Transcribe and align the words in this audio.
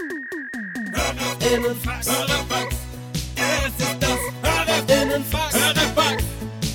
Innenfax. 0.00 2.08
Hörerfax. 2.08 2.72
Es 3.36 3.76
ist 3.84 4.00
das 4.00 4.18
Hörerinnenfax. 4.42 5.52
Hörerfax. 5.54 6.24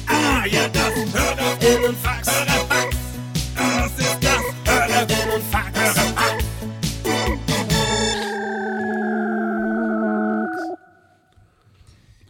Ah, 0.06 0.46
ja, 0.46 0.70
das 0.70 0.94
Hörerinnenfax. 1.12 2.30
Hörerfax. 2.32 2.96
Das 3.56 3.92
ist 3.98 4.20
das 4.22 4.44
Hörerinnenfax. 4.66 5.80
Hörerfax. 5.80 6.44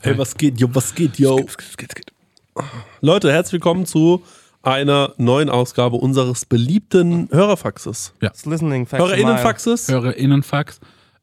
Hey, 0.02 0.18
was 0.18 0.34
geht, 0.38 0.58
yo, 0.62 0.70
was 0.72 0.96
geht, 0.96 1.20
yo? 1.20 1.46
Leute, 3.02 3.34
herzlich 3.34 3.54
willkommen 3.54 3.86
zu 3.86 4.24
einer 4.66 5.14
neuen 5.18 5.50
Ausgabe 5.50 5.96
unseres 5.98 6.46
beliebten 6.46 7.30
Hörerfaxes. 7.32 8.14
Das 8.20 8.46
Listening 8.46 8.86
Fax 8.86 9.02
Hörerinnenfaxes? 9.04 9.88
HörerInnenfax. 9.90 10.80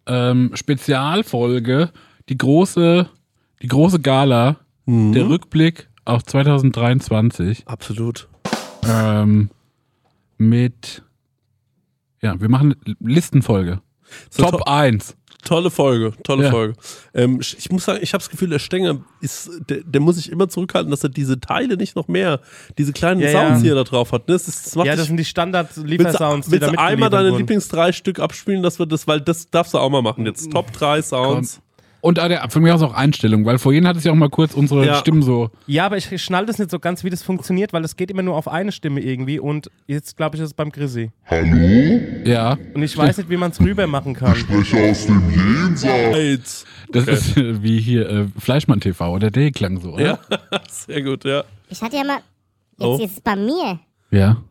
Ähm, 0.06 0.50
Spezialfolge, 0.54 1.90
die 2.28 2.38
große, 2.38 3.08
die 3.62 3.68
große 3.68 4.00
Gala, 4.00 4.56
Mhm. 4.84 5.12
der 5.12 5.28
Rückblick 5.28 5.88
auf 6.04 6.24
2023 6.24 7.68
Absolut. 7.68 8.28
ähm, 8.84 9.48
mit, 10.38 11.04
ja, 12.20 12.40
wir 12.40 12.48
machen 12.48 12.74
Listenfolge. 12.98 13.80
So 14.28 14.42
Top 14.42 14.58
to 14.58 14.64
1. 14.64 15.16
tolle 15.44 15.70
Folge, 15.70 16.12
tolle 16.22 16.44
Ja. 16.44 16.50
Folge. 16.50 16.74
Ähm, 17.14 17.40
ich 17.40 17.70
muss 17.70 17.84
sagen, 17.84 17.98
ich 18.02 18.12
habe 18.14 18.20
das 18.22 18.30
Gefühl, 18.30 18.48
der 18.50 18.58
Stenger 18.58 19.00
ist, 19.20 19.50
der, 19.68 19.78
der 19.84 20.00
muss 20.00 20.16
sich 20.16 20.30
immer 20.30 20.48
zurückhalten, 20.48 20.90
dass 20.90 21.02
er 21.02 21.10
diese 21.10 21.38
Teile 21.40 21.76
nicht 21.76 21.96
noch 21.96 22.08
mehr, 22.08 22.40
diese 22.78 22.92
kleinen 22.92 23.20
Ja, 23.20 23.30
Sounds, 23.30 23.58
ja. 23.58 23.62
die 23.62 23.68
er 23.70 23.74
da 23.74 23.84
drauf 23.84 24.12
hat. 24.12 24.28
ne? 24.28 24.34
Das, 24.34 24.48
ist, 24.48 24.66
das 24.66 24.74
Ja, 24.74 24.84
das 24.92 24.96
dich- 25.00 25.06
sind 25.08 25.16
die 25.16 25.24
Standard-Liefersounds, 25.24 26.48
die 26.48 26.58
da 26.58 26.68
einmal 26.70 27.10
deine 27.10 27.28
wurden. 27.30 27.38
Lieblings 27.38 27.68
drei 27.68 27.92
Stück 27.92 28.18
abspielen, 28.20 28.62
dass 28.62 28.78
wir 28.78 28.86
das, 28.86 29.06
weil 29.06 29.20
das 29.20 29.50
darfst 29.50 29.74
du 29.74 29.78
auch 29.78 29.90
mal 29.90 30.02
machen 30.02 30.26
jetzt. 30.26 30.50
Top 30.50 30.72
3 30.72 31.02
Sounds. 31.02 31.60
Und 32.02 32.18
der- 32.18 32.50
von 32.50 32.62
mir 32.62 32.74
aus 32.74 32.82
auch 32.82 32.92
Einstellung, 32.94 33.44
weil 33.46 33.58
vorhin 33.58 33.86
hat 33.86 33.96
es 33.96 34.02
ja 34.02 34.10
auch 34.10 34.16
mal 34.16 34.28
kurz 34.28 34.54
unsere 34.54 34.84
Ja. 34.84 34.96
Stimmen 34.96 35.22
so. 35.22 35.50
Ja, 35.68 35.86
aber 35.86 35.96
ich 35.96 36.20
schnall 36.20 36.44
das 36.46 36.58
nicht 36.58 36.70
so 36.70 36.78
ganz, 36.80 37.04
wie 37.04 37.10
das 37.10 37.22
funktioniert, 37.22 37.72
weil 37.72 37.84
es 37.84 37.94
geht 37.96 38.10
immer 38.10 38.22
nur 38.22 38.34
auf 38.36 38.48
eine 38.48 38.72
Stimme 38.72 39.00
irgendwie 39.00 39.38
und 39.38 39.70
jetzt 39.86 40.16
glaube 40.16 40.34
ich, 40.36 40.42
ist 40.42 40.48
es 40.48 40.54
beim 40.54 40.72
Chrissy. 40.72 41.12
Ja, 42.24 42.58
Und 42.74 42.82
ich 42.82 42.96
weiß 42.98 43.18
nicht, 43.18 43.30
wie 43.30 43.36
man 43.36 43.52
es 43.52 43.60
rüber 43.60 43.86
machen 43.86 44.14
kann. 44.14 44.34
Sprecher 44.34 44.90
aus 44.90 45.06
dem 45.06 45.22
Jenseits. 45.30 46.64
Das 46.90 47.06
ist 47.06 47.36
äh, 47.36 47.62
wie 47.62 47.80
hier 47.80 48.08
äh, 48.08 48.26
Fleischmann 48.38 48.80
TV 48.80 49.12
oder 49.14 49.30
der 49.30 49.50
klang 49.52 49.80
so, 49.80 49.92
oder? 49.94 50.04
Ja, 50.04 50.18
sehr 50.68 51.02
gut, 51.02 51.24
ja. 51.24 51.44
Ich 51.68 51.80
hatte 51.82 51.96
ja 51.96 52.04
mal. 52.04 52.16
Jetzt 52.78 52.80
Oh. 52.80 52.98
ist 53.04 53.12
es 53.12 53.20
bei 53.20 53.36
mir. 53.36 53.78
Ja. 54.10 54.42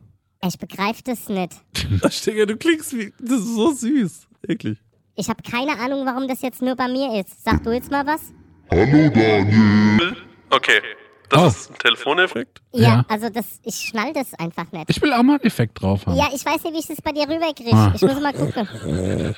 Ich 0.46 0.58
begreife 0.58 1.02
das 1.04 1.28
nicht. 1.28 1.52
Stenger, 2.10 2.46
du 2.46 2.56
klingst 2.56 2.96
wie, 2.96 3.12
das 3.20 3.40
ist 3.40 3.54
so 3.54 3.72
süß. 3.72 4.26
Wirklich. 4.46 4.78
Ich 5.22 5.28
habe 5.28 5.40
keine 5.48 5.78
Ahnung, 5.78 6.04
warum 6.04 6.26
das 6.26 6.42
jetzt 6.42 6.62
nur 6.62 6.74
bei 6.74 6.88
mir 6.88 7.20
ist. 7.20 7.44
Sag 7.44 7.62
du 7.62 7.70
jetzt 7.70 7.92
mal 7.92 8.04
was? 8.04 8.32
Hallo 8.72 9.08
Daniel. 9.08 10.16
Okay. 10.50 10.80
Das 11.28 11.40
Oh. 11.40 11.46
ist 11.46 11.70
ein 11.70 11.78
Telefoneffekt. 11.78 12.60
Ja, 12.72 12.82
Ja. 12.82 13.04
also 13.08 13.28
das, 13.30 13.60
ich 13.62 13.76
schnall 13.76 14.12
das 14.12 14.34
einfach 14.34 14.70
nicht. 14.72 14.86
Ich 14.88 15.00
will 15.00 15.12
auch 15.12 15.22
mal 15.22 15.34
einen 15.34 15.44
Effekt 15.44 15.80
drauf 15.80 16.04
haben. 16.06 16.16
Ja, 16.16 16.26
ich 16.34 16.44
weiß 16.44 16.64
nicht, 16.64 16.74
wie 16.74 16.78
ich 16.80 16.86
das 16.88 17.00
bei 17.00 17.12
dir 17.12 17.22
rüberkriege. 17.22 17.70
Ah. 17.72 17.92
Ich 17.94 18.02
muss 18.02 18.20
mal 18.20 18.32
gucken. 18.32 18.66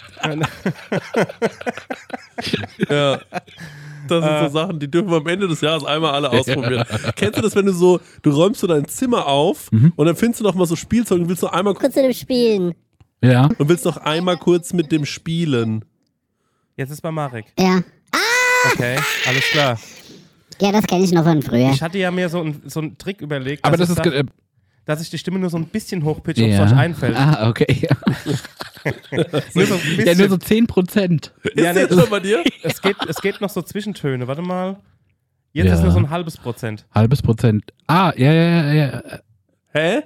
Ja. 2.89 3.21
Das 4.09 4.23
sind 4.25 4.39
so 4.41 4.49
Sachen, 4.59 4.79
die 4.81 4.91
dürfen 4.91 5.11
wir 5.11 5.17
am 5.19 5.27
Ende 5.27 5.49
des 5.49 5.61
Jahres 5.63 5.85
einmal 5.85 6.13
alle 6.15 6.31
ausprobieren. 6.31 6.85
Kennst 7.17 7.39
du 7.39 7.43
das, 7.43 7.55
wenn 7.57 7.65
du 7.67 7.73
so, 7.73 8.01
du 8.23 8.31
räumst 8.31 8.61
so 8.61 8.67
dein 8.67 8.87
Zimmer 8.89 9.27
auf 9.27 9.71
und 9.97 10.07
dann 10.07 10.17
findest 10.17 10.41
du 10.41 10.45
noch 10.45 10.55
mal 10.55 10.67
so 10.67 10.77
Spielzeug 10.77 11.21
und 11.21 11.29
willst 11.29 11.43
noch 11.43 11.53
einmal 11.53 11.75
Kurz 11.75 11.95
zu 11.95 12.03
dem 12.03 12.13
Spielen. 12.13 12.75
Ja. 13.25 13.49
und 13.59 13.69
willst 13.69 13.85
noch 13.85 13.97
einmal 13.97 14.37
kurz 14.37 14.73
mit 14.73 14.93
dem 14.93 15.05
spielen. 15.07 15.85
Jetzt 16.77 16.91
ist 16.91 17.01
bei 17.01 17.11
Marek. 17.11 17.47
Ja. 17.59 17.83
Okay, 18.73 18.97
alles 19.27 19.45
klar. 19.53 19.79
Ja, 20.61 20.73
das 20.73 20.87
kenne 20.87 21.05
ich 21.05 21.13
noch 21.13 21.25
von 21.25 21.43
früher. 21.43 21.71
Ich 21.71 21.83
hatte 21.83 21.99
ja 21.99 22.11
mir 22.11 22.29
so, 22.29 22.41
ein, 22.43 22.63
so 22.67 22.81
einen 22.81 22.97
Trick 22.99 23.21
überlegt, 23.21 23.65
Aber 23.65 23.77
dass, 23.77 23.89
das 23.89 23.99
ich 23.99 24.05
ist. 24.07 24.13
sag, 24.13 24.21
Äh, 24.27 24.31
dass 24.87 25.01
ich 25.01 25.11
die 25.11 25.19
Stimme 25.19 25.39
nur 25.39 25.51
so 25.51 25.57
ein 25.57 25.67
bisschen 25.67 26.05
hochpitche, 26.05 26.43
ob 26.45 26.51
es 26.51 26.57
ja. 26.57 26.65
euch 26.65 26.73
einfällt. 26.75 27.17
Ah, 27.17 27.49
okay. 27.49 27.89
Nur 29.55 29.67
so 29.67 29.75
ein 29.75 29.81
bisschen. 29.81 30.07
ja, 30.07 30.15
nur 30.15 30.29
so 30.29 30.37
10 30.37 30.67
Prozent. 30.67 31.33
Ja, 31.55 31.71
ist 31.71 31.91
das 31.91 32.01
schon 32.01 32.11
bei 32.11 32.21
dir? 32.21 32.45
es, 32.63 32.83
geht, 32.83 32.97
es 33.09 33.17
geht 33.23 33.41
noch 33.41 33.49
so 33.49 33.63
Zwischentöne. 33.63 34.29
Warte 34.29 34.43
mal. 34.43 34.77
Jetzt 35.53 35.69
Ja. 35.69 35.75
ist 35.77 35.83
nur 35.83 35.91
so 35.91 35.99
ein 35.99 36.11
halbes 36.11 36.37
Prozent. 36.37 36.85
Halbes 36.95 37.23
Prozent. 37.23 37.73
Ah, 37.87 38.13
ja, 38.17 38.31
ja, 38.33 38.73
ja. 38.73 38.75
ja. 38.75 39.03
Hä? 39.73 40.03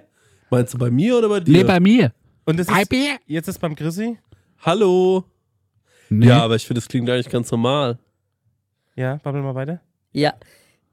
Meinst 0.50 0.74
du 0.74 0.78
bei 0.78 0.90
mir 0.92 1.18
oder 1.18 1.28
bei 1.28 1.40
dir? 1.40 1.52
Nee, 1.52 1.64
bei 1.64 1.80
mir. 1.80 2.12
Und 2.48 2.58
es 2.58 2.70
Hi, 2.70 2.80
ist, 2.80 3.20
jetzt 3.26 3.46
ist 3.46 3.58
beim 3.58 3.76
Chrissy. 3.76 4.16
Hallo. 4.62 5.22
Nee. 6.08 6.28
Ja, 6.28 6.42
aber 6.42 6.56
ich 6.56 6.66
finde, 6.66 6.80
das 6.80 6.88
klingt 6.88 7.10
eigentlich 7.10 7.28
ganz 7.28 7.50
normal. 7.50 7.98
Ja, 8.96 9.16
babbel 9.16 9.42
mal 9.42 9.54
weiter. 9.54 9.82
Ja. 10.12 10.32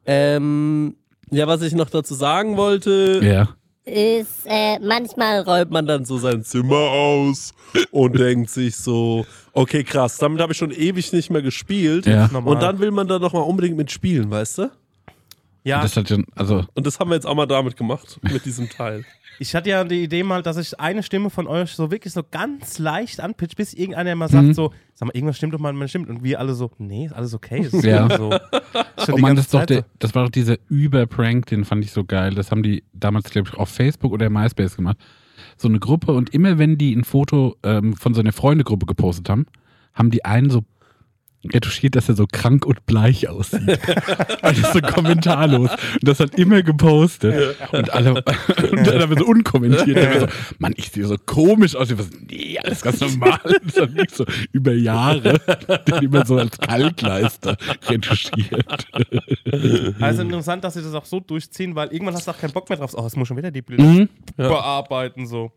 Ähm, 0.05 0.97
ja, 1.31 1.47
was 1.47 1.61
ich 1.61 1.73
noch 1.73 1.89
dazu 1.89 2.13
sagen 2.13 2.57
wollte, 2.57 3.21
Ja. 3.23 3.55
Ist, 3.85 4.45
äh, 4.47 4.79
manchmal 4.79 5.43
räumt 5.43 5.71
man 5.71 5.87
dann 5.87 6.03
so 6.03 6.17
sein 6.17 6.43
Zimmer 6.43 6.75
aus 6.75 7.53
und 7.91 8.19
denkt 8.19 8.49
sich 8.49 8.75
so, 8.75 9.25
okay, 9.53 9.85
krass, 9.85 10.17
damit 10.17 10.41
habe 10.41 10.51
ich 10.51 10.57
schon 10.57 10.71
ewig 10.71 11.13
nicht 11.13 11.29
mehr 11.29 11.41
gespielt. 11.41 12.05
Ja. 12.05 12.25
Und 12.33 12.61
dann 12.61 12.79
will 12.79 12.91
man 12.91 13.07
da 13.07 13.17
nochmal 13.17 13.43
unbedingt 13.43 13.77
mitspielen, 13.77 14.29
weißt 14.29 14.57
du? 14.57 14.71
Ja, 15.63 15.81
Das 15.81 15.95
hat 15.95 16.09
schon, 16.09 16.25
also, 16.35 16.65
Und 16.73 16.85
das 16.85 16.99
haben 16.99 17.11
wir 17.11 17.15
jetzt 17.15 17.25
auch 17.25 17.33
mal 17.33 17.45
damit 17.45 17.77
gemacht, 17.77 18.19
mit 18.23 18.43
diesem 18.45 18.69
Teil. 18.69 19.05
Ich 19.39 19.53
hatte 19.55 19.69
ja 19.69 19.83
die 19.83 20.03
Idee 20.03 20.23
mal, 20.23 20.41
dass 20.41 20.57
ich 20.57 20.79
eine 20.79 21.03
Stimme 21.03 21.29
von 21.29 21.47
euch 21.47 21.71
so 21.71 21.91
wirklich 21.91 22.13
so 22.13 22.21
ganz 22.29 22.79
leicht 22.79 23.19
anpitch, 23.19 23.55
bis 23.55 23.73
irgendeiner 23.73 24.15
mal 24.15 24.29
sagt 24.29 24.47
Mhm. 24.47 24.53
so, 24.53 24.73
sag 24.93 25.07
mal, 25.07 25.15
irgendwas 25.15 25.37
stimmt 25.37 25.53
doch 25.53 25.59
mal, 25.59 25.73
man 25.73 25.87
stimmt. 25.87 26.09
Und 26.09 26.23
wir 26.23 26.39
alle 26.39 26.53
so, 26.53 26.71
nee, 26.77 27.05
ist 27.05 27.13
alles 27.13 27.33
okay. 27.33 27.61
Ist 27.61 27.83
Ja. 27.83 28.09
so. 28.15 28.37
Oh 29.11 29.17
Mann, 29.17 29.35
das, 29.35 29.49
der, 29.49 29.85
das 29.99 30.15
war 30.15 30.23
doch 30.23 30.31
dieser 30.31 30.57
Über-Prank, 30.67 31.45
den 31.47 31.63
fand 31.63 31.83
ich 31.85 31.91
so 31.91 32.03
geil. 32.05 32.33
Das 32.33 32.49
haben 32.49 32.63
die 32.63 32.83
damals, 32.93 33.29
glaube 33.29 33.49
ich, 33.51 33.57
auf 33.59 33.69
Facebook 33.69 34.11
oder 34.11 34.29
MySpace 34.31 34.75
gemacht. 34.77 34.97
So 35.57 35.67
eine 35.67 35.79
Gruppe 35.79 36.13
und 36.13 36.33
immer 36.33 36.57
wenn 36.57 36.77
die 36.77 36.95
ein 36.95 37.03
Foto 37.03 37.55
ähm, 37.61 37.95
von 37.95 38.13
so 38.15 38.21
einer 38.21 38.31
Freundegruppe 38.31 38.85
gepostet 38.87 39.29
haben, 39.29 39.45
haben 39.93 40.09
die 40.09 40.25
einen 40.25 40.49
so 40.49 40.63
retuschiert, 41.53 41.95
dass 41.95 42.09
er 42.09 42.15
so 42.15 42.25
krank 42.31 42.65
und 42.65 42.85
bleich 42.85 43.27
aussieht. 43.29 43.61
das 44.41 44.57
ist 44.57 44.73
so 44.73 44.79
kommentarlos. 44.81 45.69
Und 45.71 46.03
das 46.03 46.19
hat 46.19 46.35
immer 46.35 46.61
gepostet. 46.63 47.55
Und 47.71 47.93
alle, 47.93 48.13
und 48.71 48.87
dann 48.87 49.01
haben 49.01 49.09
wir 49.09 49.17
so 49.19 49.25
unkommentiert. 49.25 49.97
Dann 49.97 50.19
so, 50.21 50.27
Mann, 50.59 50.73
ich 50.77 50.89
sehe 50.91 51.05
so 51.05 51.15
komisch 51.25 51.75
aus. 51.75 51.89
Ich 51.91 51.97
so, 51.97 52.05
nee, 52.29 52.57
alles 52.63 52.81
ganz 52.81 52.99
normal. 53.01 53.39
Das 53.65 53.77
hat 53.83 53.93
mich 53.93 54.09
so 54.11 54.25
über 54.51 54.73
Jahre 54.73 55.39
den 55.87 56.03
immer 56.03 56.25
so 56.25 56.37
als 56.37 56.57
Kalkleister 56.57 57.57
retuschiert. 57.89 58.87
Also 59.99 60.21
interessant, 60.21 60.63
dass 60.63 60.73
sie 60.75 60.81
das 60.83 60.93
auch 60.93 61.05
so 61.05 61.19
durchziehen, 61.19 61.75
weil 61.75 61.89
irgendwann 61.91 62.15
hast 62.15 62.27
du 62.27 62.31
auch 62.31 62.37
keinen 62.37 62.53
Bock 62.53 62.69
mehr 62.69 62.77
drauf. 62.77 62.93
Oh, 62.95 63.05
es 63.05 63.15
muss 63.15 63.27
schon 63.27 63.37
wieder 63.37 63.51
die 63.51 63.61
Bilder 63.61 63.83
Mhm. 63.83 64.09
bearbeiten, 64.37 65.27
so. 65.27 65.51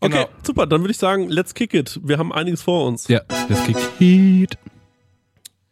Okay, 0.00 0.12
Genau. 0.12 0.28
super, 0.42 0.66
dann 0.66 0.80
würde 0.82 0.92
ich 0.92 0.98
sagen, 0.98 1.28
let's 1.28 1.54
kick 1.54 1.74
it. 1.74 1.98
Wir 2.02 2.18
haben 2.18 2.32
einiges 2.32 2.62
vor 2.62 2.86
uns. 2.86 3.08
Ja, 3.08 3.20
das 3.48 3.64
kriegt 3.64 3.80
Heat. 3.98 4.58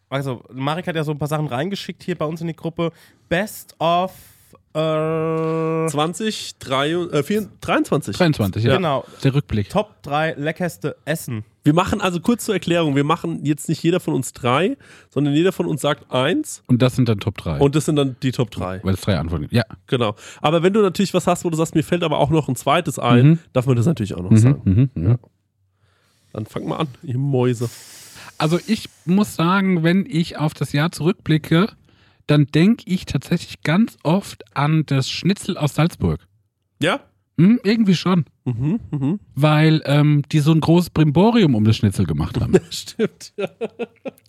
Also, 0.09 0.43
Marek 0.53 0.87
hat 0.87 0.97
ja 0.97 1.05
so 1.05 1.11
ein 1.13 1.19
paar 1.19 1.29
Sachen 1.29 1.47
reingeschickt 1.47 2.03
hier 2.03 2.17
bei 2.17 2.25
uns 2.27 2.41
in 2.41 2.47
die 2.47 2.57
Gruppe. 2.57 2.93
Best 3.29 3.75
of. 3.81 4.13
Äh, 4.75 5.89
20, 5.89 6.59
3, 6.59 6.91
äh, 6.91 7.23
4, 7.23 7.49
23. 7.63 8.15
23, 8.17 8.63
ja. 8.65 8.77
Genau. 8.77 9.05
Der 9.25 9.35
Rückblick. 9.35 9.71
Top 9.71 10.03
3 10.03 10.35
leckerste 10.35 10.97
Essen. 11.07 11.45
Wir 11.65 11.73
machen 11.73 12.01
also 12.03 12.21
kurz 12.21 12.45
zur 12.45 12.55
Erklärung, 12.55 12.95
wir 12.95 13.03
machen 13.03 13.45
jetzt 13.45 13.69
nicht 13.71 13.83
jeder 13.83 13.99
von 14.01 14.15
uns 14.15 14.33
drei, 14.35 14.77
sondern 15.11 15.35
jeder 15.35 15.51
von 15.53 15.67
uns 15.67 15.81
sagt 15.81 16.13
eins 16.13 16.63
Und 16.69 16.83
das 16.83 16.95
sind 16.95 17.09
dann 17.09 17.19
Top 17.21 17.39
3. 17.39 17.59
und 17.59 17.75
das 17.75 17.87
sind 17.87 17.97
dann 17.97 18.17
die 18.23 18.31
Top 18.33 18.51
3. 18.51 18.81
Weil 18.85 18.95
es 18.95 19.01
drei 19.01 19.19
Antworten 19.19 19.43
gibt. 19.45 19.55
Ja. 19.55 19.65
Genau. 19.87 20.15
Aber 20.43 20.63
wenn 20.63 20.73
du 20.75 20.83
natürlich 20.83 21.13
was 21.15 21.27
hast, 21.27 21.45
wo 21.45 21.51
du 21.51 21.57
sagst, 21.57 21.75
mir 21.75 21.83
fällt 21.83 22.05
aber 22.05 22.19
auch 22.19 22.31
noch 22.31 22.49
ein 22.49 22.55
zweites 22.55 22.99
ein, 22.99 23.27
Mhm. 23.31 23.39
darf 23.55 23.67
man 23.67 23.77
das 23.77 23.87
natürlich 23.87 24.15
auch 24.15 24.23
noch 24.23 24.31
Mhm, 24.31 24.37
sagen. 24.37 24.61
mhm, 24.65 24.91
mhm. 24.95 25.19
Dann 26.35 26.45
fang 26.47 26.67
mal 26.69 26.77
an, 26.77 26.89
ihr 27.03 27.19
Mäuse. 27.19 27.69
Also 28.39 28.59
ich 28.67 28.89
muss 29.05 29.35
sagen, 29.35 29.83
wenn 29.83 30.07
ich 30.09 30.39
auf 30.39 30.55
das 30.55 30.73
Jahr 30.73 30.93
zurückblicke, 30.93 31.69
dann 32.27 32.47
denke 32.47 32.85
ich 32.87 33.07
tatsächlich 33.07 33.63
ganz 33.63 33.97
oft 34.03 34.45
an 34.57 34.85
das 34.87 35.09
Schnitzel 35.09 35.57
aus 35.57 35.75
Salzburg. 35.75 36.27
Ja? 36.81 37.01
Hm, 37.39 37.61
irgendwie 37.63 37.95
schon. 37.95 38.25
Mhm, 38.45 38.81
mhm. 38.91 39.21
Weil 39.35 39.83
ähm, 39.85 40.23
die 40.33 40.41
so 40.41 40.53
ein 40.53 40.61
großes 40.61 40.91
Brimborium 40.91 41.55
um 41.55 41.65
das 41.65 41.77
Schnitzel 41.77 42.07
gemacht 42.07 42.41
haben. 42.41 42.55
Stimmt. 42.71 43.33
Ja. 43.37 43.49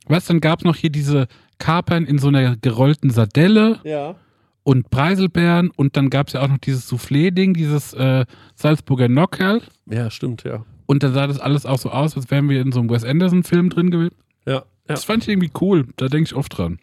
weißt 0.08 0.30
du, 0.30 0.34
dann 0.34 0.42
gab 0.42 0.60
es 0.60 0.66
noch 0.66 0.76
hier 0.76 0.90
diese 0.90 1.28
Kapern 1.58 2.06
in 2.06 2.20
so 2.20 2.28
einer 2.28 2.56
gerollten 2.58 3.10
Sardelle 3.10 3.80
ja. 3.84 4.16
und 4.64 4.90
Preiselbeeren 4.90 5.72
und 5.72 5.96
dann 5.98 6.10
gab 6.10 6.28
es 6.28 6.34
ja 6.34 6.42
auch 6.42 6.50
noch 6.50 6.60
dieses 6.60 6.88
Soufflé-Ding, 6.88 7.54
dieses 7.54 7.94
äh, 7.94 8.26
Salzburger 8.56 9.08
Nockerl. 9.08 9.62
Ja, 9.90 10.12
stimmt, 10.12 10.44
ja. 10.44 10.66
Und 10.88 11.04
dann 11.04 11.14
sah 11.14 11.28
das 11.28 11.40
alles 11.40 11.66
auch 11.66 11.78
so 11.78 11.92
aus, 11.92 12.16
als 12.16 12.32
wären 12.32 12.50
wir 12.50 12.62
in 12.62 12.72
so 12.72 12.80
einem 12.80 12.90
Wes 12.90 13.04
Anderson-Film 13.04 13.70
drin 13.70 13.92
gewesen. 13.92 14.16
Ja. 14.46 14.54
ja. 14.54 14.64
Das 14.88 15.04
fand 15.04 15.24
ich 15.24 15.30
irgendwie 15.30 15.52
cool. 15.62 15.86
Da 15.98 16.08
denke 16.08 16.28
ich 16.30 16.36
oft 16.36 16.58
dran. 16.58 16.80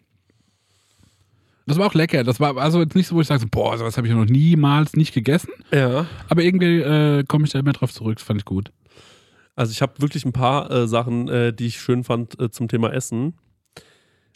Das 1.67 1.77
war 1.77 1.87
auch 1.87 1.95
lecker. 1.95 2.23
Das 2.23 2.39
war 2.39 2.55
also 2.57 2.79
jetzt 2.79 2.95
nicht 2.95 3.07
so, 3.07 3.15
wo 3.15 3.21
ich 3.21 3.27
sage, 3.27 3.41
so, 3.41 3.47
boah, 3.49 3.77
sowas 3.77 3.97
habe 3.97 4.07
ich 4.07 4.13
noch 4.13 4.25
niemals 4.25 4.95
nicht 4.95 5.13
gegessen. 5.13 5.49
ja. 5.71 6.05
Aber 6.29 6.43
irgendwie 6.43 6.79
äh, 6.79 7.23
komme 7.23 7.45
ich 7.45 7.51
da 7.51 7.59
immer 7.59 7.73
drauf 7.73 7.91
zurück. 7.91 8.17
Das 8.17 8.23
fand 8.23 8.39
ich 8.39 8.45
gut. 8.45 8.71
Also 9.55 9.71
ich 9.71 9.81
habe 9.81 9.99
wirklich 10.01 10.25
ein 10.25 10.33
paar 10.33 10.69
äh, 10.69 10.87
Sachen, 10.87 11.27
äh, 11.27 11.53
die 11.53 11.67
ich 11.67 11.79
schön 11.79 12.03
fand 12.03 12.39
äh, 12.39 12.51
zum 12.51 12.67
Thema 12.67 12.93
Essen. 12.93 13.35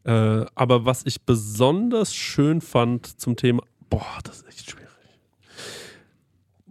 Äh, 0.06 0.46
aber 0.56 0.86
was 0.86 1.06
ich 1.06 1.24
besonders 1.26 2.16
schön 2.16 2.62
fand 2.62 3.06
zum 3.20 3.36
Thema, 3.36 3.62
boah, 3.90 4.20
das 4.24 4.38
ist 4.38 4.48
echt 4.48 4.72
schwierig. 4.72 4.79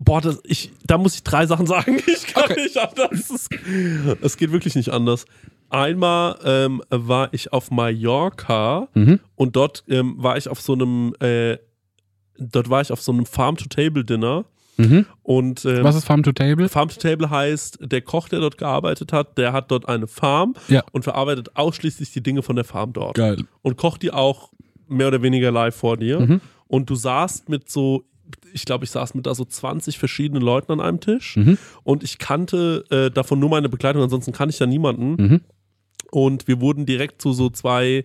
Boah, 0.00 0.20
das, 0.20 0.40
ich, 0.44 0.70
da 0.86 0.96
muss 0.98 1.14
ich 1.16 1.22
drei 1.24 1.46
Sachen 1.46 1.66
sagen. 1.66 1.96
Ich 2.06 2.26
kann 2.34 2.54
nicht 2.56 2.76
anders. 2.76 3.30
Es, 3.30 3.48
es 4.22 4.36
geht 4.36 4.52
wirklich 4.52 4.74
nicht 4.76 4.90
anders. 4.90 5.24
Einmal 5.70 6.38
ähm, 6.44 6.82
war 6.90 7.28
ich 7.32 7.52
auf 7.52 7.70
Mallorca 7.70 8.88
Mhm. 8.94 9.20
und 9.34 9.56
dort 9.56 9.84
ähm, 9.88 10.14
war 10.18 10.36
ich 10.36 10.48
auf 10.48 10.60
so 10.60 10.72
einem, 10.74 11.14
äh, 11.20 11.58
dort 12.38 12.70
war 12.70 12.80
ich 12.80 12.90
auf 12.92 13.00
so 13.02 13.12
einem 13.12 13.26
Farm-to-Table-Dinner 13.26 14.44
Mhm. 14.80 15.06
und 15.24 15.64
ähm, 15.64 15.82
Was 15.82 15.96
ist 15.96 16.04
Farm 16.04 16.22
to 16.22 16.30
Table? 16.30 16.68
Farm 16.68 16.88
to 16.88 17.00
Table 17.00 17.28
heißt, 17.28 17.78
der 17.82 18.00
Koch, 18.00 18.28
der 18.28 18.38
dort 18.38 18.58
gearbeitet 18.58 19.12
hat, 19.12 19.36
der 19.36 19.52
hat 19.52 19.72
dort 19.72 19.88
eine 19.88 20.06
Farm 20.06 20.54
Ja. 20.68 20.84
und 20.92 21.02
verarbeitet 21.02 21.56
ausschließlich 21.56 22.12
die 22.12 22.22
Dinge 22.22 22.42
von 22.42 22.54
der 22.54 22.64
Farm 22.64 22.92
dort. 22.92 23.16
Geil. 23.16 23.42
Und 23.62 23.76
kocht 23.76 24.02
die 24.02 24.12
auch 24.12 24.52
mehr 24.86 25.08
oder 25.08 25.20
weniger 25.20 25.50
live 25.50 25.74
vor 25.74 25.96
dir. 25.96 26.20
Mhm. 26.20 26.40
Und 26.68 26.88
du 26.90 26.94
saßt 26.94 27.48
mit 27.48 27.68
so, 27.68 28.04
ich 28.52 28.64
glaube, 28.64 28.84
ich 28.84 28.90
saß 28.90 29.14
mit 29.14 29.26
da 29.26 29.34
so 29.34 29.44
20 29.44 29.98
verschiedenen 29.98 30.42
Leuten 30.42 30.72
an 30.72 30.80
einem 30.80 31.00
Tisch. 31.00 31.36
Mhm. 31.36 31.58
Und 31.84 32.02
ich 32.02 32.18
kannte 32.18 32.84
äh, 32.90 33.10
davon 33.10 33.38
nur 33.38 33.50
meine 33.50 33.68
Begleitung, 33.68 34.02
ansonsten 34.02 34.32
kann 34.32 34.48
ich 34.48 34.58
da 34.58 34.66
niemanden. 34.66 35.16
Mhm. 35.22 35.40
Und 36.10 36.48
wir 36.48 36.60
wurden 36.60 36.86
direkt 36.86 37.20
zu 37.20 37.32
so 37.32 37.50
zwei 37.50 38.04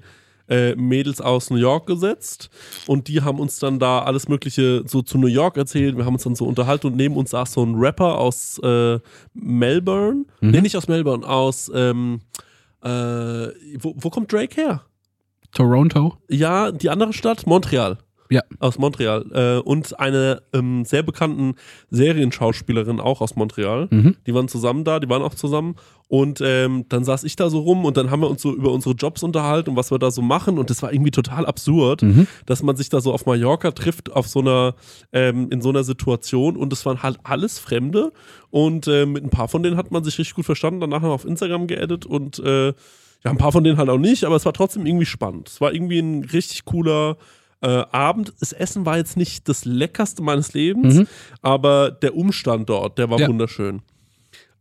äh, 0.50 0.76
Mädels 0.76 1.22
aus 1.22 1.50
New 1.50 1.58
York 1.58 1.88
gesetzt 1.88 2.50
und 2.88 3.08
die 3.08 3.22
haben 3.22 3.40
uns 3.40 3.60
dann 3.60 3.80
da 3.80 4.00
alles 4.00 4.28
Mögliche 4.28 4.84
so 4.86 5.02
zu 5.02 5.18
New 5.18 5.28
York 5.28 5.56
erzählt. 5.56 5.96
Wir 5.96 6.06
haben 6.06 6.16
uns 6.16 6.24
dann 6.24 6.36
so 6.36 6.46
unterhalten 6.46 6.88
und 6.88 6.98
neben 6.98 7.16
uns 7.16 7.32
saß 7.32 7.54
so 7.54 7.64
ein 7.64 7.76
Rapper 7.76 8.18
aus 8.18 8.60
äh, 8.60 9.00
Melbourne. 9.34 10.26
Mhm. 10.42 10.52
Nee, 10.52 10.62
nicht 10.62 10.76
aus 10.76 10.90
Melbourne, 10.90 11.26
aus 11.26 11.72
ähm, 11.74 12.20
äh, 12.82 12.90
wo, 12.90 13.96
wo 13.96 14.10
kommt 14.10 14.32
Drake 14.34 14.56
her? 14.56 14.82
Toronto? 15.54 16.18
Ja, 16.30 16.72
die 16.72 16.90
andere 16.90 17.14
Stadt, 17.14 17.48
Montreal. 17.48 18.00
Ja. 18.34 18.42
Aus 18.60 18.80
Montreal. 18.80 19.26
Äh, 19.32 19.62
und 19.62 20.00
eine 20.00 20.42
ähm, 20.54 20.86
sehr 20.86 21.04
bekannten 21.04 21.54
Serienschauspielerin 21.92 23.00
auch 23.00 23.22
aus 23.22 23.36
Montreal. 23.36 23.88
Mhm. 23.92 24.16
Die 24.26 24.34
waren 24.34 24.48
zusammen 24.48 24.84
da, 24.84 25.00
die 25.00 25.10
waren 25.10 25.22
auch 25.22 25.36
zusammen. 25.36 25.76
Und 26.08 26.42
ähm, 26.44 26.86
dann 26.90 27.04
saß 27.04 27.24
ich 27.24 27.36
da 27.36 27.50
so 27.50 27.60
rum 27.60 27.86
und 27.86 27.98
dann 27.98 28.12
haben 28.12 28.22
wir 28.22 28.30
uns 28.30 28.42
so 28.42 28.54
über 28.54 28.72
unsere 28.72 28.94
Jobs 28.96 29.24
unterhalten 29.24 29.72
und 29.72 29.76
was 29.76 29.90
wir 29.92 29.98
da 30.00 30.12
so 30.12 30.22
machen. 30.22 30.58
Und 30.60 30.70
das 30.70 30.82
war 30.84 30.94
irgendwie 30.94 31.12
total 31.12 31.46
absurd, 31.46 32.02
Mhm. 32.04 32.28
dass 32.46 32.62
man 32.64 32.76
sich 32.76 32.90
da 32.90 33.02
so 33.02 33.14
auf 33.14 33.26
Mallorca 33.26 33.72
trifft, 33.72 34.12
auf 34.12 34.28
so 34.28 34.40
einer, 34.40 34.76
ähm, 35.12 35.50
in 35.50 35.62
so 35.62 35.70
einer 35.70 35.84
Situation. 35.84 36.56
Und 36.58 36.72
es 36.74 36.86
waren 36.86 37.02
halt 37.04 37.18
alles 37.24 37.60
Fremde. 37.60 38.12
Und 38.50 38.88
äh, 38.88 39.06
mit 39.06 39.24
ein 39.24 39.30
paar 39.30 39.48
von 39.48 39.64
denen 39.64 39.78
hat 39.78 39.92
man 39.92 40.04
sich 40.04 40.18
richtig 40.20 40.36
gut 40.36 40.46
verstanden, 40.46 40.80
danach 40.82 41.02
noch 41.02 41.10
auf 41.12 41.26
Instagram 41.26 41.68
geedit 41.68 42.06
und 42.06 42.40
äh, 42.40 42.68
ja, 43.26 43.32
ein 43.32 43.38
paar 43.38 43.54
von 43.54 43.64
denen 43.64 43.78
halt 43.78 43.90
auch 43.90 43.98
nicht, 43.98 44.26
aber 44.26 44.36
es 44.36 44.46
war 44.46 44.52
trotzdem 44.54 44.86
irgendwie 44.86 45.06
spannend. 45.06 45.48
Es 45.48 45.62
war 45.62 45.74
irgendwie 45.74 46.00
ein 46.00 46.26
richtig 46.26 46.66
cooler 46.66 47.16
äh, 47.64 47.84
Abend. 47.92 48.34
Das 48.40 48.52
Essen 48.54 48.86
war 48.86 48.98
jetzt 48.98 49.18
nicht 49.18 49.48
das 49.50 49.66
leckerste 49.66 50.22
meines 50.22 50.54
Lebens, 50.54 50.96
Mhm. 50.96 51.08
aber 51.42 51.92
der 51.92 52.16
Umstand 52.16 52.70
dort, 52.70 52.98
der 52.98 53.10
war 53.10 53.20
Ja. 53.20 53.28
wunderschön. 53.28 53.82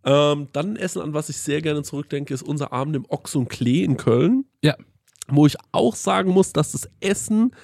Ähm, 0.05 0.49
dann 0.53 0.71
ein 0.73 0.77
Essen, 0.77 1.01
an 1.03 1.15
was 1.15 1.29
ich 1.29 1.37
sehr 1.37 1.63
gerne 1.63 1.83
zurückdenke, 1.83 2.35
ist 2.35 2.43
unser 2.43 2.73
Abend 2.73 2.97
im 2.97 3.05
Ochs 3.09 3.35
und 3.37 3.49
Klee 3.49 3.85
in 3.85 3.97
Köln, 3.97 4.45
Ja. 4.63 4.75
wo 5.29 5.47
ich 5.47 5.57
auch 5.73 5.95
sagen 5.95 6.31
muss, 6.33 6.53
dass 6.53 6.73
das 6.73 6.89
Essen, 7.01 7.55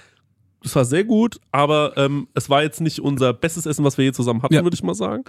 das 0.63 0.75
war 0.77 0.85
sehr 0.85 1.05
gut, 1.05 1.41
aber 1.51 1.95
ähm, 1.97 2.29
es 2.35 2.49
war 2.49 2.63
jetzt 2.63 2.81
nicht 2.81 3.01
unser 3.01 3.33
bestes 3.33 3.67
Essen, 3.67 3.85
was 3.85 3.99
wir 3.99 4.05
je 4.07 4.13
zusammen 4.13 4.43
hatten, 4.43 4.55
Ja. 4.55 4.63
würde 4.63 4.75
ich 4.75 4.83
mal 4.85 4.95
sagen. 4.95 5.25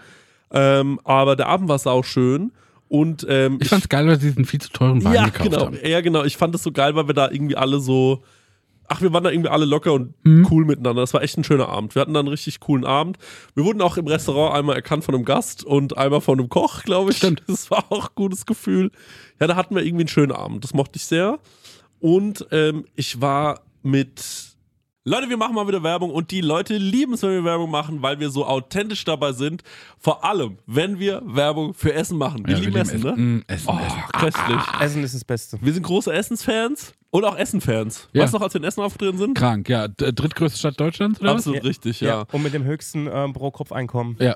Ähm, 0.51 0.99
aber 1.03 1.35
der 1.35 1.47
Abend 1.47 1.67
war 1.69 1.79
sau 1.79 2.03
schön 2.03 2.51
und 2.87 3.25
ähm, 3.29 3.57
Ich 3.61 3.69
fand's 3.69 3.89
geil, 3.89 4.07
weil 4.07 4.19
sie 4.19 4.27
diesen 4.29 4.45
viel 4.45 4.61
zu 4.61 4.69
teuren 4.71 5.03
Wein 5.03 5.13
ja, 5.13 5.25
gekauft 5.25 5.49
genau. 5.51 5.65
haben. 5.65 5.77
Ja, 5.83 6.01
genau. 6.01 6.23
Ich 6.25 6.37
fand 6.37 6.53
das 6.55 6.63
so 6.63 6.71
geil, 6.71 6.95
weil 6.95 7.07
wir 7.07 7.13
da 7.13 7.29
irgendwie 7.31 7.55
alle 7.55 7.79
so. 7.79 8.23
Ach, 8.89 9.01
wir 9.01 9.13
waren 9.13 9.23
da 9.23 9.29
irgendwie 9.31 9.49
alle 9.49 9.65
locker 9.65 9.93
und 9.93 10.13
Mhm. 10.25 10.47
cool 10.51 10.65
miteinander. 10.65 11.01
Das 11.01 11.13
war 11.13 11.21
echt 11.21 11.37
ein 11.37 11.43
schöner 11.43 11.69
Abend. 11.69 11.95
Wir 11.95 12.01
hatten 12.01 12.13
da 12.13 12.19
einen 12.19 12.27
richtig 12.29 12.59
coolen 12.59 12.85
Abend. 12.85 13.17
Wir 13.55 13.63
wurden 13.63 13.81
auch 13.81 13.97
im 13.97 14.07
Restaurant 14.07 14.55
einmal 14.55 14.75
erkannt 14.75 15.03
von 15.03 15.13
einem 15.15 15.25
Gast 15.25 15.63
und 15.63 15.97
einmal 15.97 16.21
von 16.21 16.39
einem 16.39 16.49
Koch, 16.49 16.83
glaube 16.83 17.11
ich. 17.11 17.17
Stimmt. 17.17 17.43
Das 17.47 17.69
war 17.71 17.85
auch 17.91 18.05
ein 18.09 18.15
gutes 18.15 18.45
Gefühl. 18.45 18.91
Ja, 19.39 19.47
da 19.47 19.55
hatten 19.55 19.75
wir 19.75 19.83
irgendwie 19.83 20.01
einen 20.03 20.09
schönen 20.09 20.31
Abend. 20.31 20.63
Das 20.63 20.73
mochte 20.73 20.97
ich 20.97 21.05
sehr. 21.05 21.39
Und 21.99 22.47
ähm, 22.51 22.85
ich 22.95 23.21
war 23.21 23.61
mit. 23.83 24.21
Leute, 25.05 25.29
wir 25.29 25.37
machen 25.37 25.55
mal 25.55 25.67
wieder 25.67 25.81
Werbung 25.81 26.11
und 26.11 26.29
die 26.29 26.41
Leute 26.41 26.77
lieben 26.77 27.13
es, 27.13 27.23
wenn 27.23 27.31
wir 27.31 27.43
Werbung 27.43 27.71
machen, 27.71 28.01
weil 28.01 28.19
wir 28.19 28.29
so 28.29 28.45
authentisch 28.45 29.05
dabei 29.05 29.31
sind. 29.31 29.63
Vor 29.97 30.23
allem, 30.25 30.57
wenn 30.67 30.99
wir 30.99 31.21
Werbung 31.25 31.73
für 31.73 31.93
Essen 31.93 32.17
machen. 32.17 32.45
Wir 32.45 32.55
Ja, 32.55 32.59
lieben 32.59 32.73
wir 32.75 32.81
Essen, 32.81 33.01
ne? 33.01 33.11
Mm, 33.15 33.43
Essen, 33.47 33.69
Oh, 33.69 33.79
Essen. 33.79 34.03
köstlich. 34.19 34.61
Essen 34.81 35.03
ist 35.03 35.15
das 35.15 35.23
Beste. 35.23 35.57
Wir 35.61 35.73
sind 35.73 35.83
große 35.83 36.11
Essensfans 36.13 36.93
und 37.11 37.25
auch 37.25 37.37
Essenfans. 37.37 38.07
Ja. 38.13 38.23
Weißt 38.23 38.33
du 38.33 38.37
noch, 38.37 38.43
als 38.43 38.53
wir 38.53 38.61
in 38.61 38.65
Essen 38.65 38.81
aufgetreten 38.81 39.17
sind? 39.17 39.37
Krank, 39.37 39.69
ja. 39.69 39.87
Drittgrößte 39.87 40.59
Stadt 40.59 40.79
Deutschlands, 40.79 41.19
oder? 41.19 41.31
was? 41.31 41.37
Absolut 41.37 41.63
richtig, 41.63 42.01
ja. 42.01 42.25
Und 42.31 42.43
mit 42.43 42.53
dem 42.53 42.63
höchsten 42.63 43.09
ähm, 43.11 43.33
Pro-Kopf-Einkommen. 43.33 44.17
Ja. 44.19 44.35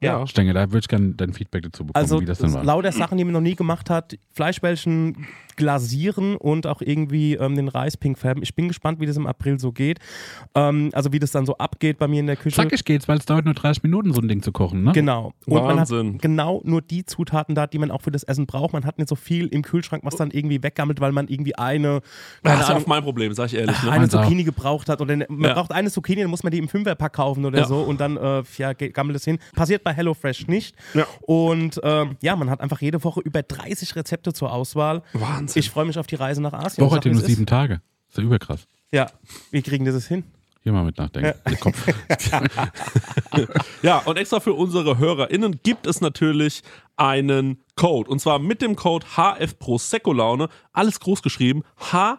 Ja. 0.00 0.26
Stenge, 0.26 0.52
da 0.54 0.68
würde 0.68 0.78
ich 0.78 0.88
gerne 0.88 1.14
dein 1.14 1.32
Feedback 1.32 1.64
dazu 1.64 1.84
bekommen, 1.84 2.00
Also 2.02 2.20
wie 2.20 2.24
das 2.24 2.38
dann 2.38 2.52
war. 2.54 2.64
lauter 2.64 2.92
Sachen, 2.92 3.18
die 3.18 3.24
man 3.24 3.32
noch 3.32 3.40
nie 3.40 3.56
gemacht 3.56 3.90
hat. 3.90 4.16
Fleischbällchen 4.32 5.26
glasieren 5.56 6.36
und 6.36 6.68
auch 6.68 6.80
irgendwie 6.80 7.34
ähm, 7.34 7.56
den 7.56 7.66
Reis 7.66 7.96
pink 7.96 8.16
färben. 8.16 8.44
Ich 8.44 8.54
bin 8.54 8.68
gespannt, 8.68 9.00
wie 9.00 9.06
das 9.06 9.16
im 9.16 9.26
April 9.26 9.58
so 9.58 9.72
geht. 9.72 9.98
Ähm, 10.54 10.90
also 10.92 11.12
wie 11.12 11.18
das 11.18 11.32
dann 11.32 11.46
so 11.46 11.56
abgeht 11.58 11.98
bei 11.98 12.06
mir 12.06 12.20
in 12.20 12.28
der 12.28 12.36
Küche. 12.36 12.54
Zackig 12.54 12.84
geht's, 12.84 13.08
weil 13.08 13.18
es 13.18 13.26
dauert 13.26 13.44
nur 13.44 13.54
30 13.54 13.82
Minuten, 13.82 14.12
so 14.14 14.20
ein 14.20 14.28
Ding 14.28 14.40
zu 14.40 14.52
kochen, 14.52 14.84
ne? 14.84 14.92
Genau. 14.92 15.32
Und 15.46 15.54
Wahnsinn. 15.62 16.06
man 16.06 16.14
hat 16.14 16.22
genau 16.22 16.60
nur 16.64 16.80
die 16.80 17.04
Zutaten 17.04 17.56
da, 17.56 17.66
die 17.66 17.78
man 17.78 17.90
auch 17.90 18.02
für 18.02 18.12
das 18.12 18.22
Essen 18.22 18.46
braucht. 18.46 18.72
Man 18.72 18.84
hat 18.84 18.98
nicht 18.98 19.08
so 19.08 19.16
viel 19.16 19.48
im 19.48 19.62
Kühlschrank, 19.62 20.04
was 20.04 20.14
dann 20.14 20.30
irgendwie 20.30 20.62
weggammelt, 20.62 21.00
weil 21.00 21.10
man 21.10 21.26
irgendwie 21.26 21.56
eine, 21.56 22.02
Das 22.44 22.60
ist 22.60 22.70
auch 22.70 22.86
mein 22.86 23.02
Problem, 23.02 23.32
sag 23.34 23.46
ich 23.46 23.54
ehrlich. 23.54 23.82
Ne? 23.82 23.90
eine 23.90 24.00
Meins 24.02 24.14
auch. 24.14 24.22
Zucchini 24.22 24.44
gebraucht 24.44 24.88
hat. 24.88 25.00
Oder 25.00 25.16
ne- 25.16 25.26
man 25.28 25.48
Ja. 25.50 25.54
braucht 25.54 25.72
eine 25.72 25.90
Zucchini, 25.90 26.20
dann 26.22 26.30
muss 26.30 26.44
man 26.44 26.52
die 26.52 26.58
im 26.58 26.68
Fünferpack 26.68 27.14
kaufen 27.14 27.44
oder 27.44 27.58
Ja. 27.58 27.66
so 27.66 27.80
und 27.80 28.00
dann 28.00 28.16
äh, 28.16 28.42
ja, 28.58 28.72
gammelt 28.74 29.16
es 29.16 29.24
hin. 29.24 29.38
Passiert 29.56 29.82
bei 29.88 29.94
HelloFresh 29.94 30.46
nicht. 30.48 30.76
Ja. 30.92 31.06
Und 31.22 31.80
ähm, 31.82 32.16
ja, 32.20 32.36
man 32.36 32.50
hat 32.50 32.60
einfach 32.60 32.80
jede 32.82 33.02
Woche 33.04 33.20
über 33.20 33.42
30 33.42 33.96
Rezepte 33.96 34.34
zur 34.34 34.52
Auswahl. 34.52 35.02
Wahnsinn. 35.14 35.60
Ich 35.60 35.70
freue 35.70 35.86
mich 35.86 35.98
auf 35.98 36.06
die 36.06 36.16
Reise 36.16 36.42
nach 36.42 36.52
Asien. 36.52 36.84
Woche 36.86 36.96
hat 36.96 37.04
ja 37.06 37.10
nur 37.10 37.20
es 37.20 37.26
ist. 37.26 37.34
sieben 37.34 37.46
Tage. 37.46 37.80
Ist 38.08 38.18
ja 38.18 38.24
überkrass. 38.24 38.66
Ja, 38.92 39.06
wie 39.50 39.62
kriegen 39.62 39.84
die 39.86 39.92
das 39.92 40.06
hin? 40.06 40.24
Hier 40.62 40.72
mal 40.72 40.84
mit 40.84 40.98
nachdenken. 40.98 41.32
Der 41.48 41.56
Kopf. 41.56 41.86
Ja, 43.82 43.98
und 43.98 44.18
extra 44.18 44.40
für 44.40 44.52
unsere 44.54 44.98
HörerInnen 44.98 45.60
gibt 45.62 45.86
es 45.86 46.00
natürlich 46.00 46.62
einen 46.96 47.62
Code. 47.76 48.10
Und 48.10 48.18
zwar 48.20 48.38
mit 48.38 48.60
dem 48.60 48.74
Code 48.76 49.06
HF 49.16 49.58
Prosecco 49.58 50.12
Laune. 50.12 50.48
Alles 50.72 51.00
groß 51.00 51.22
geschrieben. 51.22 51.62
HF 51.92 52.18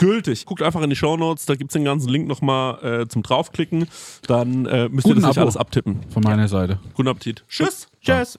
gültig. 0.00 0.44
Guckt 0.46 0.62
einfach 0.62 0.82
in 0.82 0.90
die 0.90 0.96
Shownotes, 0.96 1.46
da 1.46 1.54
gibt's 1.54 1.74
den 1.74 1.84
ganzen 1.84 2.08
Link 2.08 2.26
nochmal 2.26 3.02
äh, 3.02 3.06
zum 3.08 3.22
draufklicken. 3.22 3.86
Dann 4.26 4.66
äh, 4.66 4.88
müsst 4.88 5.06
ihr 5.06 5.10
Guten 5.14 5.20
das 5.22 5.28
nicht 5.30 5.38
Abo. 5.38 5.42
alles 5.42 5.56
abtippen. 5.56 6.00
Von 6.10 6.22
meiner 6.24 6.48
Seite. 6.48 6.80
Guten 6.94 7.08
Appetit. 7.08 7.44
Tschüss. 7.48 7.86
Tschüss. 8.00 8.38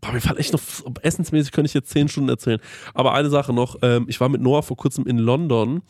Boah, 0.00 0.12
mir 0.12 0.20
fällt 0.20 0.38
echt 0.38 0.52
noch, 0.52 0.60
essensmäßig 1.02 1.50
könnte 1.52 1.66
ich 1.66 1.74
jetzt 1.74 1.90
zehn 1.90 2.08
Stunden 2.08 2.28
erzählen. 2.28 2.60
Aber 2.94 3.14
eine 3.14 3.30
Sache 3.30 3.52
noch, 3.52 3.76
ähm, 3.82 4.04
ich 4.08 4.20
war 4.20 4.28
mit 4.28 4.40
Noah 4.40 4.62
vor 4.62 4.76
kurzem 4.76 5.06
in 5.06 5.18
London 5.18 5.82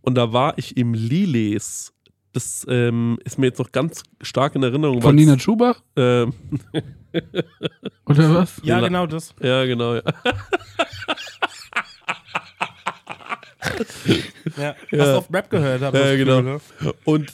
und 0.00 0.14
da 0.14 0.32
war 0.32 0.56
ich 0.56 0.76
im 0.78 0.94
Liles. 0.94 1.92
Das 2.32 2.64
ähm, 2.70 3.18
ist 3.24 3.38
mir 3.38 3.46
jetzt 3.46 3.58
noch 3.58 3.72
ganz 3.72 4.04
stark 4.22 4.54
in 4.54 4.62
Erinnerung. 4.62 5.02
Von 5.02 5.14
Nina 5.16 5.36
Schubach? 5.38 5.82
Ähm, 5.96 6.32
Oder 8.06 8.34
was? 8.34 8.60
Ja, 8.62 8.78
Ja. 8.78 8.86
genau 8.86 9.06
das. 9.06 9.34
ja, 9.42 9.64
genau. 9.66 9.96
Ja. 9.96 10.02
Ja. 14.56 14.74
Was 14.90 15.06
du 15.08 15.18
auf 15.18 15.32
Rap 15.32 15.50
gehört 15.50 15.82
habe. 15.82 15.98
Ja, 15.98 16.16
genau. 16.16 16.60
Und 17.04 17.32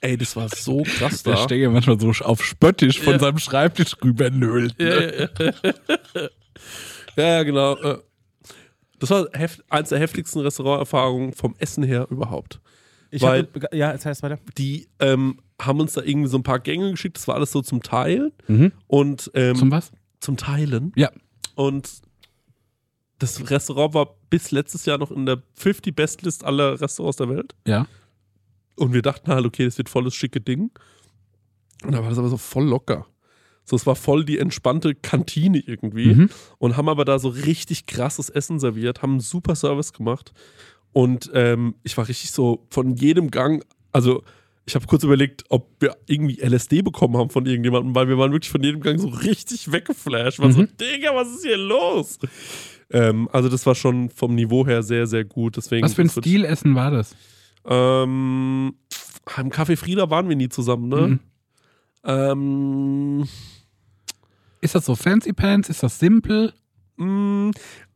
ey, 0.00 0.16
das 0.16 0.34
war 0.36 0.48
so 0.48 0.82
krass 0.82 1.22
Der 1.22 1.34
da. 1.34 1.42
Steger 1.44 1.70
manchmal 1.70 1.98
so 2.00 2.10
auf 2.24 2.42
spöttisch 2.44 3.00
von 3.00 3.14
Ja. 3.14 3.18
seinem 3.18 3.38
Schreibtisch 3.38 3.96
rüber 4.02 4.30
nölt. 4.30 4.74
Ja, 4.78 5.00
ja, 5.00 5.10
ja. 5.12 5.28
ja, 7.16 7.24
ja, 7.24 7.42
genau. 7.42 7.76
äh. 7.76 7.98
Das 9.00 9.10
war 9.10 9.28
eins 9.68 9.90
der 9.90 9.98
heftigsten 10.00 10.40
Restauranterfahrungen 10.40 11.32
vom 11.32 11.54
Essen 11.58 11.84
her 11.84 12.08
überhaupt. 12.10 12.60
Ich 13.10 13.22
Weil- 13.22 13.48
hatte, 13.54 13.76
ja, 13.76 13.92
jetzt 13.92 14.04
heißt 14.04 14.22
weiter. 14.24 14.38
Die 14.58 14.88
ähm, 14.98 15.38
haben 15.60 15.78
uns 15.80 15.92
da 15.92 16.02
irgendwie 16.02 16.28
so 16.28 16.36
ein 16.36 16.42
paar 16.42 16.58
Gänge 16.58 16.90
geschickt, 16.90 17.16
das 17.16 17.28
war 17.28 17.36
alles 17.36 17.52
so 17.52 17.62
zum 17.62 17.82
Teilen 17.82 18.32
Mhm. 18.48 18.72
und 18.88 19.30
ähm, 19.34 19.54
Zum 19.56 19.70
was? 19.70 19.92
zum 20.20 20.36
Teilen. 20.36 20.92
Ja. 20.96 21.10
Und 21.54 21.88
das 23.18 23.50
Restaurant 23.50 23.94
war 23.94 24.14
bis 24.30 24.50
letztes 24.50 24.86
Jahr 24.86 24.98
noch 24.98 25.10
in 25.10 25.26
der 25.26 25.42
50 25.54 25.94
Best 25.94 26.22
List 26.22 26.44
aller 26.44 26.80
Restaurants 26.80 27.16
der 27.16 27.28
Welt. 27.28 27.54
Ja. 27.66 27.86
Und 28.76 28.92
wir 28.92 29.02
dachten 29.02 29.30
halt, 29.32 29.44
okay, 29.44 29.64
das 29.64 29.76
wird 29.78 29.88
volles 29.88 30.14
schicke 30.14 30.40
Ding. 30.40 30.70
Und 31.84 31.92
da 31.92 32.02
war 32.02 32.08
das 32.08 32.18
aber 32.18 32.28
so 32.28 32.36
voll 32.36 32.64
locker. 32.64 33.06
So, 33.64 33.76
es 33.76 33.86
war 33.86 33.96
voll 33.96 34.24
die 34.24 34.38
entspannte 34.38 34.94
Kantine 34.94 35.58
irgendwie. 35.58 36.14
Mhm. 36.14 36.30
Und 36.58 36.76
haben 36.76 36.88
aber 36.88 37.04
da 37.04 37.18
so 37.18 37.28
richtig 37.28 37.86
krasses 37.86 38.30
Essen 38.30 38.58
serviert, 38.58 39.02
haben 39.02 39.12
einen 39.12 39.20
super 39.20 39.54
Service 39.56 39.92
gemacht. 39.92 40.32
Und 40.92 41.30
ähm, 41.34 41.74
ich 41.82 41.96
war 41.96 42.08
richtig 42.08 42.30
so 42.30 42.66
von 42.70 42.96
jedem 42.96 43.30
Gang, 43.30 43.64
also 43.92 44.22
ich 44.64 44.74
habe 44.74 44.86
kurz 44.86 45.02
überlegt, 45.02 45.44
ob 45.48 45.70
wir 45.80 45.96
irgendwie 46.06 46.40
LSD 46.40 46.82
bekommen 46.82 47.16
haben 47.16 47.30
von 47.30 47.46
irgendjemandem, 47.46 47.94
weil 47.94 48.08
wir 48.08 48.18
waren 48.18 48.32
wirklich 48.32 48.50
von 48.50 48.62
jedem 48.62 48.80
Gang 48.80 48.98
so 48.98 49.08
richtig 49.08 49.72
weggeflasht. 49.72 50.38
War 50.38 50.52
so, 50.52 50.60
Mhm. 50.60 50.68
Digga, 50.78 51.14
was 51.14 51.28
ist 51.28 51.44
hier 51.44 51.56
los? 51.56 52.18
Ähm, 52.90 53.28
also 53.32 53.48
das 53.48 53.66
war 53.66 53.74
schon 53.74 54.10
vom 54.10 54.34
Niveau 54.34 54.66
her 54.66 54.82
sehr, 54.82 55.06
sehr 55.06 55.24
gut. 55.24 55.56
Deswegen, 55.56 55.84
Was 55.84 55.94
für 55.94 56.02
ein 56.02 56.10
Stilessen 56.10 56.74
war 56.74 56.90
das? 56.90 57.14
ähm, 57.66 58.74
Im 59.36 59.50
Café 59.50 59.76
Frieda 59.76 60.08
waren 60.10 60.28
wir 60.28 60.36
nie 60.36 60.48
zusammen, 60.48 60.88
ne? 60.88 61.08
Mhm. 61.08 61.20
Ähm, 62.04 63.28
Ist 64.60 64.74
das 64.74 64.86
so 64.86 64.94
Fancy 64.94 65.32
Pants? 65.32 65.68
Ist 65.68 65.82
das 65.82 65.98
simpel? 65.98 66.52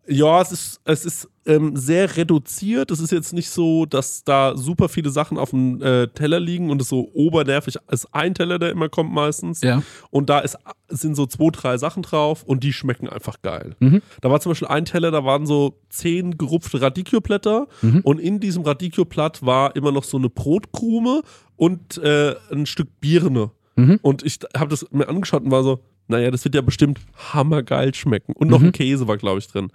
Ja, 0.06 0.40
es 0.40 0.50
ist, 0.52 0.80
es 0.84 1.04
ist 1.04 1.28
ähm, 1.46 1.76
sehr 1.76 2.16
reduziert. 2.16 2.90
Es 2.90 2.98
ist 3.00 3.12
jetzt 3.12 3.32
nicht 3.32 3.50
so, 3.50 3.86
dass 3.86 4.24
da 4.24 4.56
super 4.56 4.88
viele 4.88 5.10
Sachen 5.10 5.38
auf 5.38 5.50
dem 5.50 5.80
äh, 5.82 6.08
Teller 6.08 6.40
liegen 6.40 6.70
und 6.70 6.82
es 6.82 6.88
so 6.88 7.08
obernervig 7.14 7.76
ist. 7.90 8.06
Ein 8.12 8.34
Teller, 8.34 8.58
der 8.58 8.70
immer 8.70 8.88
kommt 8.88 9.12
meistens. 9.12 9.60
Ja. 9.60 9.82
Und 10.10 10.28
da 10.28 10.40
ist, 10.40 10.58
sind 10.88 11.14
so 11.14 11.26
zwei, 11.26 11.50
drei 11.50 11.78
Sachen 11.78 12.02
drauf 12.02 12.42
und 12.42 12.64
die 12.64 12.72
schmecken 12.72 13.08
einfach 13.08 13.42
geil. 13.42 13.76
Mhm. 13.80 14.02
Da 14.20 14.30
war 14.30 14.40
zum 14.40 14.50
Beispiel 14.50 14.68
ein 14.68 14.84
Teller, 14.84 15.10
da 15.10 15.24
waren 15.24 15.46
so 15.46 15.78
zehn 15.88 16.36
gerupfte 16.36 16.80
Radicchio-Blätter 16.80 17.66
Mhm. 17.82 18.00
und 18.02 18.18
in 18.18 18.40
diesem 18.40 18.62
Radicchio-Blatt 18.64 19.44
war 19.44 19.74
immer 19.76 19.92
noch 19.92 20.04
so 20.04 20.16
eine 20.16 20.28
Brotkrume 20.28 21.22
und 21.56 21.98
äh, 21.98 22.34
ein 22.50 22.66
Stück 22.66 23.00
Birne. 23.00 23.50
Mhm. 23.76 23.98
Und 24.02 24.22
ich 24.24 24.38
habe 24.56 24.70
das 24.70 24.86
mir 24.90 25.08
angeschaut 25.08 25.42
und 25.42 25.50
war 25.50 25.62
so, 25.62 25.80
naja, 26.08 26.30
das 26.30 26.44
wird 26.44 26.54
ja 26.54 26.60
bestimmt 26.60 27.00
hammergeil 27.32 27.94
schmecken. 27.94 28.32
Und 28.34 28.48
noch 28.48 28.60
Mhm. 28.60 28.66
ein 28.66 28.72
Käse 28.72 29.08
war, 29.08 29.16
glaube 29.16 29.38
ich, 29.38 29.48
drin. 29.48 29.70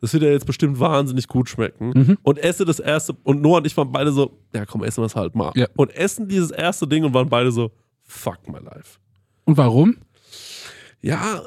Das 0.00 0.12
wird 0.12 0.22
ja 0.24 0.30
jetzt 0.30 0.46
bestimmt 0.46 0.80
wahnsinnig 0.80 1.28
gut 1.28 1.48
schmecken. 1.48 1.92
Mhm. 1.94 2.18
Und 2.22 2.38
esse 2.38 2.64
das 2.64 2.80
erste, 2.80 3.14
und 3.22 3.40
Noah 3.40 3.58
und 3.58 3.66
ich 3.66 3.76
waren 3.76 3.92
beide 3.92 4.10
so, 4.12 4.38
ja 4.54 4.66
komm, 4.66 4.82
essen 4.82 5.02
wir 5.02 5.06
es 5.06 5.14
halt 5.16 5.34
mal. 5.36 5.52
Ja. 5.54 5.66
Und 5.76 5.94
essen 5.94 6.26
dieses 6.28 6.50
erste 6.50 6.88
Ding 6.88 7.04
und 7.04 7.14
waren 7.14 7.28
beide 7.28 7.52
so, 7.52 7.70
fuck 8.02 8.48
my 8.48 8.58
life. 8.58 8.98
Und 9.44 9.56
warum? 9.56 9.96
Ja, 11.00 11.42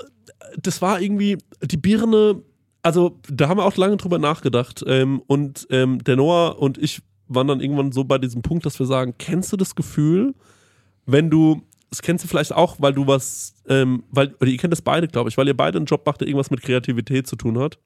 das 0.61 0.81
war 0.81 1.01
irgendwie 1.01 1.37
die 1.61 1.77
Birne. 1.77 2.41
Also, 2.81 3.19
da 3.29 3.49
haben 3.49 3.57
wir 3.57 3.65
auch 3.65 3.75
lange 3.77 3.97
drüber 3.97 4.19
nachgedacht. 4.19 4.83
Ähm, 4.87 5.21
und 5.27 5.67
ähm, 5.69 6.03
der 6.03 6.15
Noah 6.17 6.59
und 6.59 6.77
ich 6.77 7.01
waren 7.27 7.47
dann 7.47 7.59
irgendwann 7.59 7.91
so 7.91 8.03
bei 8.03 8.17
diesem 8.19 8.41
Punkt, 8.41 8.65
dass 8.65 8.77
wir 8.79 8.85
sagen: 8.85 9.15
Kennst 9.17 9.51
du 9.51 9.57
das 9.57 9.75
Gefühl, 9.75 10.35
wenn 11.05 11.29
du, 11.29 11.61
das 11.95 12.01
kennst 12.01 12.25
du 12.25 12.27
vielleicht 12.27 12.51
auch, 12.53 12.75
weil 12.79 12.91
du 12.93 13.07
was, 13.07 13.55
ähm, 13.69 14.03
weil, 14.11 14.35
oder 14.41 14.47
ihr 14.51 14.57
kennt 14.57 14.73
das 14.73 14.81
beide, 14.81 15.07
glaube 15.07 15.29
ich, 15.29 15.37
weil 15.37 15.47
ihr 15.47 15.55
beide 15.55 15.77
einen 15.77 15.85
Job 15.85 16.05
macht, 16.05 16.19
der 16.19 16.27
irgendwas 16.27 16.51
mit 16.51 16.61
Kreativität 16.61 17.25
zu 17.25 17.37
tun 17.37 17.57
hat. 17.57 17.79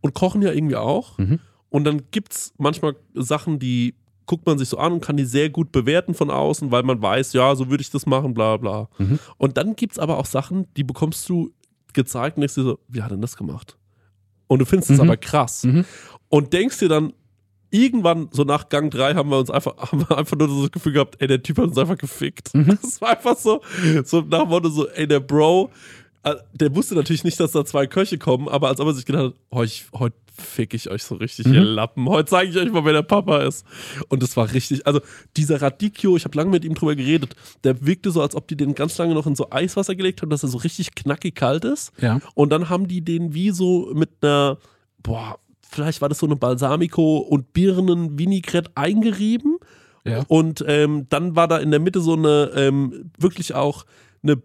Und 0.00 0.12
kochen 0.14 0.42
ja 0.42 0.50
irgendwie 0.52 0.76
auch. 0.76 1.16
Mhm. 1.18 1.38
Und 1.70 1.84
dann 1.84 2.02
gibt 2.10 2.32
es 2.32 2.52
manchmal 2.58 2.96
Sachen, 3.14 3.58
die 3.58 3.94
guckt 4.26 4.44
man 4.46 4.58
sich 4.58 4.68
so 4.68 4.78
an 4.78 4.92
und 4.94 5.04
kann 5.04 5.16
die 5.16 5.24
sehr 5.24 5.50
gut 5.50 5.70
bewerten 5.70 6.14
von 6.14 6.30
außen, 6.30 6.70
weil 6.70 6.82
man 6.82 7.00
weiß, 7.00 7.32
ja, 7.34 7.54
so 7.54 7.70
würde 7.70 7.82
ich 7.82 7.90
das 7.90 8.06
machen, 8.06 8.34
bla 8.34 8.56
bla. 8.56 8.88
Mhm. 8.98 9.18
Und 9.36 9.56
dann 9.56 9.76
gibt 9.76 9.92
es 9.92 9.98
aber 9.98 10.18
auch 10.18 10.26
Sachen, 10.26 10.66
die 10.76 10.82
bekommst 10.84 11.28
du 11.28 11.52
gezeigt 11.92 12.36
und 12.36 12.40
denkst 12.40 12.54
dir 12.56 12.62
so, 12.64 12.78
wie 12.88 13.02
hat 13.02 13.12
denn 13.12 13.20
das 13.20 13.36
gemacht? 13.36 13.78
Und 14.46 14.58
du 14.58 14.64
findest 14.64 14.90
es 14.90 14.98
Mhm. 14.98 15.04
aber 15.04 15.16
krass. 15.16 15.64
Mhm. 15.64 15.84
Und 16.28 16.52
denkst 16.52 16.78
dir 16.80 16.88
dann, 16.88 17.12
irgendwann, 17.74 18.28
so 18.30 18.44
nach 18.44 18.68
Gang 18.68 18.90
3, 18.90 19.14
haben 19.14 19.30
wir 19.30 19.38
uns 19.38 19.50
einfach, 19.50 19.76
haben 19.92 20.00
wir 20.08 20.16
einfach 20.16 20.36
nur 20.36 20.48
so 20.48 20.62
das 20.62 20.72
Gefühl 20.72 20.92
gehabt, 20.92 21.16
ey, 21.18 21.26
der 21.26 21.42
Typ 21.42 21.58
hat 21.58 21.66
uns 21.66 21.78
einfach 21.78 21.98
gefickt. 21.98 22.54
Mhm. 22.54 22.78
Das 22.82 23.00
war 23.00 23.10
einfach 23.10 23.36
so, 23.36 23.60
so 24.04 24.20
nach 24.22 24.46
Motto 24.46 24.68
so, 24.68 24.88
ey, 24.88 25.06
der 25.08 25.20
Bro, 25.20 25.70
äh, 26.22 26.34
der 26.52 26.74
wusste 26.74 26.94
natürlich 26.94 27.24
nicht, 27.24 27.38
dass 27.40 27.52
da 27.52 27.64
zwei 27.64 27.86
Köche 27.86 28.18
kommen, 28.18 28.48
aber 28.48 28.68
als 28.68 28.80
ob 28.80 28.86
er 28.88 28.94
sich 28.94 29.04
gedacht 29.04 29.24
hat, 29.24 29.34
oh, 29.50 29.62
ich, 29.62 29.86
heute 29.92 30.16
fick 30.36 30.74
ich 30.74 30.90
euch 30.90 31.04
so 31.04 31.14
richtig, 31.14 31.46
ihr 31.46 31.60
Mhm. 31.60 31.74
Lappen. 31.74 32.08
Heute 32.08 32.30
zeige 32.30 32.50
ich 32.50 32.56
euch 32.56 32.72
mal, 32.72 32.84
wer 32.84 32.92
der 32.92 33.02
Papa 33.02 33.42
ist. 33.42 33.64
Und 34.08 34.20
das 34.20 34.36
war 34.36 34.52
richtig, 34.52 34.84
also 34.84 35.00
dieser 35.36 35.62
Radicchio, 35.62 36.16
ich 36.16 36.24
habe 36.24 36.36
lange 36.36 36.50
mit 36.50 36.64
ihm 36.64 36.74
drüber 36.74 36.96
geredet, 36.96 37.36
der 37.62 37.86
wirkte 37.86 38.10
so, 38.10 38.20
als 38.20 38.34
ob 38.34 38.48
die 38.48 38.56
den 38.56 38.74
ganz 38.74 38.98
lange 38.98 39.14
noch 39.14 39.28
in 39.28 39.36
so 39.36 39.50
Eiswasser 39.50 39.94
gelegt 39.94 40.22
haben, 40.22 40.30
dass 40.30 40.42
er 40.42 40.48
so 40.48 40.58
richtig 40.58 40.94
knackig 40.96 41.36
kalt 41.36 41.64
ist. 41.64 41.92
Ja. 42.00 42.20
Und 42.34 42.50
dann 42.50 42.68
haben 42.68 42.88
die 42.88 43.00
den 43.02 43.32
wie 43.32 43.50
so 43.50 43.92
mit 43.94 44.10
einer, 44.22 44.58
boah, 45.04 45.38
vielleicht 45.68 46.00
war 46.00 46.08
das 46.08 46.18
so 46.18 46.26
eine 46.26 46.36
Balsamico 46.36 47.18
und 47.18 47.52
Birnen-Vinaigrette 47.52 48.70
eingerieben. 48.74 49.58
Ja. 50.04 50.24
Und 50.28 50.64
ähm, 50.68 51.06
dann 51.08 51.34
war 51.34 51.48
da 51.48 51.58
in 51.58 51.70
der 51.70 51.80
Mitte 51.80 52.00
so 52.00 52.14
eine, 52.14 52.50
ähm, 52.54 53.10
wirklich 53.18 53.54
auch 53.54 53.84
eine, 54.22 54.42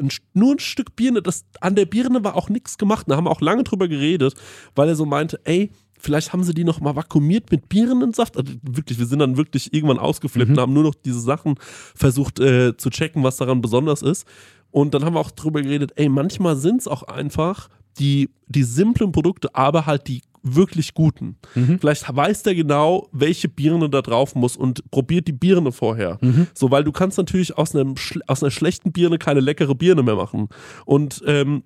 ein, 0.00 0.08
nur 0.32 0.54
ein 0.54 0.58
Stück 0.58 0.96
Birne. 0.96 1.22
Das, 1.22 1.44
an 1.60 1.74
der 1.74 1.86
Birne 1.86 2.24
war 2.24 2.34
auch 2.34 2.48
nichts 2.48 2.78
gemacht. 2.78 3.06
Da 3.08 3.16
haben 3.16 3.24
wir 3.24 3.30
auch 3.30 3.42
lange 3.42 3.64
drüber 3.64 3.88
geredet, 3.88 4.34
weil 4.74 4.88
er 4.88 4.96
so 4.96 5.04
meinte, 5.04 5.40
ey, 5.44 5.70
vielleicht 5.98 6.32
haben 6.32 6.42
sie 6.44 6.54
die 6.54 6.64
noch 6.64 6.80
mal 6.80 6.96
vakuumiert 6.96 7.50
mit 7.52 7.68
Birnensaft. 7.68 8.36
Also 8.36 8.52
wirklich, 8.62 8.98
wir 8.98 9.06
sind 9.06 9.18
dann 9.20 9.36
wirklich 9.36 9.72
irgendwann 9.74 9.98
ausgeflippt 9.98 10.48
Mhm. 10.50 10.56
und 10.56 10.60
haben 10.60 10.72
nur 10.72 10.82
noch 10.84 10.94
diese 10.94 11.20
Sachen 11.20 11.56
versucht 11.94 12.40
äh, 12.40 12.76
zu 12.76 12.90
checken, 12.90 13.22
was 13.22 13.36
daran 13.36 13.60
besonders 13.60 14.02
ist. 14.02 14.26
Und 14.70 14.94
dann 14.94 15.04
haben 15.04 15.14
wir 15.14 15.20
auch 15.20 15.30
drüber 15.30 15.60
geredet, 15.60 15.92
ey, 15.96 16.08
manchmal 16.08 16.56
sind 16.56 16.80
es 16.80 16.88
auch 16.88 17.02
einfach 17.02 17.68
die, 17.98 18.30
die 18.46 18.62
simplen 18.62 19.12
Produkte, 19.12 19.54
aber 19.54 19.84
halt 19.84 20.08
die 20.08 20.22
wirklich 20.42 20.94
guten. 20.94 21.36
Mhm. 21.54 21.78
Vielleicht 21.78 22.14
weiß 22.14 22.42
der 22.42 22.54
genau, 22.54 23.08
welche 23.12 23.48
Birne 23.48 23.88
da 23.88 24.02
drauf 24.02 24.34
muss 24.34 24.56
und 24.56 24.90
probiert 24.90 25.28
die 25.28 25.32
Birne 25.32 25.72
vorher. 25.72 26.18
Mhm. 26.20 26.48
So, 26.54 26.70
weil 26.70 26.84
du 26.84 26.92
kannst 26.92 27.18
natürlich 27.18 27.56
aus, 27.56 27.74
einem, 27.74 27.94
aus 28.26 28.42
einer 28.42 28.50
schlechten 28.50 28.92
Birne 28.92 29.18
keine 29.18 29.40
leckere 29.40 29.74
Birne 29.74 30.02
mehr 30.02 30.16
machen. 30.16 30.48
Und 30.84 31.22
ähm, 31.26 31.62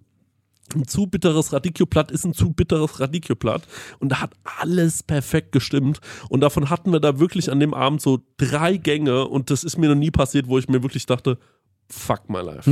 ein 0.75 0.87
zu 0.87 1.06
bitteres 1.06 1.52
Radicchio-Platt 1.52 2.11
ist 2.11 2.25
ein 2.25 2.35
zu 2.35 2.52
bitteres 2.52 2.99
Radicchio-Platt. 2.99 3.62
Und 4.00 4.11
da 4.11 4.21
hat 4.21 4.33
alles 4.61 5.02
perfekt 5.02 5.52
gestimmt. 5.52 6.00
Und 6.28 6.40
davon 6.40 6.71
hatten 6.71 6.92
wir 6.92 7.00
da 7.00 7.18
wirklich 7.18 7.50
an 7.50 7.61
dem 7.61 7.73
Abend 7.73 8.02
so 8.02 8.21
drei 8.37 8.76
Gänge. 8.76 9.26
Und 9.28 9.50
das 9.50 9.64
ist 9.64 9.78
mir 9.78 9.88
noch 9.88 9.95
nie 9.95 10.11
passiert, 10.11 10.49
wo 10.49 10.59
ich 10.59 10.68
mir 10.68 10.83
wirklich 10.83 11.06
dachte, 11.06 11.38
fuck 11.88 12.28
my 12.28 12.40
life. 12.40 12.68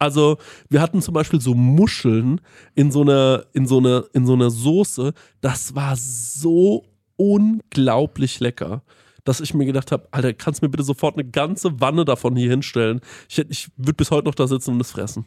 Also, 0.00 0.38
wir 0.70 0.80
hatten 0.80 1.02
zum 1.02 1.12
Beispiel 1.14 1.40
so 1.40 1.54
Muscheln 1.54 2.40
in 2.74 2.90
so 2.90 3.02
einer, 3.02 3.44
in 3.52 3.66
so 3.66 3.78
einer, 3.78 4.04
in 4.14 4.26
so 4.26 4.32
einer 4.32 4.50
Soße. 4.50 5.12
Das 5.42 5.74
war 5.74 5.94
so 5.94 6.84
unglaublich 7.16 8.40
lecker, 8.40 8.82
dass 9.24 9.40
ich 9.40 9.52
mir 9.52 9.66
gedacht 9.66 9.92
habe, 9.92 10.08
Alter, 10.10 10.32
kannst 10.32 10.62
du 10.62 10.66
mir 10.66 10.70
bitte 10.70 10.84
sofort 10.84 11.16
eine 11.18 11.28
ganze 11.28 11.80
Wanne 11.80 12.04
davon 12.06 12.34
hier 12.34 12.50
hinstellen? 12.50 13.00
Ich, 13.28 13.38
ich 13.50 13.68
würde 13.76 13.92
bis 13.94 14.10
heute 14.10 14.26
noch 14.26 14.34
da 14.34 14.46
sitzen 14.46 14.72
und 14.72 14.78
das 14.78 14.90
fressen. 14.92 15.26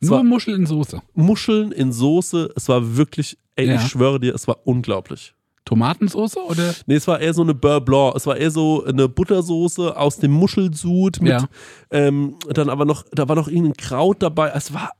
Es 0.00 0.08
Nur 0.08 0.16
war 0.18 0.24
Muschel 0.24 0.54
in 0.54 0.66
Soße. 0.66 1.02
Muscheln 1.12 1.70
in 1.70 1.92
Soße. 1.92 2.50
Es 2.56 2.68
war 2.68 2.96
wirklich, 2.96 3.38
ey, 3.56 3.66
Ja. 3.68 3.74
ich 3.76 3.82
schwöre 3.82 4.18
dir, 4.20 4.34
es 4.34 4.48
war 4.48 4.66
unglaublich. 4.66 5.34
Tomatensoße 5.64 6.38
oder? 6.44 6.74
Nee, 6.86 6.96
es 6.96 7.06
war 7.08 7.20
eher 7.20 7.32
so 7.32 7.42
eine 7.42 7.54
Beurre 7.54 7.80
Blanc. 7.80 8.14
Es 8.16 8.26
war 8.26 8.36
eher 8.36 8.50
so 8.50 8.84
eine 8.84 9.08
Buttersoße 9.08 9.96
aus 9.96 10.18
dem 10.18 10.32
Muschelsud 10.32 11.20
mit, 11.22 11.30
Ja. 11.32 11.48
ähm, 11.90 12.36
dann 12.52 12.68
aber 12.68 12.84
noch, 12.84 13.04
da 13.12 13.28
war 13.28 13.36
noch 13.36 13.48
irgendein 13.48 13.74
Kraut 13.74 14.22
dabei. 14.22 14.50
Es 14.54 14.74
war 14.74 14.90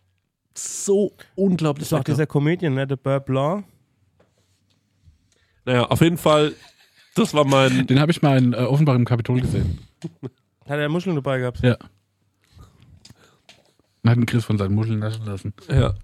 so 0.56 1.12
unglaublich 1.34 1.88
Das 1.88 1.92
war 1.98 2.04
dieser 2.04 2.26
Comedian, 2.26 2.74
ne? 2.74 2.86
Der 2.86 2.96
Beurre 2.96 3.20
Blanc. 3.20 3.64
Naja, 5.66 5.84
auf 5.86 6.00
jeden 6.00 6.16
Fall, 6.18 6.54
das 7.14 7.34
war 7.34 7.44
mein, 7.44 7.86
Den 7.86 8.00
habe 8.00 8.12
ich 8.12 8.22
mal 8.22 8.38
in 8.38 8.52
äh, 8.52 8.56
Offenbach 8.56 8.94
im 8.94 9.04
Kapitol 9.04 9.40
gesehen. 9.40 9.78
Hat 10.66 10.78
er 10.78 10.88
Muscheln 10.88 11.16
dabei 11.16 11.38
gehabt? 11.38 11.60
Ja. 11.62 11.76
Dann 14.02 14.10
hat 14.10 14.16
den 14.18 14.26
Chris 14.26 14.44
von 14.44 14.58
seinen 14.58 14.74
Muscheln 14.74 14.98
naschen 14.98 15.24
lassen. 15.26 15.52
ja. 15.68 15.94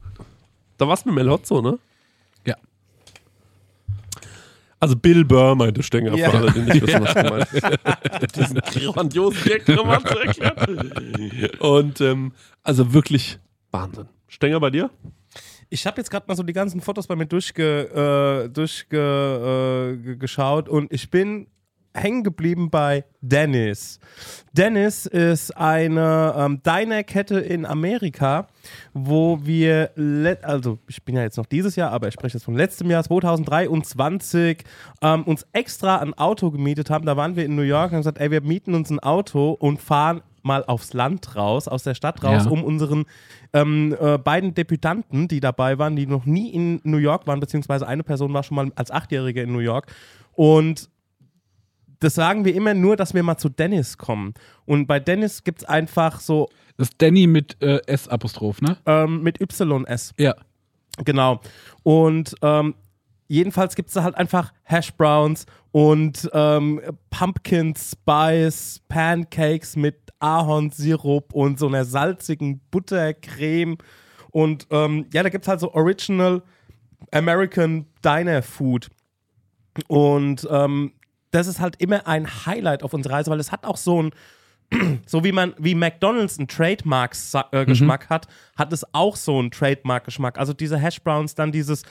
Da 0.79 0.89
war's 0.89 1.05
mit 1.05 1.15
Melozzo, 1.15 1.61
ne? 1.61 1.79
Also 4.81 4.97
Bill 4.97 5.25
Burr 5.27 5.55
meinte 5.55 5.83
Stenger, 5.83 6.17
Ja. 6.17 6.31
für 6.31 6.39
alle, 6.39 6.53
die 6.53 6.61
nicht 6.61 6.87
wissen, 6.87 7.03
was 7.05 7.15
gemeint 7.15 7.53
ist. 7.53 8.37
Diesen 8.37 8.61
grandiosen 8.93 9.43
Gag 9.45 9.69
nochmal 9.69 10.03
zu 10.03 10.19
erklären. 10.19 11.51
Und 11.61 12.01
ähm, 12.01 12.33
also 12.63 12.93
wirklich 12.93 13.39
Wahnsinn. 13.71 14.09
Stenger 14.27 14.59
bei 14.59 14.71
dir? 14.71 14.91
Ich 15.69 15.87
habe 15.87 15.99
jetzt 15.99 16.11
gerade 16.11 16.25
mal 16.27 16.35
so 16.35 16.43
die 16.43 16.53
ganzen 16.53 16.81
Fotos 16.81 17.07
bei 17.07 17.15
mir 17.15 17.27
durchge, 17.27 18.45
äh, 18.47 18.49
durchge, 18.49 19.97
äh, 19.97 20.69
und 20.69 20.93
ich 20.93 21.11
bin 21.11 21.47
hängen 21.95 22.23
geblieben 22.23 22.71
bei 22.71 23.05
Dennis. 23.21 23.99
Dennis 24.53 25.07
ist 25.07 25.57
eine 25.57 26.35
ähm, 26.37 26.63
Diner-Kette 26.63 27.41
in 27.41 27.67
Amerika, 27.67 28.47
wo 28.93 29.41
wir, 29.43 29.91
also 30.43 30.79
ich 30.89 31.03
bin 31.05 31.17
ja 31.17 31.23
jetzt 31.23 31.37
noch 31.37 31.47
dieses 31.47 31.77
Jahr, 31.77 31.91
aber 31.91 32.09
ich 32.09 32.15
spreche 32.15 32.37
jetzt 32.37 32.45
von 32.45 32.55
letztem 32.55 32.91
Jahr, 32.91 33.03
2023, 33.03 34.59
ähm, 35.03 35.23
uns 35.25 35.47
extra 35.53 35.97
ein 35.99 36.15
Auto 36.15 36.51
gemietet 36.51 36.91
haben. 36.91 37.07
Da 37.07 37.17
waren 37.17 37.37
wir 37.37 37.45
in 37.45 37.57
New 37.57 37.63
York 37.63 37.87
und 37.91 37.93
haben 37.97 38.01
gesagt, 38.01 38.19
ey, 38.19 38.31
wir 38.31 38.41
mieten 38.41 38.75
uns 38.75 38.91
ein 38.91 39.01
Auto 39.01 39.51
und 39.53 39.81
fahren 39.81 40.23
mal 40.43 40.65
aufs 40.65 40.95
Land 40.95 41.37
raus, 41.37 41.69
aus 41.69 41.83
der 41.83 41.95
Stadt 41.95 42.23
raus, 42.25 42.45
Ja. 42.47 42.51
um 42.51 42.65
unseren 42.65 43.05
ähm, 43.53 43.95
äh, 44.01 44.17
beiden 44.17 44.55
Debütanten, 44.55 45.29
die 45.29 45.41
dabei 45.41 45.79
waren, 45.79 45.97
die 45.97 46.07
noch 46.07 46.25
nie 46.25 46.49
in 46.51 46.81
New 46.85 46.97
York 46.97 47.27
waren, 47.27 47.41
beziehungsweise 47.41 47.87
eine 47.87 48.03
Person 48.05 48.33
war 48.33 48.43
schon 48.43 48.55
mal 48.55 48.73
als 48.75 48.91
Achtjährige 48.91 49.43
in 49.43 49.53
New 49.53 49.59
York. 49.59 49.93
Und 50.33 50.89
das 52.01 52.15
sagen 52.15 52.45
wir 52.45 52.55
immer 52.55 52.75
nur, 52.75 52.97
dass 52.97 53.15
wir 53.15 53.23
mal 53.23 53.37
zu 53.37 53.49
Dennis 53.49 53.99
kommen. 53.99 54.35
Und 54.65 54.87
bei 54.87 54.99
Dennis 54.99 55.45
gibt 55.45 55.63
es 55.63 55.69
einfach 55.69 56.21
so 56.21 56.49
Das 56.77 56.89
ist 56.89 57.01
Danny 57.01 57.27
mit 57.27 57.63
äh, 57.63 57.81
S-Apostroph, 57.87 58.63
ne? 58.63 58.79
ähm, 58.87 59.23
mit 59.23 59.41
YS. 59.41 60.15
Ja. 60.19 60.35
Genau. 61.05 61.41
Und 61.83 62.35
ähm, 62.43 62.75
jedenfalls 63.29 63.77
gibt 63.77 63.89
es 63.89 63.95
da 63.95 64.03
halt 64.03 64.17
einfach 64.17 64.53
Hash 64.65 64.93
Browns 64.95 65.47
und 65.73 66.29
ähm, 66.33 66.81
Pumpkin 67.11 67.75
Spice 67.77 68.81
Pancakes 68.89 69.77
mit 69.77 69.97
Ahornsirup 70.19 71.33
und 71.33 71.59
so 71.59 71.69
einer 71.69 71.85
salzigen 71.85 72.61
Buttercreme. 72.71 73.77
Und 74.31 74.67
ähm, 74.71 75.07
ja, 75.13 75.23
da 75.23 75.29
gibt 75.29 75.45
es 75.45 75.49
halt 75.49 75.61
so 75.61 75.73
Original 75.75 76.43
American 77.13 77.87
Diner 78.05 78.43
Food. 78.43 78.89
Und 79.89 80.47
ähm, 80.51 80.93
das 81.31 81.47
ist 81.47 81.61
halt 81.61 81.77
immer 81.81 82.07
ein 82.07 82.47
Highlight 82.47 82.83
auf 82.83 82.95
unserer 82.95 83.15
Reise, 83.15 83.31
weil 83.31 83.41
es 83.41 83.53
hat 83.53 83.65
auch 83.65 83.77
so 83.77 84.03
ein, 84.03 84.11
so 85.07 85.25
wie 85.25 85.33
man, 85.33 85.55
wie 85.59 85.75
McDonalds 85.75 86.39
einen 86.39 86.49
Trademark-Geschmack 86.49 88.09
hat, 88.09 88.29
hat 88.57 88.73
es 88.73 88.87
auch 88.95 89.17
so 89.17 89.39
einen 89.39 89.51
Trademark-Geschmack. 89.51 90.39
Also 90.39 90.53
diese 90.53 90.79
Hash 90.79 91.01
Browns, 91.01 91.35
dann 91.35 91.53
dieses 91.53 91.83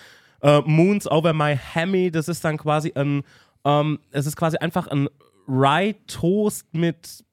äh, 0.41 0.61
Moons 0.61 1.09
over 1.09 1.33
my 1.33 1.57
Hammy, 1.57 2.11
das 2.11 2.27
ist 2.27 2.43
dann 2.43 2.57
quasi 2.57 2.91
ein, 2.95 3.23
ähm, 3.65 3.99
es 4.11 4.25
ist 4.25 4.35
quasi 4.35 4.57
einfach 4.57 4.87
ein 4.87 5.09
Rye 5.47 5.95
Toast 6.07 6.65
mit, 6.73 7.23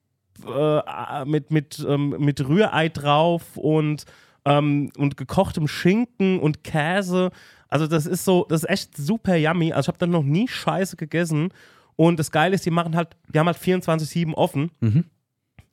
äh, 0.46 1.24
mit, 1.24 1.50
mit, 1.50 1.84
ähm, 1.86 2.16
mit 2.18 2.46
Rührei 2.46 2.88
drauf 2.88 3.56
und, 3.56 4.04
ähm, 4.44 4.90
und 4.96 5.16
gekochtem 5.16 5.68
Schinken 5.68 6.40
und 6.40 6.64
Käse. 6.64 7.30
Also 7.68 7.86
das 7.86 8.06
ist 8.06 8.24
so, 8.24 8.46
das 8.48 8.62
ist 8.64 8.70
echt 8.70 8.96
super 8.96 9.36
yummy. 9.36 9.72
Also 9.72 9.86
ich 9.86 9.88
habe 9.88 9.98
dann 9.98 10.10
noch 10.10 10.22
nie 10.22 10.48
Scheiße 10.48 10.96
gegessen. 10.96 11.50
Und 11.96 12.18
das 12.18 12.30
Geile 12.30 12.54
ist, 12.54 12.64
die 12.66 12.70
machen 12.70 12.94
halt, 12.94 13.16
die 13.28 13.38
haben 13.38 13.46
halt 13.46 13.58
24-7 13.58 14.34
offen. 14.34 14.70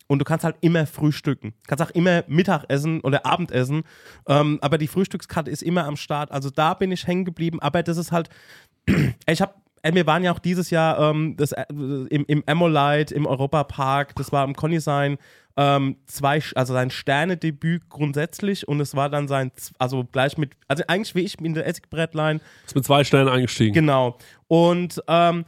Und 0.08 0.20
du 0.20 0.26
kannst 0.26 0.44
halt 0.44 0.58
immer 0.62 0.86
frühstücken. 0.86 1.54
Kannst 1.68 1.84
auch 1.84 1.90
immer 1.92 2.24
Mittag 2.28 2.66
essen 2.70 3.02
oder 3.02 3.26
Abendessen. 3.26 3.84
Ähm, 4.28 4.60
aber 4.62 4.78
die 4.78 4.88
Frühstückskarte 4.88 5.50
ist 5.50 5.64
immer 5.64 5.86
am 5.86 5.96
Start. 5.96 6.32
Also 6.32 6.50
da 6.50 6.74
bin 6.74 6.92
ich 6.92 7.08
hängen 7.08 7.26
geblieben. 7.26 7.60
Aber 7.62 7.84
das 7.84 7.98
ist 7.98 8.12
halt, 8.12 8.30
ich 9.28 9.42
habe, 9.42 9.54
wir 9.84 10.06
waren 10.06 10.24
ja 10.24 10.32
auch 10.32 10.40
dieses 10.40 10.70
Jahr 10.70 11.00
ähm, 11.00 11.36
das, 11.38 11.52
äh, 11.52 11.66
im, 11.70 12.26
im 12.28 12.44
Emolite, 12.46 13.14
im 13.14 13.26
Europapark. 13.26 14.16
Das 14.16 14.32
war 14.32 14.46
im 14.46 14.56
Conny 14.56 14.80
sein 14.80 15.18
ähm, 15.56 15.98
zwei, 16.06 16.42
also 16.56 16.74
sein 16.74 16.90
Sternedebüt 16.90 17.90
grundsätzlich. 17.90 18.68
Und 18.68 18.80
es 18.82 18.96
war 18.96 19.10
dann 19.10 19.28
sein, 19.28 19.52
also 19.80 20.04
gleich 20.04 20.38
mit, 20.38 20.52
also 20.68 20.84
eigentlich 20.88 21.16
wie 21.16 21.22
ich 21.22 21.40
in 21.40 21.54
der 21.54 21.66
Essigbrettline. 21.66 22.40
Ist 22.66 22.76
mit 22.76 22.86
zwei 22.86 23.04
Sternen 23.04 23.30
eingestiegen. 23.30 23.74
Genau. 23.74 24.18
Und 24.48 25.02
ähm, 25.08 25.46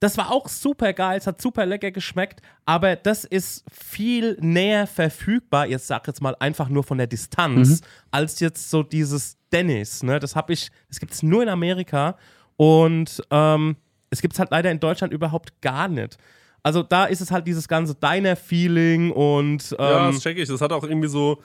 das 0.00 0.16
war 0.16 0.30
auch 0.30 0.48
super 0.48 0.92
geil, 0.92 1.18
es 1.18 1.26
hat 1.26 1.42
super 1.42 1.66
lecker 1.66 1.90
geschmeckt, 1.90 2.40
aber 2.64 2.96
das 2.96 3.24
ist 3.24 3.64
viel 3.72 4.36
näher 4.40 4.86
verfügbar, 4.86 5.66
jetzt 5.66 5.86
sag 5.88 6.06
jetzt 6.06 6.22
mal 6.22 6.36
einfach 6.38 6.68
nur 6.68 6.84
von 6.84 6.98
der 6.98 7.06
Distanz, 7.08 7.80
als 8.10 8.38
jetzt 8.40 8.70
so 8.70 8.82
dieses 8.82 9.36
Dennis. 9.52 10.02
Ne? 10.02 10.20
Das 10.20 10.36
habe 10.36 10.52
ich, 10.52 10.70
das 10.88 11.00
gibt 11.00 11.12
es 11.12 11.22
nur 11.22 11.42
in 11.42 11.48
Amerika 11.48 12.16
und 12.56 13.22
ähm, 13.30 13.76
es 14.10 14.20
gibt 14.22 14.34
es 14.34 14.38
halt 14.38 14.50
leider 14.50 14.70
in 14.70 14.80
Deutschland 14.80 15.12
überhaupt 15.12 15.60
gar 15.60 15.88
nicht. 15.88 16.16
Also 16.62 16.82
da 16.82 17.04
ist 17.06 17.20
es 17.20 17.30
halt 17.30 17.46
dieses 17.46 17.66
ganze 17.68 17.94
Diner-Feeling 17.94 19.10
und 19.12 19.70
Ja, 19.70 20.08
ähm, 20.08 20.14
das 20.14 20.22
check 20.22 20.38
ich. 20.38 20.48
Das 20.48 20.60
hat 20.60 20.72
auch 20.72 20.84
irgendwie 20.84 21.08
so, 21.08 21.40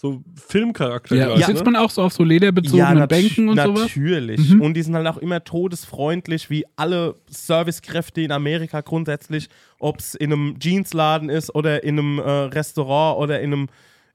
so 0.00 0.22
Filmcharakter. 0.36 1.16
Ja, 1.16 1.26
gleich, 1.26 1.46
sitzt 1.46 1.64
ne? 1.64 1.72
man 1.72 1.82
auch 1.82 1.90
so 1.90 2.02
auf 2.02 2.12
so 2.12 2.22
lederbezogenen 2.22 2.98
nat- 2.98 3.08
Bänken 3.08 3.48
und 3.48 3.60
sowas? 3.60 3.80
Natürlich. 3.82 4.60
Und 4.60 4.74
die 4.74 4.82
sind 4.82 4.94
halt 4.94 5.08
auch 5.08 5.16
immer 5.16 5.42
todesfreundlich, 5.42 6.50
wie 6.50 6.64
alle 6.76 7.16
Servicekräfte 7.28 8.20
in 8.20 8.30
Amerika 8.30 8.80
grundsätzlich, 8.80 9.48
ob 9.80 9.98
es 9.98 10.14
in 10.14 10.32
einem 10.32 10.56
Jeansladen 10.60 11.28
ist 11.28 11.52
oder 11.52 11.82
in 11.82 11.98
einem 11.98 12.20
äh, 12.20 12.22
Restaurant 12.22 13.18
oder 13.18 13.40
in 13.40 13.52
einem 13.52 13.68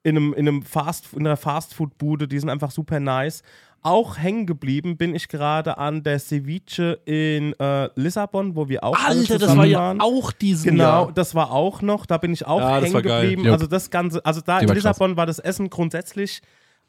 in 0.06 0.18
einem, 0.18 0.34
in 0.34 0.48
einem 0.48 0.64
Fast, 0.64 1.14
in 1.14 1.26
einer 1.26 1.38
Fastfood-Bude, 1.38 2.28
die 2.28 2.38
sind 2.38 2.50
einfach 2.50 2.72
super 2.72 3.00
nice. 3.00 3.42
Auch 3.84 4.18
hängen 4.18 4.46
geblieben 4.46 4.96
bin 4.98 5.14
ich 5.14 5.28
gerade 5.28 5.78
an 5.78 6.04
der 6.04 6.18
Ceviche 6.20 7.00
in 7.06 7.54
äh, 7.60 7.90
Lissabon, 7.96 8.56
wo 8.56 8.70
wir 8.70 8.84
auch 8.84 8.96
alle 8.98 9.20
Alter, 9.20 9.34
das 9.34 9.42
zusammen 9.42 9.58
war 9.60 9.66
ja 9.66 9.80
waren. 9.80 10.00
auch 10.02 10.32
diesen 10.32 10.72
Genau, 10.72 10.84
Jahr. 10.84 11.12
das 11.14 11.36
war 11.36 11.52
auch 11.52 11.82
noch, 11.82 12.06
da 12.06 12.18
bin 12.18 12.32
ich 12.34 12.48
auch 12.48 12.60
Ja, 12.62 12.80
hängen 12.80 13.02
geblieben. 13.02 13.48
Also 13.50 13.68
das 13.68 13.90
Ganze, 13.90 14.26
also 14.26 14.40
da 14.40 14.60
Die 14.60 14.64
in 14.64 14.70
war 14.70 14.76
krass. 14.76 14.84
Lissabon 14.86 15.18
war 15.18 15.26
das 15.26 15.40
Essen 15.40 15.70
grundsätzlich 15.70 16.42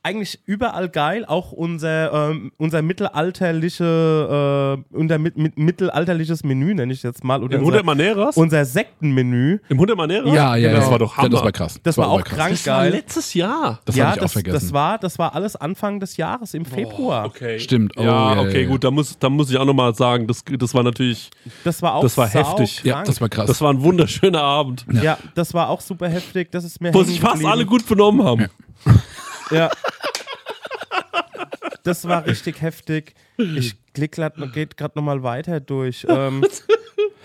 eigentlich 0.05 0.39
überall 0.45 0.89
geil. 0.89 1.25
Auch 1.27 1.51
unser, 1.53 2.31
ähm, 2.31 2.53
unser 2.59 2.83
mittelalterliche, 2.83 4.77
äh, 4.93 4.97
unser 4.97 5.19
mit, 5.19 5.37
mit, 5.37 5.59
mittelalterliches 5.59 6.45
Menü, 6.45 6.75
nenne 6.75 6.93
ich 6.93 7.03
jetzt 7.03 7.25
mal. 7.25 7.43
Oder 7.43 7.57
Im 7.57 7.65
unser, 7.65 7.79
100 7.79 7.87
Maneras? 7.87 8.37
unser 8.37 8.65
Sektenmenü. 8.67 9.59
Im 9.69 9.77
100 9.79 9.97
Maneras? 9.97 10.33
Ja, 10.35 10.57
ja, 10.57 10.73
Das 10.73 10.85
ja. 10.85 10.91
war 10.91 10.99
doch 10.99 11.17
Ja, 11.17 11.23
Hammer. 11.23 11.31
das 11.31 11.43
war 11.45 11.53
krass. 11.53 11.81
Das 11.83 11.97
war 11.99 12.09
auch 12.09 12.15
oberkrass. 12.15 12.37
krank 12.37 12.51
Das 12.53 12.67
war 12.67 12.83
geil. 12.83 12.93
letztes 12.93 13.35
Jahr. 13.35 13.81
Das 13.87 13.97
ja, 13.97 14.05
habe 14.05 14.15
ich 14.17 14.21
auch 14.21 14.25
das, 14.25 14.33
vergessen. 14.35 14.55
das 14.55 14.73
war, 14.73 14.99
das 14.99 15.19
war 15.19 15.35
alles 15.35 15.57
Anfang 15.57 16.01
des 16.01 16.17
Jahres, 16.19 16.53
im 16.55 16.67
Februar. 16.67 17.25
Okay. 17.25 17.59
Stimmt. 17.59 17.97
Oh, 17.97 18.03
ja, 18.03 18.35
ja, 18.35 18.41
okay, 18.43 18.63
ja, 18.63 18.69
gut. 18.69 18.85
Da 18.85 18.91
muss, 18.91 19.19
da 19.19 19.31
muss 19.31 19.51
ich 19.51 19.57
auch 19.57 19.65
nochmal 19.65 19.95
sagen, 19.95 20.27
das, 20.27 20.45
das 20.59 20.75
war 20.75 20.83
natürlich, 20.83 21.31
Das 21.65 21.81
war 21.81 21.95
auch 21.95 22.03
Das 22.03 22.19
war 22.19 22.29
heftig. 22.29 22.83
ja, 22.85 22.95
krank. 22.95 23.07
das 23.07 23.21
war 23.23 23.29
krass. 23.31 23.47
das 23.47 23.61
war 23.63 23.73
ein 23.73 23.83
wunderschöner 23.83 24.43
Abend, 24.43 24.85
ja. 25.03 25.17
das 25.35 25.55
war 25.55 25.71
auch 25.71 25.81
super 25.81 26.09
heftig. 26.09 26.53
Das 26.53 26.65
ist 26.65 26.81
mir 26.81 26.93
wo 26.93 27.03
sich 27.03 27.21
fast 27.21 27.45
alle 27.45 27.65
gut 27.65 27.87
benommen 27.89 28.23
haben. 28.27 28.47
Ja. 29.51 29.71
Das 31.83 32.09
war 32.09 32.27
richtig 32.27 32.63
heftig. 32.63 33.15
Ich 33.37 33.75
klick 33.93 34.13
grad, 34.13 34.35
geht 34.53 34.77
gerade 34.77 34.97
nochmal 34.97 35.23
weiter 35.23 35.61
durch. 35.61 36.07
Ähm, 36.09 36.45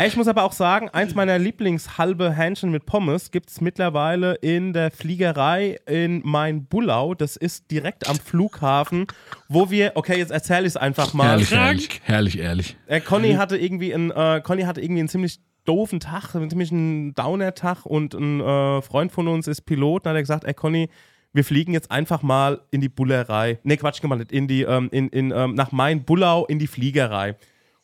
Ich 0.01 0.15
muss 0.15 0.29
aber 0.29 0.43
auch 0.45 0.53
sagen, 0.53 0.87
eins 0.89 1.13
meiner 1.13 1.37
Lieblingshalbe 1.37 2.31
Hähnchen 2.31 2.71
mit 2.71 2.85
Pommes 2.85 3.31
gibt 3.31 3.49
es 3.49 3.59
mittlerweile 3.59 4.35
in 4.35 4.71
der 4.71 4.91
Fliegerei 4.91 5.77
in 5.87 6.21
Main-Bullau. 6.23 7.15
Das 7.15 7.35
ist 7.35 7.69
direkt 7.69 8.07
am 8.07 8.15
Flughafen, 8.15 9.07
wo 9.49 9.69
wir, 9.69 9.91
okay, 9.95 10.17
jetzt 10.17 10.31
erzähle 10.31 10.61
ich 10.61 10.67
es 10.67 10.77
einfach 10.77 11.13
mal. 11.13 11.27
Herrlich, 11.27 11.51
herrlich, 11.51 12.01
herrlich, 12.05 12.39
ehrlich. 12.39 12.77
Äh, 12.87 13.01
Conny 13.01 13.33
hatte 13.33 13.57
irgendwie 13.57 13.93
einen, 13.93 14.11
äh, 14.11 14.39
Conny 14.41 14.61
hatte 14.61 14.79
irgendwie 14.79 15.01
einen 15.01 15.09
ziemlich 15.09 15.41
doofen 15.65 15.99
Tag, 15.99 16.33
einen 16.33 16.49
ziemlich 16.49 16.71
einen 16.71 17.13
Downer-Tag 17.15 17.85
und 17.85 18.13
ein 18.13 18.39
äh, 18.39 18.81
Freund 18.81 19.11
von 19.11 19.27
uns 19.27 19.49
ist 19.49 19.63
Pilot 19.63 20.05
und 20.05 20.09
hat 20.11 20.15
er 20.15 20.21
gesagt, 20.21 20.45
ey 20.45 20.53
Conny, 20.53 20.89
wir 21.33 21.43
fliegen 21.43 21.73
jetzt 21.73 21.91
einfach 21.91 22.21
mal 22.21 22.61
in 22.71 22.81
die 22.81 22.89
Bullerei. 22.89 23.59
Ne, 23.63 23.77
Quatsch, 23.77 24.01
gemacht, 24.01 24.31
in 24.31 24.47
die, 24.47 24.63
ähm, 24.63 24.89
in, 24.91 25.09
in, 25.09 25.31
ähm, 25.31 25.53
nach 25.53 25.71
Main-Bullau 25.71 26.45
in 26.45 26.59
die 26.59 26.67
Fliegerei. 26.67 27.35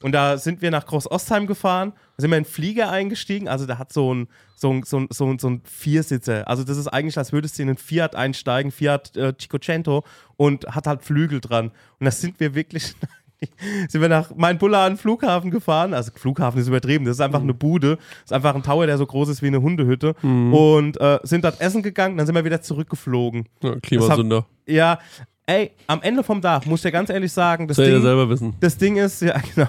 Und 0.01 0.11
da 0.11 0.37
sind 0.37 0.61
wir 0.61 0.71
nach 0.71 0.85
Groß-Ostheim 0.85 1.47
gefahren, 1.47 1.93
da 2.15 2.21
sind 2.21 2.31
wir 2.31 2.37
in 2.37 2.43
den 2.43 2.49
Flieger 2.49 2.91
eingestiegen. 2.91 3.47
Also 3.47 3.65
der 3.65 3.79
hat 3.79 3.93
so 3.93 4.13
ein, 4.13 4.27
so 4.55 4.71
ein, 4.71 4.83
so 4.83 4.99
ein, 4.99 5.07
so 5.11 5.25
ein, 5.25 5.39
so 5.39 5.49
ein 5.49 5.61
Viersitzer. 5.63 6.47
Also 6.47 6.63
das 6.63 6.77
ist 6.77 6.87
eigentlich, 6.87 7.17
als 7.17 7.31
würdest 7.31 7.57
du 7.57 7.63
in 7.63 7.69
einen 7.69 7.77
Fiat 7.77 8.15
einsteigen, 8.15 8.71
Fiat 8.71 9.15
äh, 9.15 9.33
Cinquecento 9.37 10.03
und 10.35 10.67
hat 10.67 10.85
halt 10.85 11.01
Flügel 11.01 11.39
dran. 11.39 11.71
Und 11.99 12.05
da 12.05 12.11
sind 12.11 12.39
wir 12.39 12.55
wirklich, 12.55 12.93
sind 13.89 14.01
wir 14.01 14.09
nach 14.09 14.35
Main-Bulla 14.35 14.85
an 14.85 14.93
den 14.93 14.97
Flughafen 14.97 15.51
gefahren. 15.51 15.93
Also 15.93 16.11
Flughafen 16.15 16.59
ist 16.59 16.67
übertrieben, 16.67 17.05
das 17.05 17.17
ist 17.17 17.21
einfach 17.21 17.41
eine 17.41 17.53
Bude. 17.53 17.97
Das 17.97 18.25
ist 18.25 18.33
einfach 18.33 18.55
ein 18.55 18.63
Tower, 18.63 18.85
der 18.87 18.97
so 18.97 19.05
groß 19.05 19.29
ist 19.29 19.41
wie 19.41 19.47
eine 19.47 19.61
Hundehütte. 19.61 20.15
Und 20.21 20.99
äh, 20.99 21.19
sind 21.23 21.43
dort 21.43 21.61
essen 21.61 21.83
gegangen, 21.83 22.17
dann 22.17 22.25
sind 22.25 22.35
wir 22.35 22.45
wieder 22.45 22.61
zurückgeflogen. 22.61 23.47
Ja, 23.61 23.75
Klimasünder. 23.81 24.45
Ja, 24.67 24.99
ey, 25.47 25.71
am 25.87 26.01
Ende 26.01 26.23
vom 26.23 26.41
Tag, 26.41 26.65
muss 26.65 26.79
ich 26.79 26.83
dir 26.83 26.91
ganz 26.91 27.09
ehrlich 27.09 27.31
sagen, 27.31 27.67
das 27.67 27.77
Das 27.77 27.85
soll 27.85 27.91
ja 27.91 27.99
Ding, 27.99 28.03
selber 28.03 28.29
wissen. 28.29 28.53
das 28.59 28.77
Ding 28.77 28.97
ist, 28.97 29.21
ja 29.21 29.35
genau. 29.55 29.67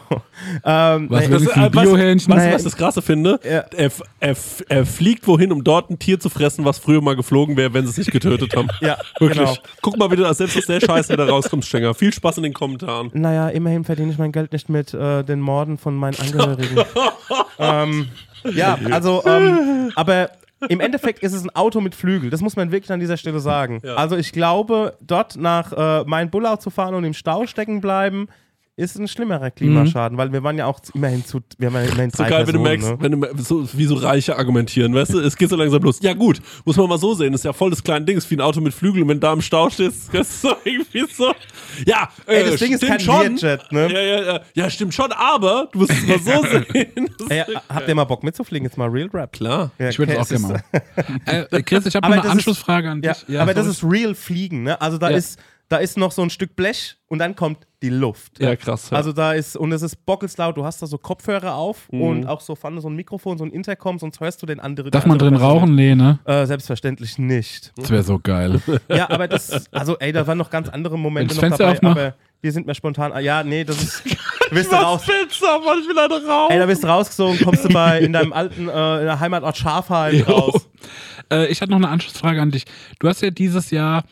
Ähm, 0.64 1.06
Was 1.10 1.24
ein 1.24 1.32
äh, 1.32 1.38
du, 1.38 1.96
Nee. 1.96 2.52
was 2.52 2.58
ich 2.60 2.64
das 2.64 2.76
Krasse 2.76 3.02
finde? 3.02 3.38
Ja. 3.44 3.64
Er, 3.76 3.90
er, 4.20 4.36
er 4.68 4.86
fliegt 4.86 5.26
wohin, 5.26 5.52
um 5.52 5.62
dort 5.62 5.90
ein 5.90 5.98
Tier 5.98 6.18
zu 6.18 6.28
fressen, 6.30 6.64
was 6.64 6.78
früher 6.78 7.02
mal 7.02 7.14
geflogen 7.16 7.56
wäre, 7.56 7.74
wenn 7.74 7.84
sie 7.84 7.90
es 7.90 7.98
nicht 7.98 8.12
getötet 8.12 8.56
haben. 8.56 8.68
ja, 8.80 8.96
Wirklich. 9.20 9.38
genau. 9.38 9.56
Guck 9.82 9.98
mal 9.98 10.08
bitte, 10.08 10.32
selbst 10.34 10.56
aus 10.56 10.66
der 10.66 10.80
Scheiße 10.80 11.12
wieder 11.12 11.28
rauskommt, 11.28 11.64
Stenger. 11.64 11.94
Viel 11.94 12.12
Spaß 12.12 12.38
in 12.38 12.44
den 12.44 12.54
Kommentaren. 12.54 13.10
Naja, 13.12 13.48
immerhin 13.50 13.84
verdiene 13.84 14.10
ich 14.12 14.18
mein 14.18 14.32
Geld 14.32 14.52
nicht 14.52 14.68
mit 14.68 14.94
äh, 14.94 15.22
den 15.24 15.40
Morden 15.40 15.76
von 15.78 15.94
meinen 15.96 16.18
Angehörigen. 16.18 16.78
ähm, 17.58 18.08
ja, 18.54 18.78
also, 18.90 19.22
ähm, 19.26 19.90
aber 19.94 20.30
im 20.68 20.80
Endeffekt 20.80 21.22
ist 21.22 21.32
es 21.32 21.42
ein 21.42 21.54
Auto 21.54 21.80
mit 21.80 21.94
Flügel. 21.94 22.30
Das 22.30 22.40
muss 22.40 22.56
man 22.56 22.72
wirklich 22.72 22.90
an 22.90 23.00
dieser 23.00 23.16
Stelle 23.16 23.40
sagen. 23.40 23.80
Ja. 23.82 23.96
Also 23.96 24.16
ich 24.16 24.32
glaube, 24.32 24.96
dort 25.00 25.36
nach 25.36 25.72
äh, 25.72 26.04
Main-Bullau 26.04 26.56
zu 26.56 26.70
fahren 26.70 26.94
und 26.94 27.04
im 27.04 27.14
Stau 27.14 27.46
stecken 27.46 27.80
bleiben, 27.80 28.28
ist 28.78 28.98
ein 28.98 29.08
schlimmerer 29.08 29.50
Klimaschaden, 29.50 30.18
weil 30.18 30.32
wir 30.34 30.42
waren 30.42 30.58
ja 30.58 30.66
auch 30.66 30.80
immerhin 30.92 31.24
zu, 31.24 31.40
wir 31.56 31.72
waren 31.72 31.84
ja 31.86 31.92
immerhin 31.92 32.10
So 32.10 32.22
drei 32.22 32.28
geil, 32.28 32.46
wenn 32.46 32.54
du 32.56 32.62
Personen, 32.62 32.98
merkst, 32.98 33.02
ne? 33.22 33.28
wenn 33.32 33.36
du 33.38 33.42
so, 33.42 33.66
wie 33.72 33.86
so 33.86 33.94
Reiche 33.94 34.36
argumentieren, 34.36 34.94
weißt 34.94 35.14
du, 35.14 35.20
es 35.20 35.34
geht 35.34 35.48
so 35.48 35.56
langsam 35.56 35.82
los. 35.82 35.98
Ja 36.02 36.12
gut, 36.12 36.42
muss 36.66 36.76
man 36.76 36.86
mal 36.86 36.98
so 36.98 37.14
sehen, 37.14 37.32
ist 37.32 37.44
ja 37.46 37.54
voll 37.54 37.70
das 37.70 37.82
kleine 37.82 38.04
Ding, 38.04 38.18
ist 38.18 38.30
wie 38.30 38.36
ein 38.36 38.42
Auto 38.42 38.60
mit 38.60 38.74
Flügeln 38.74 39.04
und 39.04 39.08
wenn 39.08 39.16
du 39.16 39.20
da 39.26 39.32
im 39.32 39.40
Stau 39.40 39.70
stehst, 39.70 40.08
das 40.12 40.28
ist 40.28 40.42
so 40.42 40.54
irgendwie 40.64 41.06
so. 41.10 41.32
Ja, 41.86 42.10
äh, 42.26 42.34
Ey, 42.42 42.50
das 42.50 42.60
Ding 42.60 42.72
ist 42.74 42.84
kein 42.86 43.00
schon. 43.00 43.36
Learjet, 43.36 43.72
ne? 43.72 43.90
Ja, 43.92 44.00
ja, 44.00 44.22
ja, 44.34 44.40
ja, 44.54 44.70
stimmt 44.70 44.92
schon, 44.92 45.10
aber 45.12 45.68
du 45.72 45.78
musst 45.78 45.92
es 45.92 46.06
mal 46.06 46.18
so 46.18 46.42
sehen. 46.72 47.08
Das 47.18 47.28
Ey, 47.30 47.44
habt 47.70 47.88
ihr 47.88 47.94
mal 47.94 48.04
Bock 48.04 48.22
mitzufliegen? 48.24 48.66
Jetzt 48.66 48.76
mal 48.76 48.88
Real 48.90 49.08
Rap. 49.12 49.32
Klar. 49.32 49.70
Ja, 49.78 49.88
Ich 49.88 49.98
würde 49.98 50.12
es 50.12 50.18
auch 50.18 50.28
gerne 50.28 50.48
machen. 50.48 50.62
Äh, 51.50 51.62
Chris, 51.62 51.86
ich 51.86 51.94
habe 51.96 52.04
Aber 52.06 52.16
noch 52.16 52.22
eine 52.22 52.22
das 52.22 52.24
ist- 52.26 52.30
Anschlussfrage 52.48 52.90
an 52.90 53.02
Ja, 53.02 53.14
dich. 53.14 53.40
aber 53.40 53.54
das 53.54 53.64
sorry. 53.78 53.96
ist 53.96 54.02
real 54.04 54.14
Fliegen, 54.14 54.64
ne? 54.64 54.78
Also 54.80 54.98
da 54.98 55.08
Ja. 55.10 55.16
ist 55.16 55.38
da 55.68 55.78
ist 55.78 55.96
noch 55.96 56.12
so 56.12 56.22
ein 56.22 56.30
Stück 56.30 56.54
Blech 56.54 56.96
und 57.08 57.18
dann 57.18 57.34
kommt 57.34 57.66
die 57.82 57.88
Luft. 57.88 58.40
Ja, 58.40 58.54
krass. 58.56 58.90
Ja. 58.90 58.96
Also 58.96 59.12
da 59.12 59.32
ist, 59.32 59.56
und 59.56 59.72
es 59.72 59.82
ist 59.82 60.06
bockelslaut, 60.06 60.56
du 60.56 60.64
hast 60.64 60.80
da 60.80 60.86
so 60.86 60.96
Kopfhörer 60.96 61.54
auf 61.54 61.88
Mhm. 61.90 62.00
und 62.02 62.26
auch 62.26 62.40
so 62.40 62.54
vorne 62.54 62.80
so 62.80 62.88
ein 62.88 62.94
Mikrofon, 62.94 63.36
so 63.36 63.44
ein 63.44 63.50
Intercom, 63.50 63.98
sonst 63.98 64.20
hörst 64.20 64.40
du 64.42 64.46
den 64.46 64.60
anderen. 64.60 64.90
Darf 64.92 65.06
man 65.06 65.18
drin 65.18 65.34
Person 65.34 65.46
rauchen? 65.50 65.74
Nee, 65.74 65.94
ne? 65.94 66.20
Äh, 66.24 66.46
selbstverständlich 66.46 67.18
nicht. 67.18 67.72
Das 67.76 67.90
wäre 67.90 68.02
so 68.04 68.18
geil. 68.20 68.60
Ja, 68.88 69.10
aber 69.10 69.26
das, 69.28 69.72
also 69.72 69.98
ey, 69.98 70.12
da 70.12 70.26
waren 70.26 70.38
noch 70.38 70.50
ganz 70.50 70.68
andere 70.68 70.98
Momente 70.98 71.34
noch 71.34 71.40
Fenster 71.40 71.74
dabei, 71.74 71.90
aber 71.90 72.14
die 72.44 72.50
sind 72.50 72.66
mir 72.66 72.74
spontan, 72.74 73.10
ah, 73.12 73.18
ja, 73.18 73.42
nee, 73.42 73.64
das 73.64 73.82
ist, 73.82 74.02
du 74.50 74.56
raus, 74.76 75.02
willst 75.06 75.40
du, 75.40 75.46
Mann, 75.46 75.78
ich 75.82 75.88
will 75.88 75.96
leider 75.96 76.24
raus. 76.26 76.48
ey, 76.50 76.58
da 76.58 76.66
bist 76.66 76.84
du 76.84 76.86
rausgesogen, 76.88 77.40
kommst 77.44 77.64
du 77.64 77.68
bei, 77.70 77.98
in 78.00 78.12
deinem 78.12 78.32
alten, 78.32 78.68
äh, 78.68 78.72
Heimatort 79.18 79.56
Schafheim 79.56 80.22
raus. 80.22 80.68
Äh, 81.32 81.46
ich 81.48 81.60
hatte 81.60 81.72
noch 81.72 81.78
eine 81.78 81.88
Anschlussfrage 81.88 82.40
an 82.40 82.52
dich. 82.52 82.64
Du 83.00 83.08
hast 83.08 83.20
ja 83.20 83.30
dieses 83.30 83.70
Jahr 83.72 84.04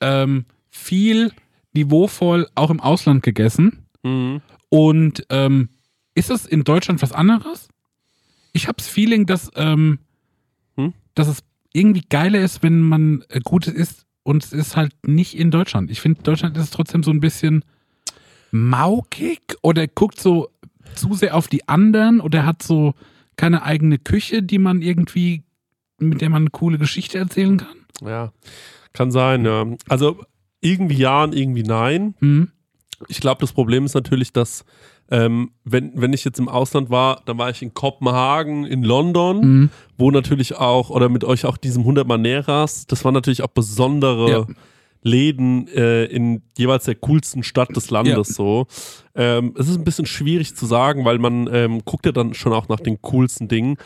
ähm, 0.00 0.44
viel 0.72 1.32
niveauvoll 1.74 2.48
auch 2.54 2.70
im 2.70 2.80
Ausland 2.80 3.22
gegessen. 3.22 3.86
Mhm. 4.02 4.40
Und 4.68 5.26
ähm, 5.28 5.68
ist 6.14 6.30
das 6.30 6.46
in 6.46 6.64
Deutschland 6.64 7.02
was 7.02 7.12
anderes? 7.12 7.68
Ich 8.52 8.66
habe 8.66 8.76
das 8.76 8.88
Feeling, 8.88 9.26
dass, 9.26 9.50
ähm, 9.54 10.00
Hm? 10.76 10.94
dass 11.14 11.28
es 11.28 11.44
irgendwie 11.72 12.04
geiler 12.08 12.40
ist, 12.40 12.62
wenn 12.62 12.80
man 12.80 13.24
äh, 13.28 13.40
Gutes 13.44 13.72
isst 13.72 14.06
und 14.22 14.42
es 14.44 14.52
ist 14.52 14.76
halt 14.76 14.94
nicht 15.06 15.36
in 15.36 15.50
Deutschland. 15.50 15.90
Ich 15.90 16.00
finde, 16.00 16.22
Deutschland 16.22 16.56
ist 16.56 16.72
trotzdem 16.72 17.02
so 17.02 17.10
ein 17.10 17.20
bisschen 17.20 17.64
maukig 18.50 19.40
oder 19.62 19.86
guckt 19.86 20.20
so 20.20 20.48
zu 20.94 21.14
sehr 21.14 21.34
auf 21.34 21.48
die 21.48 21.68
anderen 21.68 22.20
oder 22.20 22.44
hat 22.44 22.62
so 22.62 22.94
keine 23.36 23.62
eigene 23.62 23.98
Küche, 23.98 24.42
die 24.42 24.58
man 24.58 24.82
irgendwie, 24.82 25.42
mit 25.98 26.20
der 26.20 26.28
man 26.30 26.42
eine 26.42 26.50
coole 26.50 26.78
Geschichte 26.78 27.18
erzählen 27.18 27.56
kann. 27.56 27.76
Ja, 28.04 28.32
kann 28.92 29.10
sein, 29.10 29.44
ja. 29.44 29.66
Also 29.88 30.22
irgendwie 30.62 30.96
ja 30.96 31.24
und 31.24 31.34
irgendwie 31.34 31.62
nein. 31.64 32.14
Hm? 32.20 32.50
Ich 33.08 33.20
glaube, 33.20 33.40
das 33.40 33.52
Problem 33.52 33.84
ist 33.84 33.94
natürlich, 33.94 34.32
dass 34.32 34.64
ähm, 35.10 35.50
wenn, 35.64 35.92
wenn 36.00 36.12
ich 36.14 36.24
jetzt 36.24 36.38
im 36.38 36.48
Ausland 36.48 36.88
war, 36.88 37.20
dann 37.26 37.36
war 37.36 37.50
ich 37.50 37.60
in 37.60 37.74
Kopenhagen, 37.74 38.64
in 38.64 38.82
London, 38.82 39.42
Hm? 39.42 39.70
wo 39.98 40.10
natürlich 40.10 40.54
auch, 40.56 40.88
oder 40.88 41.08
mit 41.10 41.24
euch 41.24 41.44
auch 41.44 41.56
diesem 41.58 41.82
100 41.82 42.06
Maneras, 42.06 42.86
das 42.86 43.04
waren 43.04 43.12
natürlich 43.12 43.42
auch 43.42 43.48
besondere 43.48 44.30
Ja. 44.30 44.46
Läden 45.04 45.66
äh, 45.66 46.04
in 46.04 46.42
jeweils 46.56 46.84
der 46.84 46.94
coolsten 46.94 47.42
Stadt 47.42 47.74
des 47.74 47.90
Landes 47.90 48.28
Ja. 48.28 48.34
so. 48.34 48.66
Ähm, 49.16 49.52
es 49.58 49.68
ist 49.68 49.76
ein 49.76 49.84
bisschen 49.84 50.06
schwierig 50.06 50.54
zu 50.54 50.64
sagen, 50.64 51.04
weil 51.04 51.18
man 51.18 51.48
ähm, 51.52 51.82
guckt 51.84 52.06
ja 52.06 52.12
dann 52.12 52.34
schon 52.34 52.52
auch 52.52 52.68
nach 52.68 52.78
den 52.78 53.02
coolsten 53.02 53.48
Dingen. 53.48 53.76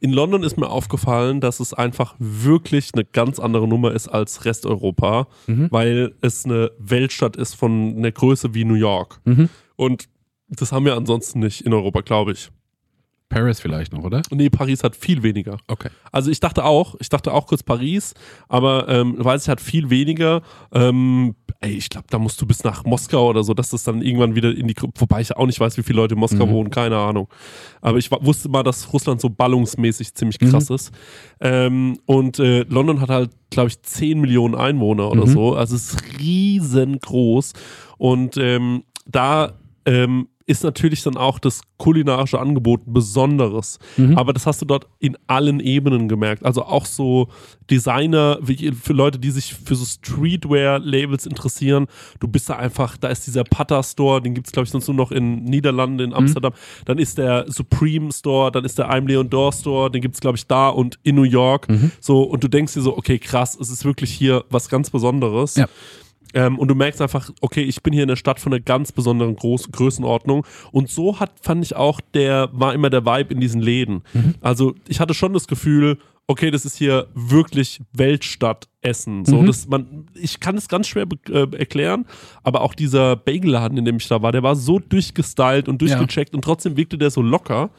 In 0.00 0.12
London 0.12 0.42
ist 0.42 0.58
mir 0.58 0.68
aufgefallen, 0.68 1.40
dass 1.40 1.58
es 1.60 1.72
einfach 1.72 2.14
wirklich 2.18 2.90
eine 2.94 3.04
ganz 3.04 3.38
andere 3.38 3.66
Nummer 3.66 3.92
ist 3.92 4.08
als 4.08 4.44
Resteuropa, 4.44 5.26
Mhm. 5.46 5.68
weil 5.70 6.14
es 6.20 6.44
eine 6.44 6.70
Weltstadt 6.78 7.36
ist 7.36 7.54
von 7.54 7.94
einer 7.96 8.12
Größe 8.12 8.54
wie 8.54 8.64
New 8.64 8.74
York. 8.74 9.20
Mhm. 9.24 9.48
Und 9.76 10.08
das 10.48 10.72
haben 10.72 10.84
wir 10.84 10.96
ansonsten 10.96 11.40
nicht 11.40 11.62
in 11.62 11.72
Europa, 11.72 12.02
glaube 12.02 12.32
ich. 12.32 12.50
Paris 13.28 13.60
vielleicht 13.60 13.92
noch, 13.92 14.04
oder? 14.04 14.22
Nee, 14.30 14.48
Paris 14.50 14.84
hat 14.84 14.94
viel 14.94 15.22
weniger. 15.24 15.58
Okay. 15.66 15.88
Also 16.12 16.30
ich 16.30 16.38
dachte 16.38 16.64
auch, 16.64 16.94
ich 17.00 17.08
dachte 17.08 17.32
auch 17.32 17.46
kurz 17.48 17.62
Paris, 17.62 18.14
aber 18.48 18.88
ähm, 18.88 19.16
weiß 19.18 19.42
ich, 19.42 19.48
hat 19.48 19.60
viel 19.60 19.90
weniger. 19.90 20.42
Ähm, 20.72 21.34
ey, 21.60 21.72
ich 21.72 21.90
glaube, 21.90 22.06
da 22.08 22.18
musst 22.20 22.40
du 22.40 22.46
bis 22.46 22.62
nach 22.62 22.84
Moskau 22.84 23.28
oder 23.28 23.42
so, 23.42 23.52
dass 23.52 23.70
das 23.70 23.82
dann 23.82 24.00
irgendwann 24.00 24.36
wieder 24.36 24.54
in 24.56 24.68
die 24.68 24.74
Gru- 24.74 24.90
wobei 24.96 25.20
ich 25.22 25.36
auch 25.36 25.46
nicht 25.46 25.58
weiß, 25.58 25.76
wie 25.76 25.82
viele 25.82 25.96
Leute 25.96 26.14
in 26.14 26.20
Moskau 26.20 26.46
Mhm. 26.46 26.50
wohnen, 26.50 26.70
keine 26.70 26.98
Ahnung. 26.98 27.28
Aber 27.80 27.98
ich 27.98 28.10
wusste 28.12 28.48
mal, 28.48 28.62
dass 28.62 28.92
Russland 28.92 29.20
so 29.20 29.28
ballungsmäßig 29.28 30.14
ziemlich 30.14 30.40
Mhm. 30.40 30.50
krass 30.50 30.70
ist. 30.70 30.92
Ähm, 31.40 31.98
und 32.06 32.38
äh, 32.38 32.62
London 32.68 33.00
hat 33.00 33.10
halt, 33.10 33.30
glaube 33.50 33.68
ich, 33.70 33.82
10 33.82 34.20
Millionen 34.20 34.54
Einwohner 34.54 35.10
oder 35.10 35.26
Mhm. 35.26 35.30
so. 35.30 35.54
Also 35.56 35.74
es 35.74 35.92
ist 35.94 36.20
riesengroß. 36.20 37.52
Und 37.98 38.36
ähm, 38.36 38.84
da 39.06 39.52
ähm, 39.84 40.28
ist 40.46 40.62
natürlich 40.62 41.02
dann 41.02 41.16
auch 41.16 41.40
das 41.40 41.62
kulinarische 41.76 42.38
Angebot 42.38 42.86
ein 42.86 42.92
besonderes. 42.92 43.80
Mhm. 43.96 44.16
Aber 44.16 44.32
das 44.32 44.46
hast 44.46 44.62
du 44.62 44.64
dort 44.64 44.86
in 45.00 45.16
allen 45.26 45.58
Ebenen 45.58 46.08
gemerkt. 46.08 46.44
Also 46.44 46.64
auch 46.64 46.86
so 46.86 47.28
Designer, 47.68 48.38
für 48.80 48.92
Leute, 48.92 49.18
die 49.18 49.32
sich 49.32 49.54
für 49.54 49.74
so 49.74 49.84
Streetwear-Labels 49.84 51.26
interessieren. 51.26 51.86
Du 52.20 52.28
bist 52.28 52.48
da 52.48 52.56
einfach, 52.56 52.96
da 52.96 53.08
ist 53.08 53.26
dieser 53.26 53.42
Pata 53.42 53.82
Store, 53.82 54.22
den 54.22 54.34
gibt 54.34 54.46
es, 54.46 54.52
glaube 54.52 54.66
ich, 54.66 54.70
sonst 54.70 54.86
nur 54.86 54.96
noch 54.96 55.10
in 55.10 55.42
Niederlanden, 55.42 55.98
in 55.98 56.14
Amsterdam. 56.14 56.52
Dann 56.84 56.98
ist 56.98 57.18
der 57.18 57.46
Supreme 57.48 58.12
Store, 58.12 58.52
dann 58.52 58.64
ist 58.64 58.78
der 58.78 58.88
I'm 58.88 59.08
Leon 59.08 59.28
Dore 59.28 59.52
Store, 59.52 59.90
den 59.90 60.00
gibt 60.00 60.14
es, 60.14 60.20
glaube 60.20 60.36
ich, 60.36 60.46
da 60.46 60.68
und 60.68 60.98
in 61.02 61.16
New 61.16 61.24
York. 61.24 61.66
So, 62.00 62.22
und 62.22 62.44
du 62.44 62.48
denkst 62.48 62.74
dir 62.74 62.82
so, 62.82 62.96
okay, 62.96 63.18
krass, 63.18 63.58
es 63.60 63.68
ist 63.68 63.84
wirklich 63.84 64.12
hier 64.12 64.44
was 64.48 64.68
ganz 64.68 64.90
Besonderes. 64.90 65.56
Ja. 65.56 65.66
Ähm, 66.34 66.58
und 66.58 66.68
du 66.68 66.74
merkst 66.74 67.00
einfach, 67.00 67.30
okay, 67.40 67.62
ich 67.62 67.82
bin 67.82 67.92
hier 67.92 68.02
in 68.02 68.08
der 68.08 68.16
Stadt 68.16 68.40
von 68.40 68.52
einer 68.52 68.60
ganz 68.60 68.92
besonderen 68.92 69.36
Groß 69.36 69.70
Größenordnung. 69.72 70.44
Und 70.72 70.90
so 70.90 71.20
hat, 71.20 71.32
fand 71.40 71.64
ich 71.64 71.76
auch, 71.76 72.00
der 72.14 72.48
war 72.52 72.74
immer 72.74 72.90
der 72.90 73.04
Vibe 73.06 73.32
in 73.34 73.40
diesen 73.40 73.60
Läden. 73.60 74.02
Also 74.40 74.74
ich 74.88 75.00
hatte 75.00 75.14
schon 75.14 75.32
das 75.32 75.46
Gefühl, 75.46 75.98
okay, 76.28 76.50
das 76.50 76.64
ist 76.64 76.76
hier 76.76 77.06
wirklich 77.14 77.80
Weltstadt-Essen. 78.40 79.24
So, 79.24 79.42
Mhm. 79.42 79.46
das, 79.46 79.68
man, 79.68 80.06
ich 80.14 80.40
kann 80.40 80.56
es 80.56 80.68
ganz 80.68 80.88
schwer 80.88 81.06
äh, 81.28 81.46
erklären, 81.56 82.04
aber 82.42 82.60
auch 82.62 82.74
dieser 82.74 83.16
Bagelladen, 83.16 83.78
in 83.78 83.84
dem 83.84 83.96
ich 83.96 84.08
da 84.08 84.22
war, 84.22 84.32
der 84.32 84.42
war 84.42 84.56
so 84.56 84.78
durchgestylt 84.78 85.68
und 85.68 85.80
durchgecheckt 85.80 86.34
und 86.34 86.42
trotzdem 86.42 86.76
wirkte 86.76 86.98
der 86.98 87.10
so 87.10 87.22
locker. 87.22 87.70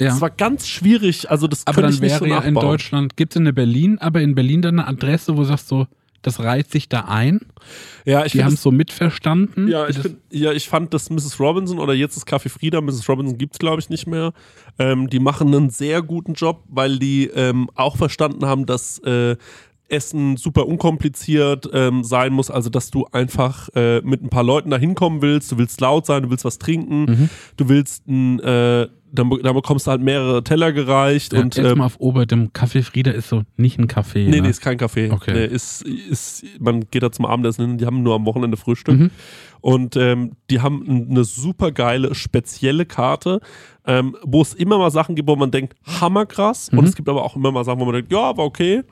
Ja. 0.00 0.10
Das 0.10 0.20
war 0.20 0.30
ganz 0.30 0.68
schwierig. 0.68 1.28
Also 1.28 1.48
das 1.48 1.66
aber 1.66 1.82
dann 1.82 1.92
ich 1.92 2.00
nicht 2.00 2.10
wäre 2.10 2.18
so 2.20 2.24
ja 2.26 2.36
nachbauen. 2.36 2.54
in 2.54 2.60
Deutschland, 2.60 3.16
gibt 3.16 3.34
es 3.34 3.40
in 3.40 3.52
Berlin, 3.52 3.98
aber 3.98 4.20
in 4.20 4.34
Berlin 4.36 4.62
dann 4.62 4.78
eine 4.78 4.86
Adresse, 4.88 5.34
wo 5.36 5.40
du 5.40 5.46
sagst 5.46 5.66
so, 5.66 5.86
das 6.22 6.40
reiht 6.40 6.70
sich 6.70 6.88
da 6.88 7.02
ein. 7.02 7.40
Ja, 8.04 8.24
ich 8.24 8.32
Die 8.32 8.42
haben 8.42 8.54
es 8.54 8.62
so 8.62 8.70
mitverstanden. 8.70 9.68
Ja, 9.68 9.88
ich, 9.88 9.98
find, 9.98 10.18
ja, 10.30 10.52
ich 10.52 10.68
fand, 10.68 10.92
dass 10.94 11.10
Mrs. 11.10 11.38
Robinson 11.38 11.78
oder 11.78 11.94
jetzt 11.94 12.16
ist 12.16 12.26
Café 12.26 12.48
Frieda, 12.48 12.80
Mrs. 12.80 13.08
Robinson 13.08 13.38
gibt's 13.38 13.58
glaube 13.58 13.80
ich, 13.80 13.88
nicht 13.88 14.06
mehr. 14.06 14.32
Ähm, 14.78 15.08
die 15.08 15.20
machen 15.20 15.54
einen 15.54 15.70
sehr 15.70 16.02
guten 16.02 16.34
Job, 16.34 16.62
weil 16.68 16.98
die 16.98 17.26
ähm, 17.26 17.70
auch 17.74 17.96
verstanden 17.96 18.46
haben, 18.46 18.66
dass 18.66 18.98
äh, 19.00 19.36
Essen 19.88 20.36
super 20.36 20.66
unkompliziert 20.66 21.68
ähm, 21.72 22.04
sein 22.04 22.32
muss. 22.32 22.50
Also, 22.50 22.70
dass 22.70 22.90
du 22.90 23.06
einfach 23.12 23.68
äh, 23.74 24.00
mit 24.02 24.22
ein 24.22 24.28
paar 24.28 24.44
Leuten 24.44 24.70
da 24.70 24.76
hinkommen 24.78 25.22
willst. 25.22 25.50
Du 25.52 25.58
willst 25.58 25.80
laut 25.80 26.06
sein, 26.06 26.22
du 26.24 26.30
willst 26.30 26.44
was 26.44 26.58
trinken, 26.58 27.04
Mhm. 27.04 27.30
du 27.56 27.68
willst 27.68 28.06
ein. 28.06 28.38
Äh, 28.40 28.88
dann, 29.10 29.30
dann 29.42 29.54
bekommst 29.54 29.86
du 29.86 29.90
halt 29.90 30.02
mehrere 30.02 30.44
Teller 30.44 30.70
gereicht 30.70 31.32
Ja, 31.32 31.40
und 31.40 31.56
jetzt 31.56 31.64
ähm, 31.66 31.78
mal 31.78 31.86
auf 31.86 31.98
Ober, 31.98 32.26
dem 32.26 32.48
Café 32.50 32.82
Frieda 32.82 33.10
ist 33.10 33.30
so 33.30 33.40
nicht 33.56 33.78
ein 33.78 33.86
Café. 33.86 34.18
Nee, 34.28 34.28
ne? 34.36 34.42
nee, 34.42 34.50
ist 34.50 34.60
kein 34.60 34.76
Kaffee. 34.76 35.10
Okay. 35.10 35.32
Nee, 35.32 35.46
ist, 35.46 35.80
ist, 35.80 36.44
man 36.60 36.84
geht 36.90 37.02
da 37.02 37.10
zum 37.10 37.24
Abendessen 37.24 37.66
hin, 37.66 37.78
die 37.78 37.86
haben 37.86 38.02
nur 38.02 38.14
am 38.14 38.26
Wochenende 38.26 38.58
Frühstück. 38.58 38.98
Mhm. 39.00 39.10
Und 39.62 39.96
ähm, 39.96 40.32
die 40.50 40.60
haben 40.60 41.06
eine 41.10 41.24
super 41.24 41.72
geile, 41.72 42.14
spezielle 42.14 42.84
Karte, 42.84 43.40
ähm, 43.86 44.14
wo 44.24 44.42
es 44.42 44.52
immer 44.52 44.76
mal 44.76 44.90
Sachen 44.90 45.14
gibt, 45.14 45.26
wo 45.26 45.36
man 45.36 45.50
denkt, 45.50 45.74
hammerkrass. 45.86 46.68
Und 46.68 46.80
Mhm. 46.82 46.84
es 46.84 46.94
gibt 46.94 47.08
aber 47.08 47.24
auch 47.24 47.34
immer 47.34 47.50
mal 47.50 47.64
Sachen, 47.64 47.80
wo 47.80 47.86
man 47.86 47.94
denkt, 47.94 48.12
ja, 48.12 48.36
war 48.36 48.44
okay. 48.44 48.82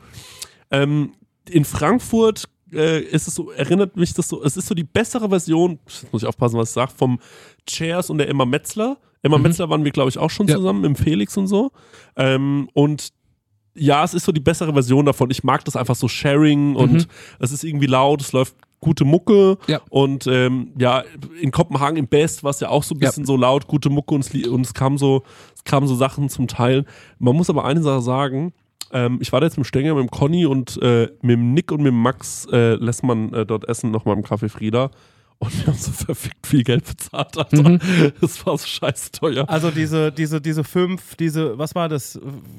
Ähm, 0.70 1.12
in 1.48 1.64
Frankfurt 1.64 2.44
äh, 2.72 3.00
ist 3.00 3.28
es 3.28 3.34
so, 3.36 3.50
erinnert 3.52 3.96
mich 3.96 4.12
das 4.14 4.28
so, 4.28 4.42
es 4.42 4.56
ist 4.56 4.66
so 4.66 4.74
die 4.74 4.84
bessere 4.84 5.28
Version, 5.28 5.78
jetzt 5.86 6.12
muss 6.12 6.22
ich 6.22 6.28
aufpassen, 6.28 6.58
was 6.58 6.70
ich 6.70 6.74
sage, 6.74 6.92
vom 6.96 7.20
Chairs 7.68 8.10
und 8.10 8.18
der 8.18 8.28
Emma 8.28 8.44
Metzler. 8.44 8.96
Emma 9.22 9.38
Mhm. 9.38 9.44
Metzler 9.44 9.70
waren 9.70 9.84
wir, 9.84 9.92
glaube 9.92 10.08
ich, 10.10 10.18
auch 10.18 10.30
schon 10.30 10.48
Ja. 10.48 10.56
zusammen 10.56 10.84
im 10.84 10.96
Felix 10.96 11.36
und 11.36 11.46
so. 11.46 11.70
Ähm, 12.16 12.68
und 12.74 13.10
ja, 13.74 14.02
es 14.04 14.14
ist 14.14 14.24
so 14.24 14.32
die 14.32 14.40
bessere 14.40 14.72
Version 14.72 15.04
davon. 15.06 15.30
Ich 15.30 15.44
mag 15.44 15.64
das 15.64 15.76
einfach 15.76 15.94
so 15.94 16.08
Sharing 16.08 16.74
und 16.76 16.92
Mhm. 16.92 17.04
es 17.40 17.52
ist 17.52 17.62
irgendwie 17.62 17.86
laut, 17.86 18.20
es 18.22 18.32
läuft 18.32 18.56
gute 18.80 19.04
Mucke 19.04 19.58
Ja. 19.68 19.80
und 19.90 20.26
ähm, 20.26 20.72
ja, 20.78 21.02
in 21.40 21.50
Kopenhagen 21.50 21.96
im 21.96 22.06
Best 22.08 22.42
war 22.44 22.50
es 22.50 22.60
ja 22.60 22.68
auch 22.68 22.82
so 22.82 22.94
ein 22.94 23.00
Ja. 23.00 23.08
bisschen 23.08 23.24
so 23.24 23.36
laut, 23.36 23.66
gute 23.68 23.90
Mucke 23.90 24.14
und 24.14 24.20
es, 24.24 24.46
und 24.48 24.66
es 24.66 24.74
kam 24.74 24.98
so, 24.98 25.22
es 25.54 25.62
kamen 25.64 25.86
so 25.88 25.94
Sachen 25.94 26.28
zum 26.28 26.46
Teilen. 26.48 26.84
Man 27.18 27.36
muss 27.36 27.48
aber 27.50 27.64
eine 27.64 27.82
Sache 27.82 28.02
sagen, 28.02 28.52
ähm, 28.92 29.18
ich 29.20 29.32
war 29.32 29.40
da 29.40 29.46
jetzt 29.46 29.58
mit 29.58 29.66
Stenger, 29.66 29.94
mit 29.94 30.04
dem 30.04 30.10
Conny 30.10 30.46
und 30.46 30.80
äh, 30.82 31.08
mit 31.22 31.36
dem 31.36 31.54
Nick 31.54 31.72
und 31.72 31.78
mit 31.78 31.88
dem 31.88 32.00
Max 32.00 32.46
äh, 32.52 32.74
lässt 32.74 33.02
man 33.02 33.32
äh, 33.32 33.46
dort 33.46 33.68
essen, 33.68 33.90
nochmal 33.90 34.16
im 34.16 34.24
Café 34.24 34.48
Frieda. 34.48 34.90
Und 35.38 35.54
wir 35.58 35.66
haben 35.66 35.78
so 35.78 35.92
verfickt 35.92 36.46
viel 36.46 36.64
Geld 36.64 36.84
bezahlt, 36.86 37.36
Alter. 37.36 37.68
Mhm. 37.68 37.78
Das 38.22 38.44
war 38.46 38.56
so 38.56 38.66
scheiße 38.66 39.12
teuer. 39.12 39.44
Also 39.48 39.70
diese, 39.70 40.10
diese, 40.10 40.40
diese 40.40 40.64
fünf, 40.64 41.14
diese, 41.16 41.58
was 41.58 41.74
war 41.74 41.90
das? 41.90 42.18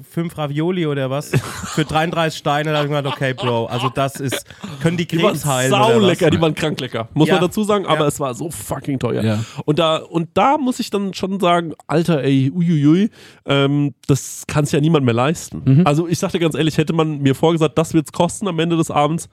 Fünf 0.09 0.37
Ravioli 0.37 0.85
oder 0.85 1.09
was? 1.09 1.31
Für 1.73 1.85
33 1.85 2.37
Steine, 2.37 2.71
da 2.71 2.77
habe 2.77 2.87
ich 2.87 2.93
gedacht, 2.95 3.15
okay, 3.15 3.33
Bro, 3.33 3.65
also 3.65 3.89
das 3.89 4.19
ist, 4.19 4.45
können 4.81 4.95
die 4.95 5.07
Die 5.07 5.17
waren 5.23 5.31
Krebs 5.31 5.45
heilen 5.45 5.73
oder 5.73 5.83
sau 5.93 5.99
lecker, 5.99 6.29
die 6.29 6.39
waren 6.39 6.53
krank 6.53 6.79
lecker. 6.79 7.09
Muss 7.15 7.27
Ja. 7.29 7.35
man 7.35 7.43
dazu 7.45 7.63
sagen, 7.63 7.87
aber 7.87 8.01
Ja. 8.01 8.07
es 8.07 8.19
war 8.19 8.33
so 8.35 8.51
fucking 8.51 8.99
teuer. 8.99 9.23
Ja. 9.23 9.43
Und 9.65 9.79
da, 9.79 9.97
und 9.97 10.29
da 10.35 10.57
muss 10.59 10.79
ich 10.79 10.91
dann 10.91 11.15
schon 11.15 11.39
sagen, 11.39 11.73
Alter, 11.87 12.23
ey, 12.23 12.51
uiuiui, 12.53 13.09
ähm, 13.45 13.95
das 14.07 14.43
kann 14.47 14.65
sich 14.65 14.73
ja 14.73 14.81
niemand 14.81 15.03
mehr 15.03 15.15
leisten. 15.15 15.61
Mhm. 15.65 15.87
Also 15.87 16.07
ich 16.07 16.19
sagte 16.19 16.37
ganz 16.37 16.53
ehrlich, 16.53 16.77
hätte 16.77 16.93
man 16.93 17.19
mir 17.23 17.33
vorgesagt, 17.33 17.75
das 17.77 17.95
wird's 17.95 18.11
kosten 18.11 18.47
am 18.47 18.59
Ende 18.59 18.77
des 18.77 18.91
Abends, 18.91 19.29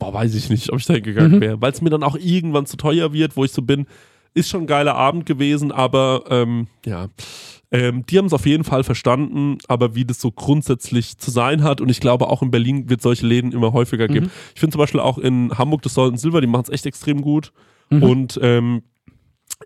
boah, 0.00 0.12
weiß 0.12 0.34
ich 0.34 0.50
nicht, 0.50 0.72
ob 0.72 0.80
ich 0.80 0.86
da 0.86 0.94
hingegangen 0.94 1.36
Mhm. 1.36 1.40
wäre. 1.40 1.60
Weil 1.62 1.70
es 1.70 1.80
mir 1.80 1.90
dann 1.90 2.02
auch 2.02 2.16
irgendwann 2.16 2.66
zu 2.66 2.76
teuer 2.76 3.12
wird, 3.12 3.36
wo 3.36 3.44
ich 3.44 3.52
so 3.52 3.62
bin, 3.62 3.86
ist 4.34 4.48
schon 4.48 4.62
ein 4.62 4.66
geiler 4.66 4.96
Abend 4.96 5.26
gewesen, 5.26 5.70
aber 5.70 6.24
ähm, 6.28 6.66
ja. 6.84 7.08
Ähm, 7.72 8.04
die 8.06 8.18
haben 8.18 8.26
es 8.26 8.32
auf 8.32 8.46
jeden 8.46 8.64
Fall 8.64 8.82
verstanden, 8.82 9.58
aber 9.68 9.94
wie 9.94 10.04
das 10.04 10.20
so 10.20 10.32
grundsätzlich 10.32 11.18
zu 11.18 11.30
sein 11.30 11.62
hat. 11.62 11.80
Und 11.80 11.88
ich 11.88 12.00
glaube, 12.00 12.26
auch 12.28 12.42
in 12.42 12.50
Berlin 12.50 12.90
wird 12.90 13.00
solche 13.00 13.24
Läden 13.24 13.52
immer 13.52 13.72
häufiger 13.72 14.08
geben. 14.08 14.26
Mhm. 14.26 14.30
Ich 14.54 14.60
finde 14.60 14.72
zum 14.72 14.80
Beispiel 14.80 14.98
auch 15.00 15.18
in 15.18 15.56
Hamburg 15.56 15.82
das 15.82 15.94
Sold 15.94 16.18
Silver, 16.18 16.40
die 16.40 16.48
machen 16.48 16.64
es 16.66 16.70
echt 16.70 16.86
extrem 16.86 17.20
gut. 17.22 17.52
Mhm. 17.90 18.02
Und 18.02 18.40
ähm, 18.42 18.82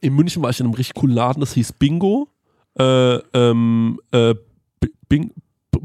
in 0.02 0.14
München 0.14 0.42
war 0.42 0.50
ich 0.50 0.60
in 0.60 0.66
einem 0.66 0.74
richtig 0.74 0.94
coolen 0.94 1.14
Laden, 1.14 1.40
das 1.40 1.54
hieß 1.54 1.72
Bingo. 1.74 2.28
Äh, 2.78 3.18
ähm, 3.32 3.98
äh, 4.10 4.34
Bing, 5.08 5.30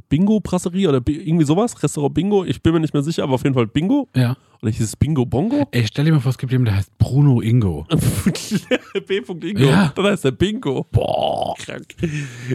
B- 0.09 0.17
Bingo 0.17 0.39
Brasserie 0.39 0.87
oder 0.89 1.01
irgendwie 1.07 1.45
sowas, 1.45 1.81
Restaurant 1.81 2.13
Bingo, 2.13 2.43
ich 2.43 2.61
bin 2.61 2.73
mir 2.73 2.79
nicht 2.79 2.93
mehr 2.93 3.03
sicher, 3.03 3.23
aber 3.23 3.35
auf 3.35 3.43
jeden 3.43 3.53
Fall 3.53 3.67
Bingo. 3.67 4.07
Ja. 4.15 4.35
Oder 4.61 4.71
hieß 4.71 4.81
es 4.81 4.95
Bingo 4.97 5.25
Bongo? 5.25 5.67
Ey, 5.71 5.85
stell 5.87 6.03
dir 6.05 6.11
mal 6.11 6.19
vor, 6.19 6.31
es 6.31 6.37
gibt 6.37 6.51
jemanden, 6.51 6.71
der 6.71 6.77
heißt 6.77 6.97
Bruno 6.97 7.39
Ingo. 7.41 7.85
B. 9.07 9.17
Ingo. 9.17 9.61
Ja. 9.61 9.93
Dann 9.95 10.05
heißt 10.05 10.25
der 10.25 10.31
Bingo. 10.31 10.85
Boah, 10.91 11.55
krank. 11.57 11.95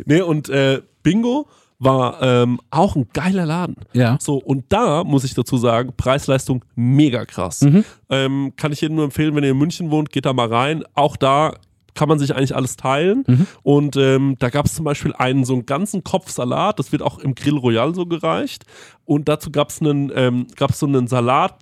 Nee, 0.05 0.21
und 0.21 0.49
äh, 0.51 0.83
Bingo 1.03 1.47
war 1.79 2.23
ähm, 2.23 2.61
auch 2.71 2.95
ein 2.97 3.07
geiler 3.13 3.47
Laden. 3.47 3.77
Ja. 3.95 4.17
So, 4.21 4.37
und 4.37 4.65
da 4.69 5.03
muss 5.05 5.25
ich 5.25 5.35
dazu 5.35 5.57
sagen, 5.57 5.93
Preis-Leistung 5.97 6.65
mega 6.77 7.25
krass. 7.25 7.63
Mhm. 7.63 7.85
Ähm, 8.11 8.53
kann 8.57 8.73
ich 8.73 8.81
jedem 8.81 8.97
nur 8.97 9.05
empfehlen, 9.05 9.35
wenn 9.35 9.45
ihr 9.45 9.51
in 9.51 9.59
München 9.59 9.91
wohnt, 9.91 10.11
geht 10.11 10.27
da 10.27 10.33
mal 10.33 10.49
rein. 10.53 10.85
Auch 10.95 11.17
da 11.17 11.55
kann 11.95 12.09
man 12.09 12.19
sich 12.19 12.35
eigentlich 12.35 12.55
alles 12.55 12.77
teilen. 12.77 13.25
Mhm. 13.27 13.47
Und 13.63 13.97
ähm, 13.97 14.37
da 14.39 14.51
gab 14.51 14.67
es 14.67 14.75
zum 14.75 14.85
Beispiel 14.85 15.13
einen 15.15 15.45
so 15.45 15.55
einen 15.55 15.67
ganzen 15.67 16.05
Kopf 16.05 16.31
Salat, 16.31 16.79
das 16.79 16.93
wird 16.93 17.03
auch 17.03 17.19
im 17.19 17.35
Grill 17.35 17.57
Royal 17.57 17.95
so 17.95 18.07
gereicht. 18.07 18.65
Und 19.05 19.29
dazu 19.29 19.51
gab 19.51 19.71
es 19.71 19.81
einen, 19.81 20.13
ähm, 20.15 20.47
gab's 20.57 20.79
so 20.79 20.87
einen 20.87 21.07
Salat. 21.07 21.57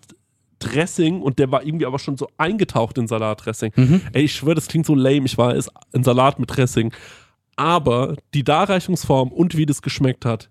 Dressing 0.58 1.22
und 1.22 1.40
der 1.40 1.50
war 1.50 1.64
irgendwie 1.64 1.86
aber 1.86 1.98
schon 1.98 2.16
so 2.16 2.28
eingetaucht 2.36 2.96
in 2.96 3.08
Salatdressing. 3.08 3.72
Mhm. 3.74 4.00
Ey, 4.12 4.22
ich 4.22 4.34
schwöre, 4.34 4.54
das 4.54 4.68
klingt 4.68 4.86
so 4.86 4.94
lame. 4.94 5.26
Ich 5.26 5.36
war 5.36 5.56
es 5.56 5.68
ein 5.92 6.04
Salat 6.04 6.38
mit 6.38 6.56
Dressing. 6.56 6.92
Aber 7.56 8.14
die 8.32 8.44
Darreichungsform 8.44 9.30
und 9.30 9.56
wie 9.56 9.66
das 9.66 9.82
geschmeckt 9.82 10.24
hat, 10.24 10.50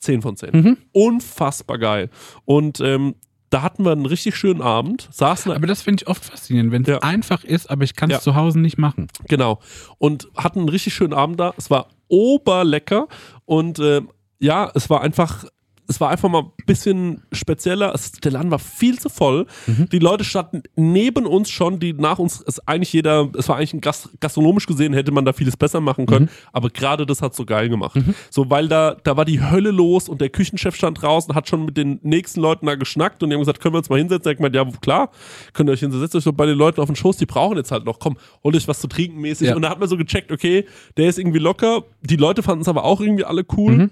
10 0.00 0.22
von 0.22 0.36
10. 0.36 0.50
Mhm. 0.52 0.76
Unfassbar 0.92 1.78
geil. 1.78 2.10
Und 2.44 2.80
ähm, 2.80 3.14
da 3.56 3.62
hatten 3.62 3.86
wir 3.86 3.92
einen 3.92 4.04
richtig 4.04 4.36
schönen 4.36 4.60
Abend, 4.60 5.08
saßen 5.10 5.50
Aber 5.50 5.66
das 5.66 5.80
finde 5.80 6.02
ich 6.02 6.08
oft 6.08 6.22
faszinierend, 6.26 6.72
wenn 6.72 6.82
es 6.82 6.88
Ja. 6.88 6.98
einfach 6.98 7.42
ist, 7.42 7.70
aber 7.70 7.84
ich 7.84 7.96
kann 7.96 8.10
es 8.10 8.16
Ja. 8.16 8.20
zu 8.20 8.34
Hause 8.34 8.60
nicht 8.60 8.76
machen. 8.76 9.06
Genau. 9.28 9.60
Und 9.96 10.28
hatten 10.36 10.58
einen 10.58 10.68
richtig 10.68 10.92
schönen 10.92 11.14
Abend 11.14 11.40
da. 11.40 11.54
Es 11.56 11.70
war 11.70 11.86
oberlecker 12.08 13.08
und 13.46 13.78
ähm, 13.78 14.10
ja, 14.38 14.70
es 14.74 14.90
war 14.90 15.00
einfach. 15.00 15.46
Es 15.88 16.00
war 16.00 16.10
einfach 16.10 16.28
mal 16.28 16.42
ein 16.42 16.66
bisschen 16.66 17.22
spezieller. 17.32 17.92
Es, 17.94 18.12
der 18.12 18.32
Laden 18.32 18.50
war 18.50 18.58
viel 18.58 18.98
zu 18.98 19.08
voll. 19.08 19.46
Die 19.92 19.98
Leute 19.98 20.24
standen 20.24 20.62
neben 20.76 21.26
uns 21.26 21.50
schon, 21.50 21.78
die 21.78 21.92
nach 21.92 22.18
uns, 22.18 22.42
es 22.46 22.66
eigentlich 22.66 22.92
jeder, 22.92 23.28
es 23.38 23.48
war 23.48 23.56
eigentlich 23.56 23.74
ein 23.74 23.80
Gast, 23.80 24.10
gastronomisch 24.20 24.66
gesehen, 24.66 24.92
hätte 24.92 25.12
man 25.12 25.24
da 25.24 25.32
vieles 25.32 25.56
besser 25.56 25.80
machen 25.80 26.06
können. 26.06 26.28
Aber 26.52 26.70
gerade 26.70 27.06
das 27.06 27.22
hat 27.22 27.34
so 27.34 27.44
geil 27.44 27.68
gemacht. 27.68 27.98
So, 28.30 28.50
weil 28.50 28.68
da, 28.68 28.96
da 29.02 29.16
war 29.16 29.24
die 29.24 29.40
Hölle 29.40 29.70
los 29.70 30.08
und 30.08 30.20
der 30.20 30.30
Küchenchef 30.30 30.74
stand 30.74 31.02
draußen, 31.02 31.34
hat 31.34 31.48
schon 31.48 31.64
mit 31.64 31.76
den 31.76 32.00
nächsten 32.02 32.40
Leuten 32.40 32.66
da 32.66 32.74
geschnackt 32.74 33.22
und 33.22 33.30
die 33.30 33.34
haben 33.34 33.40
gesagt, 33.40 33.60
können 33.60 33.74
wir 33.74 33.78
uns 33.78 33.88
mal 33.88 33.98
hinsetzen? 33.98 34.32
Ich 34.32 34.38
meinte, 34.38 34.58
ja, 34.58 34.64
klar, 34.80 35.10
könnt 35.52 35.68
ihr 35.68 35.72
euch 35.72 35.80
hinsetzen, 35.80 36.00
setzt 36.00 36.16
euch 36.16 36.24
doch 36.24 36.32
bei 36.32 36.46
den 36.46 36.58
Leuten 36.58 36.80
auf 36.80 36.86
den 36.86 36.96
Schoß, 36.96 37.16
die 37.16 37.26
brauchen 37.26 37.56
jetzt 37.56 37.70
halt 37.70 37.84
noch, 37.84 37.98
komm, 37.98 38.16
holt 38.42 38.56
euch 38.56 38.66
was 38.68 38.80
zu 38.80 38.88
trinken 38.88 39.20
mäßig. 39.20 39.48
Ja. 39.48 39.56
Und 39.56 39.62
da 39.62 39.70
hat 39.70 39.80
man 39.80 39.88
so 39.88 39.96
gecheckt, 39.96 40.32
okay, 40.32 40.64
der 40.96 41.08
ist 41.08 41.18
irgendwie 41.18 41.38
locker. 41.38 41.84
Die 42.02 42.16
Leute 42.16 42.42
fanden 42.42 42.62
es 42.62 42.68
aber 42.68 42.84
auch 42.84 43.00
irgendwie 43.00 43.24
alle 43.24 43.44
cool. 43.56 43.90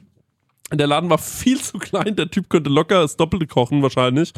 Der 0.72 0.86
Laden 0.86 1.10
war 1.10 1.18
viel 1.18 1.60
zu 1.60 1.78
klein, 1.78 2.16
der 2.16 2.30
Typ 2.30 2.48
könnte 2.48 2.70
locker 2.70 3.02
das 3.02 3.16
Doppelte 3.16 3.46
kochen 3.46 3.82
wahrscheinlich. 3.82 4.32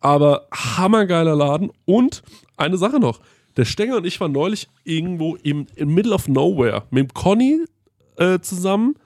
Aber 0.00 0.48
hammergeiler 0.52 1.34
Laden. 1.34 1.70
Und 1.86 2.22
eine 2.56 2.76
Sache 2.76 3.00
noch. 3.00 3.20
Der 3.56 3.64
Stenger 3.64 3.96
und 3.96 4.04
ich 4.04 4.20
waren 4.20 4.32
neulich 4.32 4.68
irgendwo 4.84 5.36
im, 5.36 5.66
im 5.76 5.94
Middle 5.94 6.14
of 6.14 6.28
Nowhere 6.28 6.82
mit 6.90 7.08
dem 7.08 7.14
Conny 7.14 7.64
äh, 8.16 8.40
zusammen. 8.40 8.96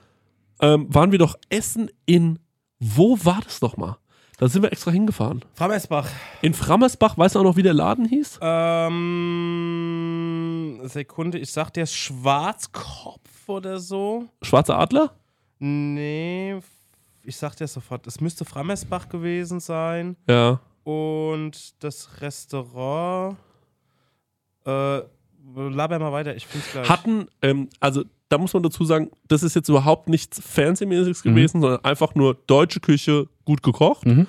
Ähm, 0.61 0.87
waren 0.93 1.11
wir 1.11 1.19
doch 1.19 1.35
essen 1.49 1.89
in, 2.05 2.39
wo 2.79 3.17
war 3.23 3.39
das 3.43 3.61
nochmal? 3.61 3.95
Da 4.39 4.47
sind 4.47 4.61
wir 4.61 4.71
extra 4.71 4.91
hingefahren. 4.91 5.43
Frammersbach. 5.53 6.07
In 6.41 6.53
Frammersbach, 6.53 7.17
weißt 7.17 7.35
du 7.35 7.39
auch 7.39 7.43
noch, 7.43 7.57
wie 7.57 7.63
der 7.63 7.73
Laden 7.73 8.05
hieß? 8.05 8.39
Ähm, 8.41 8.99
Sekunde, 10.83 11.37
ich 11.39 11.51
sag 11.51 11.71
der 11.71 11.85
Schwarzkopf 11.85 13.47
oder 13.47 13.79
so. 13.79 14.29
Schwarzer 14.41 14.79
Adler? 14.79 15.11
Nee, 15.59 16.57
ich 17.23 17.37
sag 17.37 17.55
dir 17.55 17.67
sofort, 17.67 18.07
es 18.07 18.21
müsste 18.21 18.45
Frammersbach 18.45 19.09
gewesen 19.09 19.59
sein. 19.59 20.15
Ja. 20.27 20.59
Und 20.83 21.83
das 21.83 22.21
Restaurant. 22.21 23.37
Äh, 24.65 25.01
laber 25.55 25.99
mal 25.99 26.11
weiter, 26.11 26.35
ich 26.35 26.47
find's 26.47 26.71
gleich. 26.71 26.89
hatten, 26.89 27.27
ähm, 27.41 27.69
also 27.79 28.03
da 28.29 28.37
muss 28.37 28.53
man 28.53 28.63
dazu 28.63 28.85
sagen, 28.85 29.09
das 29.27 29.43
ist 29.43 29.55
jetzt 29.55 29.69
überhaupt 29.69 30.07
nichts 30.07 30.39
Fancy-mäßiges 30.39 31.23
gewesen, 31.23 31.61
sondern 31.61 31.83
einfach 31.83 32.13
nur 32.15 32.35
deutsche 32.45 32.79
Küche, 32.79 33.27
gut 33.43 33.63
gekocht. 33.63 34.05
Mhm. 34.05 34.27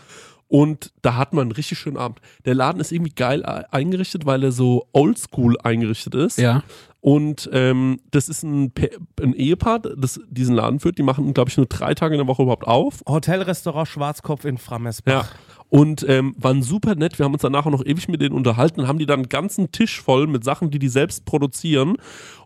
Und 0.48 0.92
da 1.02 1.16
hat 1.16 1.32
man 1.32 1.42
einen 1.42 1.52
richtig 1.52 1.78
schönen 1.78 1.96
Abend. 1.96 2.20
Der 2.44 2.54
Laden 2.54 2.80
ist 2.80 2.90
irgendwie 2.90 3.12
geil 3.14 3.44
eingerichtet, 3.44 4.26
weil 4.26 4.42
er 4.42 4.50
so 4.50 4.88
oldschool 4.92 5.56
eingerichtet 5.60 6.14
ist. 6.16 6.38
Ja. 6.38 6.64
Und 7.00 7.48
ähm, 7.52 7.98
das 8.10 8.28
ist 8.28 8.42
ein, 8.42 8.72
ein 9.22 9.32
Ehepaar, 9.32 9.78
das 9.80 10.20
diesen 10.28 10.54
Laden 10.54 10.80
führt. 10.80 10.98
Die 10.98 11.02
machen, 11.02 11.32
glaube 11.32 11.48
ich, 11.48 11.56
nur 11.56 11.66
drei 11.66 11.94
Tage 11.94 12.14
in 12.14 12.18
der 12.18 12.26
Woche 12.26 12.42
überhaupt 12.42 12.66
auf. 12.66 13.02
Hotelrestaurant 13.08 13.88
Schwarzkopf 13.88 14.44
in 14.44 14.58
Framesbach. 14.58 15.30
Ja. 15.32 15.38
Und 15.70 16.04
ähm, 16.08 16.34
waren 16.36 16.62
super 16.62 16.96
nett. 16.96 17.18
Wir 17.18 17.24
haben 17.24 17.32
uns 17.32 17.42
danach 17.42 17.64
auch 17.64 17.70
noch 17.70 17.86
ewig 17.86 18.08
mit 18.08 18.20
denen 18.20 18.34
unterhalten 18.34 18.80
und 18.80 18.88
haben 18.88 18.98
die 18.98 19.06
dann 19.06 19.20
einen 19.20 19.28
ganzen 19.28 19.70
Tisch 19.70 20.00
voll 20.02 20.26
mit 20.26 20.42
Sachen, 20.44 20.70
die 20.70 20.80
die 20.80 20.88
selbst 20.88 21.24
produzieren. 21.24 21.96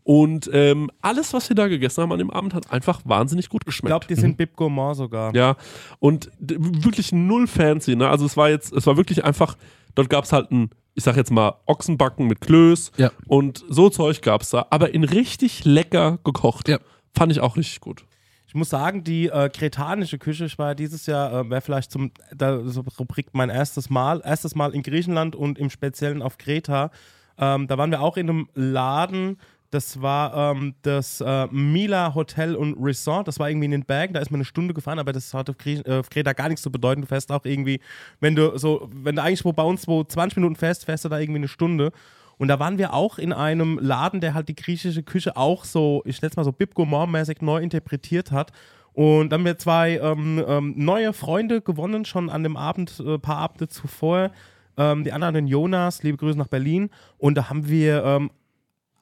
Und 0.02 0.50
ähm, 0.52 0.90
alles, 1.00 1.32
was 1.32 1.48
wir 1.48 1.56
da 1.56 1.66
gegessen 1.66 2.02
haben 2.02 2.12
an 2.12 2.18
dem 2.18 2.30
Abend, 2.30 2.52
hat 2.52 2.70
einfach 2.70 3.00
wahnsinnig 3.06 3.48
gut 3.48 3.62
Ich 3.62 3.66
geschmeckt. 3.66 3.88
glaube, 3.90 4.06
die 4.06 4.14
sind 4.14 4.36
Bib 4.36 4.54
Gourmand 4.56 4.96
sogar. 4.96 5.34
Ja, 5.34 5.56
und 5.98 6.30
wirklich 6.38 7.12
null 7.12 7.46
fancy, 7.46 7.96
ne? 7.96 8.08
Also 8.10 8.26
es 8.26 8.36
war 8.36 8.50
jetzt, 8.50 8.72
es 8.74 8.86
war 8.86 8.98
wirklich 8.98 9.24
einfach, 9.24 9.56
dort 9.94 10.10
gab 10.10 10.24
es 10.24 10.32
halt 10.32 10.50
ein, 10.52 10.68
ich 10.94 11.04
sag 11.04 11.16
jetzt 11.16 11.30
mal, 11.30 11.54
Ochsenbacken 11.66 12.26
mit 12.26 12.40
Klöß 12.40 12.92
Ja. 12.96 13.10
und 13.26 13.64
so 13.68 13.90
Zeug 13.90 14.22
gab 14.22 14.42
es 14.42 14.50
da, 14.50 14.66
aber 14.70 14.94
in 14.94 15.04
richtig 15.04 15.64
lecker 15.64 16.18
gekocht. 16.24 16.68
Ja. 16.68 16.78
Fand 17.14 17.32
ich 17.32 17.40
auch 17.40 17.56
richtig 17.56 17.80
gut. 17.80 18.04
Ich 18.46 18.54
muss 18.54 18.70
sagen, 18.70 19.02
die 19.02 19.26
äh, 19.26 19.48
kretanische 19.48 20.18
Küche, 20.18 20.44
ich 20.44 20.58
war 20.58 20.68
ja 20.68 20.74
dieses 20.74 21.06
Jahr, 21.06 21.32
äh, 21.32 21.50
wäre 21.50 21.60
vielleicht 21.60 21.90
zum, 21.90 22.12
da, 22.32 22.60
so 22.64 22.84
Rubrik 23.00 23.26
mein 23.32 23.50
erstes 23.50 23.90
Mal, 23.90 24.20
erstes 24.24 24.54
Mal 24.54 24.72
in 24.74 24.82
Griechenland 24.82 25.34
und 25.34 25.58
im 25.58 25.70
Speziellen 25.70 26.22
auf 26.22 26.38
Kreta. 26.38 26.90
Ähm, 27.36 27.66
da 27.66 27.76
waren 27.78 27.90
wir 27.90 28.00
auch 28.00 28.16
in 28.16 28.30
einem 28.30 28.48
Laden, 28.54 29.38
das 29.74 30.00
war 30.00 30.52
ähm, 30.52 30.74
das 30.82 31.20
äh, 31.20 31.46
Mila 31.50 32.14
Hotel 32.14 32.54
und 32.54 32.76
Resort, 32.80 33.26
das 33.26 33.38
war 33.38 33.50
irgendwie 33.50 33.66
in 33.66 33.72
den 33.72 33.84
Bergen, 33.84 34.14
da 34.14 34.20
ist 34.20 34.30
man 34.30 34.38
eine 34.38 34.44
Stunde 34.44 34.72
gefahren, 34.72 34.98
aber 34.98 35.12
das 35.12 35.34
hat 35.34 35.50
auf, 35.50 35.58
Grie 35.58 35.80
äh, 35.84 35.98
auf 35.98 36.10
Kreta 36.10 36.32
gar 36.32 36.48
nichts 36.48 36.62
zu 36.62 36.70
bedeuten. 36.70 37.02
Du 37.02 37.08
fährst 37.08 37.32
auch 37.32 37.44
irgendwie, 37.44 37.80
wenn 38.20 38.36
du 38.36 38.56
so, 38.56 38.88
wenn 38.92 39.16
du 39.16 39.22
eigentlich 39.22 39.44
wo 39.44 39.52
bei 39.52 39.64
uns 39.64 39.88
wo 39.88 40.04
20 40.04 40.36
Minuten 40.36 40.56
fährst, 40.56 40.84
fährst 40.84 41.04
du 41.04 41.08
da 41.08 41.18
irgendwie 41.18 41.40
eine 41.40 41.48
Stunde. 41.48 41.92
Und 42.36 42.48
da 42.48 42.58
waren 42.58 42.78
wir 42.78 42.94
auch 42.94 43.18
in 43.18 43.32
einem 43.32 43.78
Laden, 43.78 44.20
der 44.20 44.34
halt 44.34 44.48
die 44.48 44.54
griechische 44.54 45.02
Küche 45.02 45.36
auch 45.36 45.64
so, 45.64 46.02
ich 46.04 46.20
nenne 46.20 46.30
es 46.30 46.36
mal 46.36 46.44
so 46.44 46.52
Bib 46.52 46.74
Gourmand-mäßig 46.74 47.42
neu 47.42 47.58
interpretiert 47.58 48.32
hat. 48.32 48.52
Und 48.92 49.30
dann 49.30 49.40
haben 49.40 49.46
wir 49.46 49.58
zwei 49.58 49.98
ähm, 49.98 50.42
ähm, 50.46 50.74
neue 50.76 51.12
Freunde 51.12 51.60
gewonnen, 51.60 52.04
schon 52.04 52.30
an 52.30 52.44
dem 52.44 52.56
Abend, 52.56 53.00
äh, 53.04 53.18
paar 53.18 53.38
Abende 53.38 53.68
zuvor. 53.68 54.30
Ähm, 54.76 55.04
die 55.04 55.12
anderen, 55.12 55.34
den 55.34 55.46
Jonas, 55.46 56.02
liebe 56.02 56.16
Grüße 56.16 56.38
nach 56.38 56.48
Berlin. 56.48 56.90
Und 57.18 57.36
da 57.36 57.50
haben 57.50 57.68
wir, 57.68 58.04
ähm, 58.04 58.30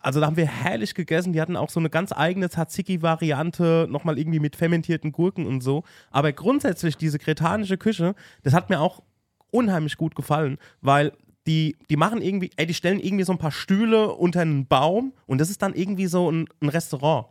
also 0.03 0.21
da 0.21 0.27
haben 0.27 0.37
wir 0.37 0.47
herrlich 0.47 0.95
gegessen. 0.95 1.33
Die 1.33 1.41
hatten 1.41 1.57
auch 1.57 1.71
so 1.71 1.81
eine 1.81 1.91
ganz 1.91 2.13
eigene 2.13 2.51
Tzatziki-Variante, 2.51 3.87
nochmal 3.89 4.19
irgendwie 4.19 4.41
mit 4.41 4.57
fermentierten 4.57 5.13
Gurken 5.13 5.47
und 5.47 5.63
so. 5.63 5.85
Aber 6.11 6.33
grundsätzlich 6.33 6.97
diese 6.97 7.19
kretanische 7.19 7.79
Küche, 7.79 8.15
das 8.43 8.53
hat 8.53 8.69
mir 8.69 8.81
auch 8.81 9.03
unheimlich 9.51 9.97
gut 9.97 10.15
gefallen, 10.15 10.59
weil 10.81 11.13
die, 11.47 11.77
die 11.91 11.97
machen 11.97 12.23
irgendwie, 12.23 12.51
ey, 12.57 12.67
die 12.67 12.75
stellen 12.75 13.01
irgendwie 13.01 13.25
so 13.25 13.33
ein 13.33 13.39
paar 13.39 13.51
Stühle 13.51 14.15
unter 14.15 14.41
einen 14.41 14.67
Baum 14.67 15.13
und 15.27 15.41
das 15.41 15.51
ist 15.51 15.63
dann 15.63 15.75
irgendwie 15.75 16.07
so 16.07 16.31
ein, 16.31 16.49
ein 16.61 16.69
Restaurant. 16.69 17.27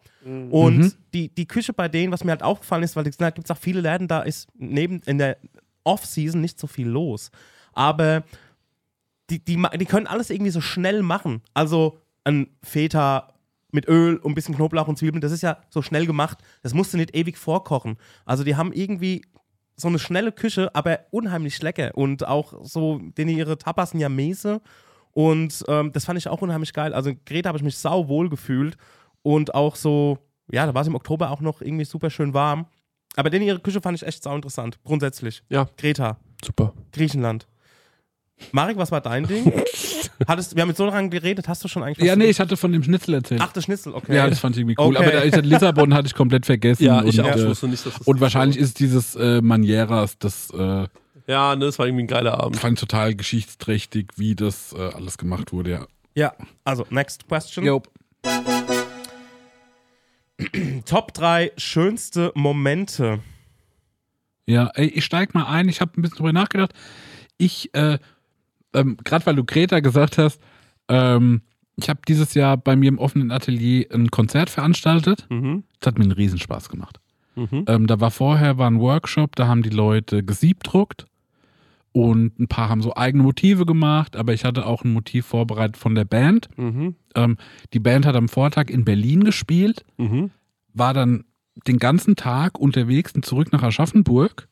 Und 0.51 0.97
die, 1.13 1.29
die 1.33 1.47
Küche 1.47 1.73
bei 1.73 1.87
denen, 1.87 2.11
was 2.11 2.23
mir 2.23 2.31
halt 2.31 2.43
aufgefallen 2.43 2.83
ist, 2.83 2.95
weil 2.95 3.05
da 3.05 3.29
gibt 3.29 3.45
es 3.45 3.51
auch 3.51 3.59
viele 3.59 3.81
Läden, 3.81 4.07
da 4.07 4.21
ist 4.21 4.49
neben 4.55 5.01
in 5.05 5.17
der 5.17 5.37
Off-Season 5.83 6.41
nicht 6.41 6.59
so 6.59 6.67
viel 6.67 6.87
los. 6.87 7.31
Aber 7.73 8.23
die, 9.29 9.39
die, 9.39 9.57
die 9.79 9.85
können 9.85 10.07
alles 10.07 10.29
irgendwie 10.29 10.51
so 10.51 10.61
schnell 10.61 11.01
machen. 11.03 11.41
Also 11.53 12.00
ein 12.23 12.47
Feta 12.63 13.33
mit 13.71 13.87
Öl 13.87 14.17
und 14.17 14.31
ein 14.31 14.35
bisschen 14.35 14.55
Knoblauch 14.55 14.87
und 14.87 14.97
Zwiebeln, 14.97 15.21
das 15.21 15.31
ist 15.31 15.41
ja 15.41 15.57
so 15.69 15.81
schnell 15.81 16.05
gemacht. 16.05 16.39
Das 16.61 16.73
musst 16.73 16.93
du 16.93 16.97
nicht 16.97 17.15
ewig 17.15 17.37
vorkochen. 17.37 17.97
Also 18.25 18.43
die 18.43 18.55
haben 18.55 18.73
irgendwie 18.73 19.25
so 19.75 19.87
eine 19.87 19.99
schnelle 19.99 20.31
Küche, 20.31 20.73
aber 20.75 20.99
unheimlich 21.11 21.61
lecker. 21.61 21.91
Und 21.95 22.27
auch 22.27 22.53
so, 22.63 22.99
denn 23.17 23.29
ihre 23.29 23.57
Tapas 23.57 23.91
sind 23.91 23.99
ja 23.99 24.09
Mese. 24.09 24.61
Und 25.11 25.63
ähm, 25.67 25.91
das 25.93 26.05
fand 26.05 26.19
ich 26.19 26.27
auch 26.27 26.41
unheimlich 26.41 26.73
geil. 26.73 26.93
Also 26.93 27.09
in 27.11 27.19
Greta 27.25 27.47
habe 27.49 27.57
ich 27.57 27.63
mich 27.63 27.77
sau 27.77 28.07
wohl 28.07 28.29
gefühlt. 28.29 28.77
Und 29.23 29.55
auch 29.55 29.75
so, 29.75 30.19
ja, 30.51 30.65
da 30.65 30.73
war 30.73 30.81
es 30.81 30.87
im 30.87 30.95
Oktober 30.95 31.31
auch 31.31 31.41
noch 31.41 31.61
irgendwie 31.61 31.85
super 31.85 32.09
schön 32.09 32.33
warm. 32.33 32.67
Aber 33.15 33.29
denn 33.29 33.41
ihre 33.41 33.59
Küche 33.59 33.81
fand 33.81 33.97
ich 33.97 34.07
echt 34.07 34.23
sau 34.23 34.35
interessant, 34.35 34.79
grundsätzlich. 34.83 35.43
Ja. 35.49 35.67
Greta, 35.77 36.17
Super. 36.43 36.73
Griechenland. 36.91 37.47
Marek, 38.51 38.77
was 38.77 38.91
war 38.91 39.01
dein 39.01 39.25
Ding? 39.27 39.51
Hattest, 40.27 40.55
wir 40.55 40.61
haben 40.61 40.67
mit 40.69 40.77
so 40.77 40.85
lange 40.85 41.09
geredet, 41.09 41.47
hast 41.47 41.63
du 41.63 41.67
schon 41.67 41.83
eigentlich 41.83 41.99
was 41.99 42.05
Ja, 42.05 42.15
nee, 42.15 42.25
ich 42.25 42.39
hatte 42.39 42.55
von 42.57 42.71
dem 42.71 42.83
Schnitzel 42.83 43.15
erzählt. 43.15 43.41
Ach, 43.43 43.51
das 43.53 43.63
Schnitzel, 43.65 43.93
okay. 43.93 44.15
ja, 44.15 44.29
das 44.29 44.39
fand 44.39 44.55
ich 44.55 44.61
irgendwie 44.61 44.75
cool. 44.79 44.95
Okay. 44.95 45.07
Aber 45.07 45.19
halt 45.19 45.45
Lissabon 45.45 45.93
hatte 45.93 46.07
ich 46.07 46.13
komplett 46.13 46.45
vergessen. 46.45 46.83
Ja, 46.83 47.03
ich 47.03 47.19
und, 47.19 47.25
auch. 47.25 47.35
Ich 47.35 47.41
Äh, 47.41 47.47
wusste 47.49 47.67
nicht, 47.67 47.85
dass 47.85 47.95
das 47.95 48.07
und 48.07 48.21
wahrscheinlich 48.21 48.57
ist 48.57 48.79
dieses 48.79 49.15
äh, 49.15 49.41
Manieras, 49.41 50.17
das 50.19 50.49
äh, 50.51 50.87
Ja, 51.27 51.55
ne, 51.55 51.65
das 51.65 51.79
war 51.79 51.87
irgendwie 51.87 52.03
ein 52.03 52.07
geiler 52.07 52.39
Abend. 52.39 52.57
fand 52.57 52.77
ich 52.77 52.81
total 52.81 53.15
geschichtsträchtig, 53.15 54.09
wie 54.17 54.35
das 54.35 54.73
äh, 54.73 54.91
alles 54.93 55.17
gemacht 55.17 55.51
wurde, 55.53 55.71
ja. 55.71 55.87
Ja, 56.13 56.33
also, 56.63 56.85
next 56.89 57.27
question. 57.27 57.81
Top 60.85 61.13
3 61.13 61.51
schönste 61.57 62.31
Momente. 62.35 63.19
Ja, 64.47 64.69
ey, 64.73 64.87
ich 64.87 65.05
steig 65.05 65.33
mal 65.33 65.45
ein. 65.45 65.69
Ich 65.69 65.81
habe 65.81 65.91
ein 65.97 66.01
bisschen 66.01 66.17
drüber 66.17 66.33
nachgedacht. 66.33 66.73
Ich, 67.37 67.73
äh, 67.73 67.97
ähm, 68.73 68.97
gerade 69.03 69.25
weil 69.25 69.35
du 69.35 69.43
Greta 69.43 69.79
gesagt 69.79 70.17
hast, 70.17 70.39
ähm, 70.87 71.41
ich 71.77 71.89
habe 71.89 72.01
dieses 72.07 72.33
Jahr 72.33 72.57
bei 72.57 72.75
mir 72.75 72.89
im 72.89 72.99
offenen 72.99 73.31
Atelier 73.31 73.87
ein 73.93 74.11
Konzert 74.11 74.49
veranstaltet. 74.49 75.25
Mhm. 75.29 75.63
Das 75.79 75.87
hat 75.87 75.97
mir 75.97 76.03
einen 76.03 76.11
Riesenspaß 76.11 76.69
gemacht. 76.69 76.99
Mhm. 77.35 77.65
Ähm, 77.67 77.87
da 77.87 77.99
war 77.99 78.11
vorher 78.11 78.57
war 78.57 78.69
ein 78.69 78.79
Workshop, 78.79 79.35
da 79.35 79.47
haben 79.47 79.63
die 79.63 79.69
Leute 79.69 80.23
gesiebdruckt 80.23 81.05
und 81.93 82.39
ein 82.39 82.47
paar 82.47 82.69
haben 82.69 82.81
so 82.81 82.95
eigene 82.95 83.23
Motive 83.23 83.65
gemacht, 83.65 84.15
aber 84.15 84.33
ich 84.33 84.45
hatte 84.45 84.65
auch 84.65 84.83
ein 84.83 84.93
Motiv 84.93 85.25
vorbereitet 85.25 85.77
von 85.77 85.95
der 85.95 86.05
Band. 86.05 86.49
Mhm. 86.57 86.95
Ähm, 87.15 87.37
die 87.73 87.79
Band 87.79 88.05
hat 88.05 88.15
am 88.15 88.29
Vortag 88.29 88.69
in 88.69 88.85
Berlin 88.85 89.23
gespielt, 89.23 89.83
Mhm. 89.97 90.31
war 90.73 90.93
dann 90.93 91.23
den 91.67 91.79
ganzen 91.79 92.15
Tag 92.15 92.59
unterwegs 92.59 93.13
und 93.13 93.25
zurück 93.25 93.51
nach 93.51 93.63
Aschaffenburg. 93.63 94.47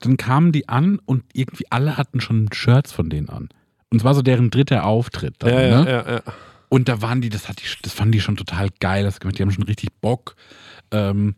Dann 0.00 0.16
kamen 0.16 0.50
die 0.50 0.68
an 0.68 0.98
und 1.04 1.24
irgendwie 1.32 1.64
alle 1.70 1.96
hatten 1.96 2.20
schon 2.20 2.48
Shirts 2.52 2.90
von 2.90 3.10
denen 3.10 3.28
an. 3.28 3.50
Und 3.90 3.98
es 3.98 4.04
war 4.04 4.14
so 4.14 4.22
deren 4.22 4.50
dritter 4.50 4.84
Auftritt. 4.84 5.34
Dann, 5.40 5.52
Ja, 5.52 5.60
ja, 5.62 5.82
ne? 5.84 5.90
ja, 5.90 6.12
ja. 6.14 6.22
Und 6.68 6.88
da 6.88 7.02
waren 7.02 7.20
die, 7.20 7.28
das, 7.28 7.48
hat 7.48 7.60
die, 7.60 7.66
das 7.82 7.92
fanden 7.92 8.12
die 8.12 8.20
schon 8.20 8.36
total 8.36 8.68
geil. 8.78 9.02
Das, 9.04 9.18
die 9.18 9.42
haben 9.42 9.50
schon 9.50 9.64
richtig 9.64 9.90
Bock. 10.00 10.36
Ähm, 10.92 11.34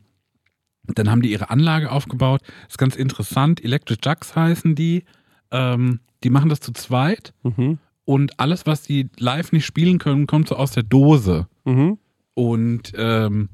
dann 0.85 1.11
haben 1.11 1.23
die 1.23 1.31
ihre 1.33 1.49
Anlage 1.49 1.91
aufgebaut. 1.91 2.43
Das 2.65 2.73
ist 2.73 2.79
ganz 2.79 2.97
interessant. 2.97 3.65
Electric 3.65 4.01
Jacks 4.05 4.37
heißen 4.37 4.75
die. 4.75 5.05
Ähm, 5.51 6.01
die 6.23 6.31
machen 6.31 6.51
das 6.51 6.61
zu 6.61 6.73
zweit. 6.73 7.33
Mhm. 7.43 7.79
Und 8.05 8.39
alles, 8.41 8.67
was 8.67 8.83
die 8.83 9.09
live 9.19 9.53
nicht 9.53 9.65
spielen 9.65 9.99
können, 9.99 10.27
kommt 10.27 10.49
so 10.49 10.57
aus 10.57 10.73
der 10.73 10.83
Dose. 10.83 11.47
Mhm. 11.65 11.99
Und 12.35 12.93
ähm, 12.97 13.49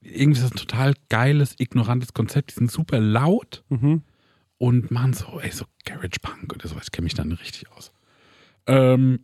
irgendwie 0.00 0.38
ist 0.40 0.44
das 0.44 0.52
ein 0.52 0.56
total 0.68 0.94
geiles, 1.08 1.54
ignorantes 1.58 2.12
Konzept. 2.12 2.50
Die 2.50 2.54
sind 2.54 2.70
super 2.70 3.00
laut 3.00 3.64
Mhm. 3.70 4.02
und 4.58 4.90
machen 4.90 5.14
so, 5.14 5.40
ey, 5.40 5.50
so 5.50 5.64
Garage 5.84 6.20
Punk 6.22 6.52
oder 6.54 6.68
sowas. 6.68 6.84
Ich 6.84 6.92
kenne 6.92 7.04
mich 7.04 7.14
da 7.14 7.24
nicht 7.24 7.40
richtig 7.40 7.70
aus. 7.72 7.90
Ähm, 8.66 9.20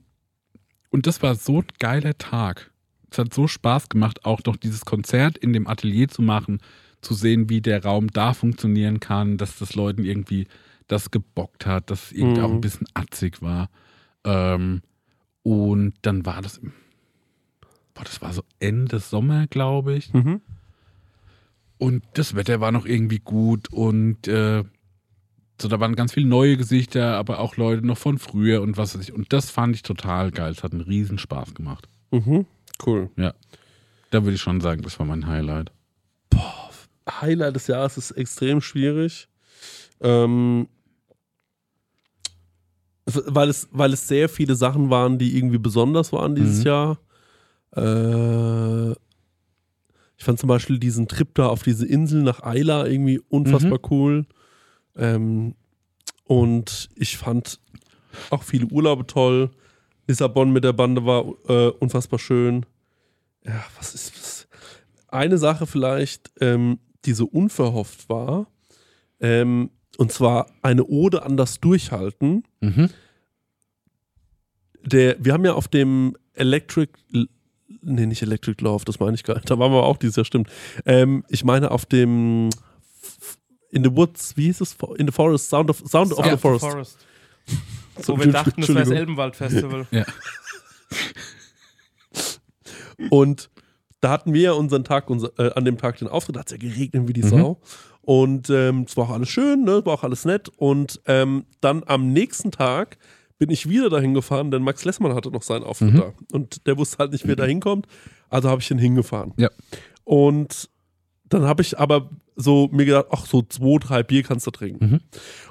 und 0.90 1.06
das 1.06 1.22
war 1.22 1.34
so 1.34 1.58
ein 1.58 1.66
geiler 1.78 2.16
Tag. 2.18 2.70
Es 3.10 3.18
hat 3.18 3.32
so 3.34 3.46
Spaß 3.48 3.88
gemacht, 3.88 4.24
auch 4.24 4.40
noch 4.46 4.56
dieses 4.56 4.84
Konzert 4.84 5.38
in 5.38 5.52
dem 5.52 5.66
Atelier 5.66 6.08
zu 6.08 6.22
machen, 6.22 6.58
zu 7.00 7.14
sehen, 7.14 7.48
wie 7.48 7.60
der 7.60 7.82
Raum 7.84 8.08
da 8.08 8.34
funktionieren 8.34 9.00
kann, 9.00 9.36
dass 9.36 9.58
das 9.58 9.74
Leuten 9.74 10.04
irgendwie 10.04 10.46
das 10.86 11.10
gebockt 11.10 11.66
hat, 11.66 11.90
dass 11.90 12.06
es 12.06 12.12
irgendwie 12.12 12.40
Mhm. 12.40 12.46
auch 12.46 12.50
ein 12.50 12.60
bisschen 12.60 12.86
atzig 12.94 13.40
war. 13.42 13.70
Ähm, 14.24 14.82
und 15.42 15.94
dann 16.02 16.26
war 16.26 16.42
das, 16.42 16.60
boah, 17.94 18.04
das 18.04 18.20
war 18.20 18.32
so 18.32 18.42
Ende 18.58 18.98
Sommer, 18.98 19.46
glaube 19.46 19.94
ich. 19.94 20.12
Mhm. 20.12 20.40
Und 21.78 22.04
das 22.14 22.34
Wetter 22.34 22.60
war 22.60 22.72
noch 22.72 22.84
irgendwie 22.84 23.20
gut 23.20 23.72
und 23.72 24.28
äh, 24.28 24.64
so, 25.60 25.68
da 25.68 25.78
waren 25.80 25.94
ganz 25.96 26.12
viele 26.14 26.26
neue 26.26 26.56
Gesichter, 26.56 27.16
aber 27.16 27.38
auch 27.40 27.56
Leute 27.56 27.86
noch 27.86 27.98
von 27.98 28.18
früher 28.18 28.62
und 28.62 28.76
was 28.76 28.94
weiß 28.94 29.02
ich. 29.02 29.12
Und 29.12 29.32
das 29.32 29.50
fand 29.50 29.74
ich 29.76 29.82
total 29.82 30.30
geil. 30.30 30.52
Es 30.52 30.62
hat 30.62 30.72
einen 30.72 30.80
riesen 30.82 31.18
Spaß 31.18 31.54
gemacht. 31.54 31.88
Mhm. 32.10 32.46
Cool. 32.84 33.10
Da 33.16 34.24
würde 34.24 34.34
ich 34.34 34.40
schon 34.40 34.60
sagen, 34.60 34.82
das 34.82 34.98
war 34.98 35.06
mein 35.06 35.26
Highlight. 35.26 35.70
Highlight 37.20 37.56
des 37.56 37.66
Jahres 37.66 37.96
ist 37.98 38.12
extrem 38.12 38.60
schwierig. 38.60 39.28
Ähm, 40.00 40.68
weil, 43.06 43.48
es, 43.48 43.68
weil 43.72 43.92
es 43.92 44.06
sehr 44.06 44.28
viele 44.28 44.54
Sachen 44.54 44.90
waren, 44.90 45.18
die 45.18 45.36
irgendwie 45.36 45.58
besonders 45.58 46.12
waren 46.12 46.34
dieses 46.34 46.60
Mhm. 46.60 46.66
Jahr. 46.66 46.98
Äh, 47.76 48.90
ich 50.16 50.24
fand 50.24 50.38
zum 50.38 50.48
Beispiel 50.48 50.78
diesen 50.78 51.08
Trip 51.08 51.34
da 51.34 51.46
auf 51.48 51.62
diese 51.62 51.86
Insel 51.86 52.22
nach 52.22 52.42
Eila 52.42 52.86
irgendwie 52.86 53.20
unfassbar 53.28 53.78
cool. 53.90 54.26
Ähm, 55.00 55.54
und 56.24 56.90
ich 56.94 57.16
fand 57.16 57.58
auch 58.30 58.44
viele 58.44 58.66
Urlaube 58.66 59.06
toll. 59.06 59.50
Lissabon 60.06 60.52
mit 60.52 60.62
der 60.62 60.72
Bande 60.72 61.04
war 61.04 61.24
äh, 61.48 61.70
unfassbar 61.70 62.18
schön. 62.18 62.66
Ja, 63.44 63.64
was 63.76 63.94
ist 63.94 64.16
das? 64.16 64.48
Eine 65.08 65.38
Sache 65.38 65.66
vielleicht, 65.66 66.30
ähm, 66.40 66.78
die 67.04 67.14
so 67.14 67.26
unverhofft 67.26 68.08
war. 68.08 68.46
Ähm, 69.18 69.70
und 69.98 70.12
zwar 70.12 70.46
eine 70.62 70.84
Ode 70.84 71.22
an 71.22 71.36
das 71.36 71.60
Durchhalten. 71.60 72.44
Mhm. 72.60 72.90
Der, 74.82 75.16
wir 75.22 75.32
haben 75.32 75.44
ja 75.44 75.54
auf 75.54 75.68
dem 75.68 76.16
Electric 76.34 76.92
nee, 77.82 78.06
nicht 78.06 78.22
Electric 78.22 78.62
Love, 78.62 78.84
das 78.84 79.00
meine 79.00 79.14
ich 79.14 79.24
gar 79.24 79.34
nicht. 79.34 79.50
Da 79.50 79.58
waren 79.58 79.72
wir 79.72 79.82
auch 79.82 79.96
dieses 79.96 80.16
Jahr, 80.16 80.24
stimmt. 80.24 80.48
Ähm, 80.86 81.24
ich 81.28 81.44
meine 81.44 81.70
auf 81.70 81.86
dem 81.86 82.50
In 83.70 83.84
the 83.84 83.94
Woods, 83.94 84.36
wie 84.36 84.46
hieß 84.46 84.60
es? 84.62 84.76
In 84.96 85.06
the 85.06 85.12
Forest, 85.12 85.48
Sound 85.48 85.70
of, 85.70 85.78
Sound 85.86 86.12
of 86.12 86.24
Ja, 86.26 86.32
the 86.32 86.38
Forest. 86.38 86.98
Wo 88.06 88.18
wir 88.18 88.26
dachten, 88.32 88.60
das 88.60 88.68
wäre 88.70 88.80
das. 88.80 88.90
Elbenwald-Festival. 88.90 89.86
Ja. 89.90 90.04
Und 93.10 93.50
da 94.00 94.10
hatten 94.10 94.32
wir 94.32 94.42
ja 94.42 94.52
unseren 94.52 94.84
Tag, 94.84 95.10
unser, 95.10 95.30
äh, 95.38 95.52
an 95.54 95.64
dem 95.64 95.78
Tag 95.78 95.98
den 95.98 96.08
Auftritt, 96.08 96.36
da 96.36 96.40
hat 96.40 96.46
es 96.46 96.52
ja 96.52 96.58
geregnet 96.58 97.08
wie 97.08 97.12
die 97.12 97.22
Mhm. 97.22 97.28
Sau. 97.28 97.60
Und 98.02 98.48
ähm, 98.50 98.84
es 98.88 98.96
war 98.96 99.04
auch 99.04 99.10
alles 99.14 99.28
schön, 99.28 99.64
ne? 99.64 99.84
war 99.84 99.94
auch 99.94 100.04
alles 100.04 100.24
nett. 100.24 100.48
Und 100.56 101.00
ähm, 101.06 101.44
dann 101.60 101.82
am 101.86 102.12
nächsten 102.12 102.50
Tag 102.50 102.96
bin 103.38 103.50
ich 103.50 103.68
wieder 103.68 103.88
dahin 103.90 104.14
gefahren, 104.14 104.50
denn 104.50 104.62
Max 104.62 104.84
Lessmann 104.84 105.14
hatte 105.14 105.30
noch 105.30 105.42
seinen 105.42 105.64
Auftritt 105.64 105.94
Mhm. 105.94 105.98
da. 105.98 106.12
Und 106.32 106.66
der 106.66 106.76
wusste 106.78 106.98
halt 106.98 107.12
nicht, 107.12 107.26
wer 107.26 107.36
da 107.36 107.44
hinkommt. 107.44 107.86
Also 108.28 108.48
habe 108.48 108.60
ich 108.60 108.70
ihn 108.70 108.78
hingefahren. 108.78 109.32
Ja. 109.36 109.50
Und 110.04 110.70
dann 111.28 111.42
habe 111.44 111.62
ich 111.62 111.78
aber 111.78 112.10
so 112.42 112.68
mir 112.72 112.84
gedacht, 112.84 113.06
ach, 113.10 113.26
so 113.26 113.42
zwei, 113.42 113.78
drei 113.78 114.02
Bier 114.02 114.22
kannst 114.22 114.46
du 114.46 114.50
trinken. 114.50 114.84
Mhm. 114.84 115.00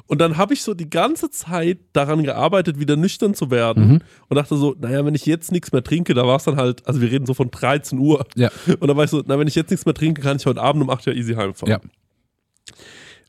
Und 0.07 0.19
dann 0.21 0.37
habe 0.37 0.53
ich 0.53 0.63
so 0.63 0.73
die 0.73 0.89
ganze 0.89 1.29
Zeit 1.29 1.79
daran 1.93 2.23
gearbeitet, 2.23 2.79
wieder 2.79 2.95
nüchtern 2.95 3.33
zu 3.33 3.51
werden. 3.51 3.87
Mhm. 3.87 3.99
Und 4.27 4.35
dachte 4.35 4.55
so, 4.57 4.75
naja, 4.79 5.05
wenn 5.05 5.15
ich 5.15 5.25
jetzt 5.25 5.51
nichts 5.51 5.71
mehr 5.71 5.83
trinke, 5.83 6.13
da 6.13 6.25
war 6.25 6.37
es 6.37 6.43
dann 6.45 6.55
halt, 6.57 6.85
also 6.87 6.99
wir 7.01 7.11
reden 7.11 7.25
so 7.25 7.33
von 7.33 7.51
13 7.51 7.99
Uhr. 7.99 8.25
Ja. 8.35 8.49
Und 8.79 8.87
dann 8.87 8.97
war 8.97 9.03
ich 9.03 9.11
so, 9.11 9.23
na, 9.25 9.37
wenn 9.37 9.47
ich 9.47 9.55
jetzt 9.55 9.69
nichts 9.69 9.85
mehr 9.85 9.93
trinke, 9.93 10.21
kann 10.21 10.37
ich 10.37 10.45
heute 10.45 10.61
Abend 10.61 10.81
um 10.83 10.89
8 10.89 11.07
Uhr 11.07 11.13
easy 11.13 11.33
heimfahren. 11.35 11.71
Ja. 11.71 11.79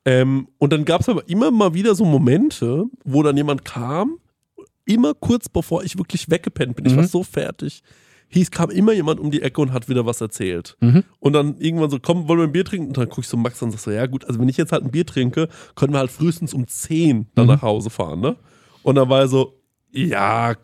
Ähm, 0.05 0.49
und 0.59 0.73
dann 0.73 0.85
gab 0.85 1.03
es 1.03 1.09
aber 1.09 1.29
immer 1.29 1.51
mal 1.51 1.75
wieder 1.75 1.95
so 1.95 2.05
Momente, 2.05 2.85
wo 3.05 3.23
dann 3.23 3.37
jemand 3.37 3.65
kam, 3.65 4.17
immer 4.87 5.15
kurz 5.15 5.49
bevor 5.49 5.85
ich 5.85 5.99
wirklich 5.99 6.31
weggepennt 6.31 6.77
bin. 6.77 6.87
Ich 6.87 6.93
Mhm. 6.93 6.99
war 6.99 7.07
so 7.07 7.23
fertig. 7.23 7.83
Hieß, 8.33 8.51
kam 8.53 8.70
immer 8.70 8.93
jemand 8.93 9.18
um 9.20 9.31
die 9.31 9.43
Ecke 9.43 9.61
und 9.61 9.72
hat 9.72 9.89
wieder 9.89 10.07
was 10.07 10.20
erzählt. 10.20 10.76
Mhm. 10.81 11.03
Und 11.18 11.33
dann 11.33 11.57
irgendwann 11.59 11.91
so, 11.91 11.99
komm, 12.01 12.28
wollen 12.28 12.39
wir 12.41 12.45
ein 12.47 12.53
Bier 12.53 12.64
trinken? 12.64 12.89
Und 12.89 12.97
dann 12.97 13.09
gucke 13.09 13.22
ich 13.22 13.28
so 13.28 13.37
Max 13.37 13.62
an 13.62 13.66
und 13.68 13.72
sag 13.72 13.81
so, 13.81 13.91
ja 13.91 14.07
gut, 14.07 14.24
also 14.24 14.39
wenn 14.41 14.49
ich 14.49 14.57
jetzt 14.57 14.70
halt 14.72 14.85
ein 14.85 14.91
Bier 14.91 15.05
trinke, 15.05 15.49
können 15.74 15.93
wir 15.93 15.99
halt 15.99 16.11
frühestens 16.11 16.55
um 16.55 16.66
10 16.66 17.26
dann 17.35 17.47
Mhm. 17.47 17.53
nach 17.53 17.62
Hause 17.62 17.91
fahren, 17.91 18.20
ne? 18.20 18.37
Und 18.83 18.95
dann 18.95 19.09
war 19.09 19.20
er 19.20 19.28
so, 19.28 19.61
ja, 19.91 20.55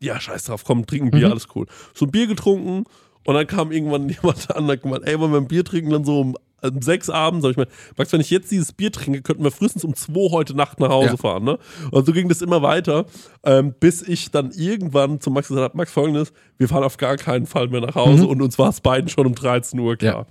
ja, 0.00 0.18
scheiß 0.18 0.44
drauf, 0.44 0.64
komm, 0.64 0.86
trink 0.86 1.04
ein 1.04 1.10
Bier, 1.10 1.26
Mhm. 1.26 1.32
alles 1.32 1.46
cool. 1.54 1.66
So 1.94 2.06
ein 2.06 2.10
Bier 2.10 2.26
getrunken 2.26 2.84
und 3.24 3.34
dann 3.34 3.46
kam 3.46 3.70
irgendwann 3.72 4.08
jemand 4.08 4.50
an 4.50 4.64
und 4.64 4.70
hat 4.70 4.82
gemeint, 4.82 5.06
ey, 5.06 5.18
wollen 5.20 5.32
wir 5.32 5.38
ein 5.38 5.48
Bier 5.48 5.64
trinken? 5.64 5.90
Dann 5.90 6.04
so 6.04 6.20
um, 6.20 6.36
um 6.62 6.82
sechs 6.82 7.10
abends, 7.10 7.42
sag 7.42 7.50
ich 7.52 7.56
mal, 7.56 7.66
Max, 7.96 8.12
wenn 8.12 8.20
ich 8.20 8.30
jetzt 8.30 8.50
dieses 8.50 8.72
Bier 8.72 8.92
trinke, 8.92 9.22
könnten 9.22 9.44
wir 9.44 9.50
frühestens 9.50 9.84
um 9.84 9.94
zwei 9.94 10.30
heute 10.30 10.54
Nacht 10.54 10.80
nach 10.80 10.90
Hause 10.90 11.10
Ja. 11.10 11.16
fahren, 11.16 11.44
ne? 11.44 11.58
Und 11.90 12.06
so 12.06 12.12
ging 12.12 12.28
das 12.28 12.42
immer 12.42 12.62
weiter, 12.62 13.06
ähm, 13.44 13.74
bis 13.78 14.02
ich 14.02 14.30
dann 14.30 14.50
irgendwann 14.52 15.20
zu 15.20 15.30
Max 15.30 15.48
gesagt 15.48 15.64
habe, 15.64 15.76
Max, 15.76 15.92
folgendes, 15.92 16.32
wir 16.58 16.68
fahren 16.68 16.84
auf 16.84 16.96
gar 16.96 17.16
keinen 17.16 17.46
Fall 17.46 17.68
mehr 17.68 17.80
nach 17.80 17.94
Hause 17.94 18.24
Mhm. 18.24 18.28
und 18.30 18.42
uns 18.42 18.58
war 18.58 18.68
es 18.68 18.80
beiden 18.80 19.08
schon 19.08 19.26
um 19.26 19.34
13 19.34 19.78
Uhr 19.80 19.96
klar. 19.96 20.26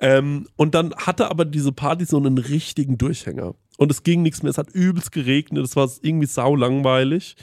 Ähm, 0.00 0.46
und 0.56 0.74
dann 0.74 0.92
hatte 0.96 1.30
aber 1.30 1.44
diese 1.44 1.72
Party 1.72 2.04
so 2.04 2.16
einen 2.16 2.38
richtigen 2.38 2.98
Durchhänger. 2.98 3.54
Und 3.78 3.90
es 3.90 4.02
ging 4.02 4.22
nichts 4.22 4.42
mehr. 4.42 4.50
Es 4.50 4.58
hat 4.58 4.70
übelst 4.70 5.12
geregnet. 5.12 5.64
Es 5.64 5.76
war 5.76 5.88
irgendwie 6.02 6.26
sau 6.26 6.54
langweilig. 6.56 7.36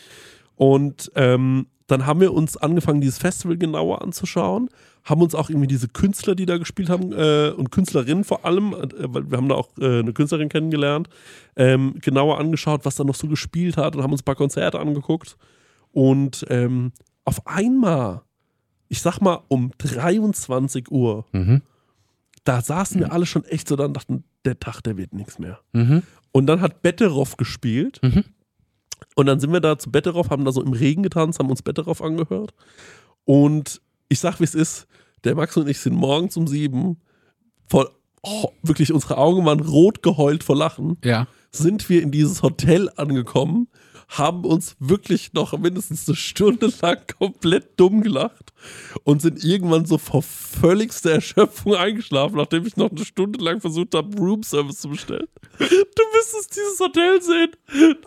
Und 0.56 1.12
ähm, 1.16 1.68
dann 1.92 2.06
haben 2.06 2.22
wir 2.22 2.34
uns 2.34 2.58
angefangen, 2.58 3.02
dieses 3.02 3.18
Festival 3.18 3.58
genauer 3.58 4.02
anzuschauen. 4.02 4.70
Haben 5.04 5.22
uns 5.22 5.36
auch 5.36 5.50
irgendwie 5.50 5.68
diese 5.68 5.88
Künstler, 5.88 6.36
die 6.36 6.46
da 6.46 6.58
gespielt 6.58 6.90
haben, 6.90 7.12
äh, 7.12 7.50
und 7.56 7.72
Künstlerinnen 7.72 8.24
vor 8.24 8.46
allem, 8.46 8.74
äh, 8.74 8.88
weil 9.14 9.30
wir 9.30 9.38
haben 9.38 9.50
da 9.50 9.56
auch 9.56 9.70
äh, 9.80 10.00
eine 10.00 10.14
Künstlerin 10.14 10.50
kennengelernt, 10.50 11.10
ähm, 11.56 11.96
genauer 12.02 12.40
angeschaut, 12.40 12.86
was 12.86 12.96
da 12.96 13.04
noch 13.04 13.16
so 13.16 13.28
gespielt 13.28 13.78
hat 13.78 13.96
und 13.96 14.04
haben 14.04 14.12
uns 14.12 14.22
ein 14.22 14.26
paar 14.26 14.36
Konzerte 14.36 14.80
angeguckt. 14.80 15.38
Und 15.92 16.46
ähm, 16.50 16.92
auf 17.26 17.46
einmal, 17.48 18.22
ich 18.90 19.02
sag 19.02 19.20
mal 19.20 19.42
um 19.48 19.72
23 19.78 20.90
Uhr, 20.92 21.26
Mhm. 21.32 21.62
da 22.44 22.62
saßen 22.62 23.00
wir 23.00 23.12
alle 23.12 23.26
schon 23.26 23.44
echt 23.46 23.68
so 23.68 23.76
da 23.76 23.86
und 23.86 23.94
dachten, 23.96 24.24
der 24.46 24.60
Tag, 24.60 24.82
der 24.82 24.98
wird 24.98 25.14
nichts 25.14 25.38
mehr. 25.40 25.60
Mhm. 25.74 26.04
Und 26.32 26.46
dann 26.48 26.62
hat 26.62 26.82
Betteroff 26.82 27.38
gespielt. 27.38 28.00
Mhm. 28.04 28.24
Und 29.16 29.26
dann 29.26 29.40
sind 29.40 29.52
wir 29.52 29.60
da 29.60 29.78
zu 29.78 29.92
Betteroff, 29.92 30.30
haben 30.30 30.46
da 30.46 30.52
so 30.52 30.62
im 30.64 30.74
Regen 30.74 31.04
getanzt, 31.04 31.40
haben 31.40 31.50
uns 31.50 31.62
Betteroff 31.62 32.02
angehört. 32.02 32.54
Und 33.26 33.82
ich 34.10 34.20
sag, 34.20 34.40
wie 34.40 34.46
es 34.46 34.56
ist, 34.56 34.88
der 35.24 35.36
Max 35.36 35.56
und 35.58 35.68
ich 35.70 35.80
sind 35.80 35.96
morgens 35.96 36.38
um 36.38 36.48
sieben 36.48 36.98
voll, 37.68 37.90
oh, 38.24 38.50
wirklich 38.64 38.92
unsere 38.94 39.18
Augen 39.18 39.46
waren 39.46 39.60
rot 39.60 40.02
geheult 40.04 40.44
vor 40.44 40.56
Lachen, 40.56 40.98
Ja. 41.04 41.28
sind 41.52 41.90
wir 41.90 42.02
in 42.02 42.12
dieses 42.12 42.42
Hotel 42.44 42.90
angekommen, 42.96 43.68
haben 44.12 44.44
uns 44.44 44.76
wirklich 44.80 45.32
noch 45.32 45.58
mindestens 45.58 46.08
eine 46.08 46.18
Stunde 46.18 46.72
lang 46.82 47.00
komplett 47.18 47.80
dumm 47.80 48.02
gelacht 48.02 48.52
und 49.06 49.22
sind 49.22 49.42
irgendwann 49.44 49.86
so 49.86 49.98
vor 49.98 50.22
völligster 50.22 51.12
Erschöpfung 51.12 51.76
eingeschlafen, 51.76 52.36
nachdem 52.36 52.66
ich 52.68 52.76
noch 52.76 52.92
eine 52.92 53.06
Stunde 53.06 53.44
lang 53.44 53.62
versucht 53.62 53.96
habe, 53.96 54.16
Roomservice 54.18 54.82
zu 54.82 54.90
bestellen. 54.90 55.28
Du 55.58 56.04
müsstest 56.14 56.56
dieses 56.56 56.80
Hotel 56.80 57.22
sehen. 57.22 57.52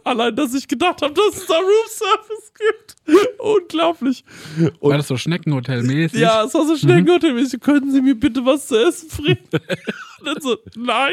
Allein, 0.05 0.37
dass 0.37 0.53
ich 0.55 0.69
gedacht 0.69 1.01
habe, 1.01 1.15
dass 1.15 1.39
es 1.39 1.47
da 1.47 1.55
Roomservice 1.55 2.53
gibt. 2.55 2.97
Unglaublich. 3.39 4.25
War 4.59 4.73
Und 4.81 4.99
das 4.99 5.09
so 5.09 5.17
Schneckenhotel-mäßig? 5.17 6.21
ja, 6.21 6.45
es 6.45 6.53
war 6.53 6.67
so 6.67 6.77
schnell 6.77 7.03
mhm. 7.03 7.61
Können 7.61 7.91
Sie 7.93 8.03
mir 8.03 8.15
bitte 8.15 8.45
was 8.45 8.67
zu 8.69 8.77
essen 8.77 9.09
bringen? 9.09 9.39
Und 10.29 10.43
so, 10.43 10.57
nein. 10.77 11.12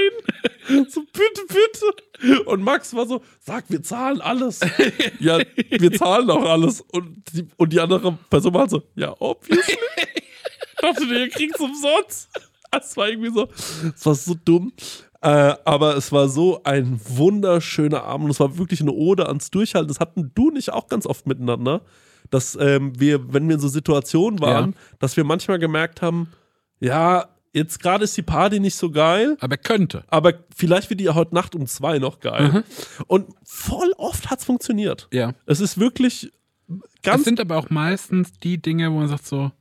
So, 0.89 1.01
bitte, 1.01 1.41
bitte. 1.47 2.43
Und 2.45 2.64
Max 2.64 2.93
war 2.93 3.05
so, 3.07 3.22
sag, 3.39 3.66
wir 3.70 3.82
zahlen 3.82 4.22
alles. 4.22 4.59
ja, 5.20 5.39
wir 5.70 5.91
zahlen 5.93 6.30
auch 6.30 6.45
alles. 6.45 6.82
Und 6.82 7.24
die, 7.34 7.47
und 7.57 7.74
die 7.74 7.80
andere 7.80 8.18
Person 8.30 8.53
war 8.53 8.70
so, 8.70 8.84
ja, 8.95 9.16
obviously. 9.20 9.78
Ich 10.84 10.89
dachte, 10.89 11.03
ihr 11.14 11.30
kriegt's 11.30 11.59
umsonst. 11.59 12.28
Das 12.72 12.97
war 12.97 13.07
irgendwie 13.07 13.32
so, 13.32 13.47
es 13.95 14.03
war 14.03 14.16
so 14.16 14.34
dumm. 14.34 14.74
Äh, 15.22 15.53
aber 15.64 15.95
es 15.95 16.12
war 16.12 16.28
so 16.28 16.64
ein 16.64 16.99
wunderschöner 17.07 18.03
Abend. 18.03 18.26
und 18.26 18.32
Es 18.32 18.39
war 18.39 18.57
wirklich 18.57 18.82
eine 18.82 18.91
Ode 18.91 19.28
ans 19.28 19.51
Durchhalten. 19.51 19.89
Das 19.89 19.99
hatten 19.99 20.32
du 20.34 20.49
nicht 20.49 20.72
auch 20.72 20.88
ganz 20.88 21.05
oft 21.05 21.28
miteinander. 21.28 21.82
Dass 22.32 22.57
ähm, 22.59 22.99
wir, 22.99 23.32
wenn 23.32 23.47
wir 23.47 23.55
in 23.55 23.62
so 23.62 23.68
Situationen 23.68 24.39
waren, 24.39 24.76
dass 24.99 25.18
wir 25.18 25.24
manchmal 25.24 25.59
gemerkt 25.59 26.01
haben, 26.01 26.32
ja, 26.80 27.28
jetzt 27.54 27.82
gerade 27.82 28.04
ist 28.06 28.16
die 28.18 28.22
Party 28.22 28.60
nicht 28.60 28.76
so 28.76 28.91
geil, 28.91 29.38
Aber 29.41 29.58
könnte. 29.58 30.04
aber 30.08 30.34
vielleicht 30.56 30.89
wird 30.89 30.99
die 30.99 31.06
ja 31.06 31.16
heute 31.16 31.36
Nacht 31.36 31.54
um 31.56 31.68
zwei 31.68 31.99
noch 31.99 32.20
geil. 32.20 32.49
Mhm. 32.52 32.64
Und 33.08 33.34
voll 33.43 33.91
oft 33.97 34.30
hat's 34.30 34.45
funktioniert. 34.45 35.08
Ja. 35.12 35.34
Es 35.45 35.60
ist 35.60 35.78
wirklich 35.78 36.32
Das 36.68 36.80
ganz 37.04 37.24
sind 37.26 37.39
aber 37.39 37.58
auch 37.58 37.70
meistens 37.70 38.32
die 38.39 38.62
Dinge, 38.62 38.91
wo 38.91 38.99
man 38.99 39.08
sagt 39.10 39.26
so, 39.26 39.52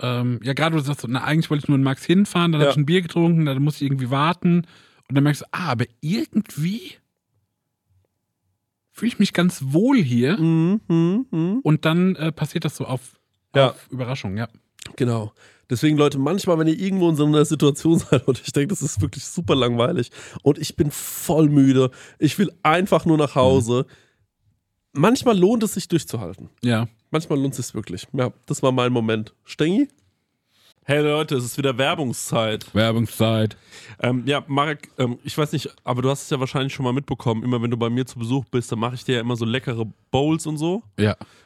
ähm, 0.00 0.40
ja, 0.42 0.52
gerade 0.52 0.74
wo 0.74 0.78
du 0.80 0.84
sagst 0.84 1.02
so, 1.02 1.08
na, 1.08 1.22
eigentlich 1.24 1.48
wollte 1.48 1.64
ich 1.64 1.68
nur 1.68 1.76
in 1.78 1.84
Max 1.84 2.04
hinfahren, 2.04 2.52
dann 2.52 2.60
Ja. 2.60 2.66
habe 2.66 2.72
ich 2.72 2.82
ein 2.82 2.86
Bier 2.86 3.02
getrunken, 3.02 3.46
dann 3.46 3.62
muss 3.62 3.76
ich 3.76 3.82
irgendwie 3.82 4.10
warten 4.10 4.66
und 5.08 5.14
dann 5.14 5.24
merkst 5.24 5.42
du, 5.42 5.46
ah, 5.52 5.68
aber 5.70 5.84
irgendwie 6.00 6.94
fühle 8.90 9.08
ich 9.08 9.18
mich 9.18 9.32
ganz 9.32 9.62
wohl 9.68 9.96
hier 9.96 10.36
Mhm, 10.38 10.80
mhm, 10.88 11.26
mhm. 11.30 11.58
und 11.62 11.84
dann 11.84 12.16
äh, 12.16 12.32
passiert 12.32 12.64
das 12.64 12.76
so 12.76 12.84
auf, 12.84 13.18
Ja. 13.54 13.70
auf 13.70 13.88
Überraschung, 13.90 14.36
ja. 14.36 14.48
Genau. 14.96 15.32
Deswegen, 15.70 15.96
Leute, 15.96 16.18
manchmal, 16.18 16.58
wenn 16.58 16.66
ihr 16.66 16.78
irgendwo 16.78 17.08
in 17.08 17.16
so 17.16 17.24
einer 17.24 17.44
Situation 17.44 17.98
seid 18.10 18.28
und 18.28 18.40
ich 18.44 18.52
denke, 18.52 18.68
das 18.68 18.82
ist 18.82 19.00
wirklich 19.00 19.24
super 19.24 19.54
langweilig 19.54 20.10
und 20.42 20.58
ich 20.58 20.76
bin 20.76 20.90
voll 20.90 21.48
müde, 21.48 21.90
ich 22.18 22.38
will 22.38 22.52
einfach 22.62 23.06
nur 23.06 23.16
nach 23.16 23.34
Hause. 23.34 23.86
Manchmal 24.92 25.38
lohnt 25.38 25.62
es 25.62 25.74
sich 25.74 25.88
durchzuhalten. 25.88 26.50
Ja. 26.62 26.88
Manchmal 27.10 27.40
lohnt 27.40 27.58
es 27.58 27.66
sich 27.66 27.74
wirklich. 27.74 28.06
Ja, 28.12 28.32
das 28.46 28.62
war 28.62 28.72
mein 28.72 28.92
Moment. 28.92 29.34
Stengi? 29.44 29.88
Hey 30.84 31.00
Leute, 31.00 31.36
es 31.36 31.44
ist 31.44 31.56
wieder 31.58 31.78
Werbungszeit. 31.78 32.74
Werbungszeit. 32.74 33.56
Ähm, 34.00 34.24
ja, 34.26 34.42
Marek, 34.48 34.90
ähm, 34.98 35.16
ich 35.22 35.38
weiß 35.38 35.52
nicht, 35.52 35.72
aber 35.84 36.02
du 36.02 36.10
hast 36.10 36.24
es 36.24 36.30
ja 36.30 36.40
wahrscheinlich 36.40 36.74
schon 36.74 36.84
mal 36.84 36.92
mitbekommen. 36.92 37.44
Immer 37.44 37.62
wenn 37.62 37.70
du 37.70 37.76
bei 37.76 37.88
mir 37.88 38.04
zu 38.04 38.18
Besuch 38.18 38.44
bist, 38.46 38.72
dann 38.72 38.80
mache 38.80 38.96
ich 38.96 39.04
dir 39.04 39.14
ja 39.14 39.20
immer 39.20 39.36
so 39.36 39.44
leckere 39.44 39.86
Bowls 40.10 40.44
und 40.44 40.58
so. 40.58 40.82
Ja. 40.98 41.16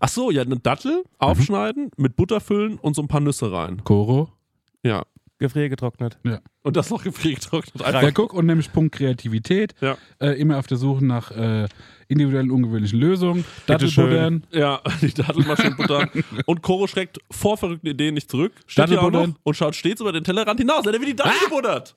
Ach 0.00 0.08
so, 0.08 0.30
ja, 0.30 0.42
eine 0.42 0.58
Dattel 0.58 1.04
aufschneiden, 1.18 1.90
mit 1.96 2.16
Butter 2.16 2.40
füllen 2.40 2.78
und 2.78 2.94
so 2.94 3.02
ein 3.02 3.08
paar 3.08 3.20
Nüsse 3.20 3.52
rein. 3.52 3.82
Koro. 3.84 4.28
Ja. 4.82 5.04
Gefriergetrocknet. 5.38 6.18
Und 6.62 6.76
das 6.76 6.90
noch 6.90 7.02
gefriergetrocknet. 7.02 7.80
Ja, 7.80 8.10
guck, 8.12 8.32
und 8.32 8.46
nämlich 8.46 8.72
Punkt 8.72 8.94
Kreativität. 8.94 9.74
Ja. 9.80 9.96
Äh, 10.20 10.40
immer 10.40 10.58
auf 10.58 10.66
der 10.68 10.76
Suche 10.78 11.04
nach 11.04 11.32
äh, 11.32 11.66
individuellen, 12.08 12.50
ungewöhnlichen 12.50 13.00
Lösungen. 13.00 13.44
Dattelbuddern. 13.66 14.46
Ja, 14.52 14.80
die 15.02 15.12
Dattelmaschine 15.12 15.72
buttern. 15.72 16.08
Und 16.46 16.62
Koro 16.62 16.86
schreckt 16.86 17.18
vor 17.30 17.56
verrückten 17.56 17.88
Ideen 17.88 18.14
nicht 18.14 18.30
zurück. 18.30 18.52
Steht 18.66 18.88
hier 18.88 19.02
auch 19.02 19.10
noch 19.10 19.28
und 19.42 19.54
schaut 19.54 19.74
stets 19.74 20.00
über 20.00 20.12
den 20.12 20.24
Tellerrand 20.24 20.60
hinaus. 20.60 20.86
Er 20.86 20.92
hat 20.92 21.00
wie 21.00 21.06
die 21.06 21.16
Dattel 21.16 21.38
gebuttert. 21.44 21.96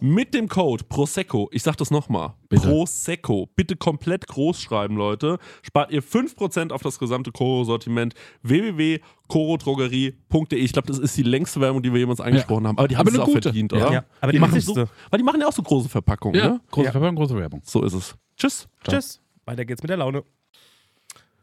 mit 0.00 0.34
dem 0.34 0.48
Code 0.48 0.84
Prosecco, 0.88 1.48
ich 1.52 1.62
sag 1.62 1.76
das 1.76 1.90
nochmal. 1.90 2.34
Prosecco, 2.48 3.48
bitte 3.56 3.76
komplett 3.76 4.26
groß 4.26 4.60
schreiben, 4.60 4.96
Leute, 4.96 5.38
spart 5.62 5.90
ihr 5.90 6.02
5% 6.02 6.72
auf 6.72 6.82
das 6.82 6.98
gesamte 6.98 7.32
Koro-Sortiment 7.32 8.14
www.korodrogerie.de. 8.42 10.58
Ich 10.58 10.72
glaube, 10.72 10.88
das 10.88 10.98
ist 10.98 11.16
die 11.16 11.22
längste 11.22 11.60
Werbung, 11.60 11.82
die 11.82 11.92
wir 11.92 12.00
jemals 12.00 12.20
angesprochen 12.20 12.66
haben, 12.66 12.78
aber 12.78 12.88
die 12.88 12.96
haben 12.96 13.08
Aber 13.08 13.16
es 13.16 13.22
auch 13.22 13.30
verdient, 13.30 13.72
Ja. 13.72 13.78
oder? 13.78 13.92
Ja, 13.92 14.04
aber 14.20 14.32
die 14.32 14.38
machen 14.38 14.54
wichtigste. 14.54 14.86
so, 14.86 14.92
weil 15.10 15.18
die 15.18 15.24
machen 15.24 15.40
ja 15.40 15.48
auch 15.48 15.52
so 15.52 15.62
große 15.62 15.88
Verpackungen, 15.88 16.40
Ja, 16.40 16.48
ne? 16.50 16.60
große 16.70 16.86
Ja. 16.86 16.92
Verpackung, 16.92 17.16
große 17.16 17.36
Werbung. 17.36 17.60
So 17.64 17.82
ist 17.84 17.94
es. 17.94 18.14
Tschüss. 18.36 18.68
Tschüss. 18.88 19.20
Weiter 19.44 19.64
geht's 19.64 19.82
mit 19.82 19.90
der 19.90 19.96
Laune. 19.98 20.22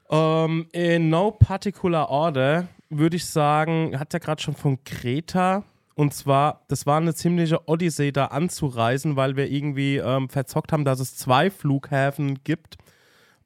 Ähm, 0.09 0.67
in 0.71 1.09
no 1.09 1.31
particular 1.31 2.09
order 2.09 2.67
würde 2.89 3.15
ich 3.15 3.25
sagen, 3.25 3.97
hat 3.99 4.13
ja 4.13 4.19
gerade 4.19 4.41
schon 4.41 4.55
von 4.55 4.83
Kreta. 4.83 5.63
Und 5.95 6.13
zwar, 6.13 6.65
das 6.67 6.85
war 6.85 6.97
eine 6.97 7.15
ziemliche 7.15 7.67
Odyssee, 7.67 8.11
da 8.11 8.25
anzureisen, 8.25 9.15
weil 9.15 9.37
wir 9.37 9.49
irgendwie 9.49 9.97
ähm, 9.97 10.29
verzockt 10.29 10.73
haben, 10.73 10.83
dass 10.83 10.99
es 10.99 11.15
zwei 11.15 11.49
Flughäfen 11.49 12.43
gibt. 12.43 12.75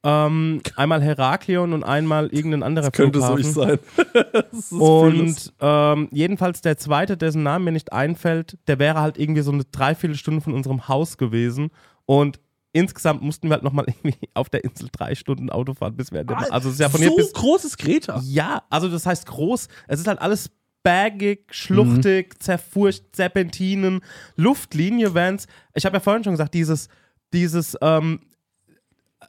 Ähm, 0.02 0.60
einmal 0.76 1.02
Heraklion 1.02 1.72
und 1.72 1.84
einmal 1.84 2.28
irgendein 2.28 2.62
anderer 2.62 2.90
Könnte 2.90 3.20
Flughafen. 3.20 3.52
so 3.52 3.64
nicht 3.64 3.78
sein. 3.78 3.78
Das 4.32 4.72
ist. 4.72 4.72
Und 4.72 5.52
ähm, 5.60 6.08
jedenfalls 6.10 6.62
der 6.62 6.78
zweite, 6.78 7.16
dessen 7.16 7.42
Name 7.42 7.66
mir 7.66 7.72
nicht 7.72 7.92
einfällt, 7.92 8.58
der 8.66 8.78
wäre 8.78 9.00
halt 9.00 9.18
irgendwie 9.18 9.42
so 9.42 9.52
eine 9.52 9.64
Dreiviertelstunde 9.64 10.40
von 10.40 10.54
unserem 10.54 10.88
Haus 10.88 11.18
gewesen. 11.18 11.70
Und 12.06 12.40
insgesamt 12.72 13.22
mussten 13.22 13.48
wir 13.48 13.54
halt 13.54 13.62
nochmal 13.62 13.84
irgendwie 14.02 14.16
auf 14.34 14.48
der 14.48 14.64
Insel 14.64 14.88
drei 14.90 15.14
Stunden 15.14 15.50
Auto 15.50 15.74
fahren, 15.74 15.96
bis 15.96 16.12
wir. 16.12 16.24
Also 16.50 16.68
es 16.68 16.74
ist 16.74 16.80
ja 16.80 16.88
von 16.88 17.00
so 17.00 17.06
hier 17.06 17.16
bis. 17.16 17.32
großes 17.32 17.76
Greta. 17.76 18.20
Ja, 18.24 18.62
also 18.70 18.88
das 18.88 19.06
heißt 19.06 19.26
groß. 19.26 19.68
Es 19.86 20.00
ist 20.00 20.06
halt 20.06 20.20
alles 20.20 20.50
bergig, 20.82 21.46
schluchtig, 21.50 22.42
zerfurcht, 22.42 23.14
Serpentinen, 23.14 24.00
Luftlinie-Vans. 24.36 25.46
Ich 25.74 25.84
habe 25.84 25.96
ja 25.96 26.00
vorhin 26.00 26.24
schon 26.24 26.34
gesagt, 26.34 26.54
dieses, 26.54 26.88
dieses 27.32 27.76
ähm, 27.82 28.20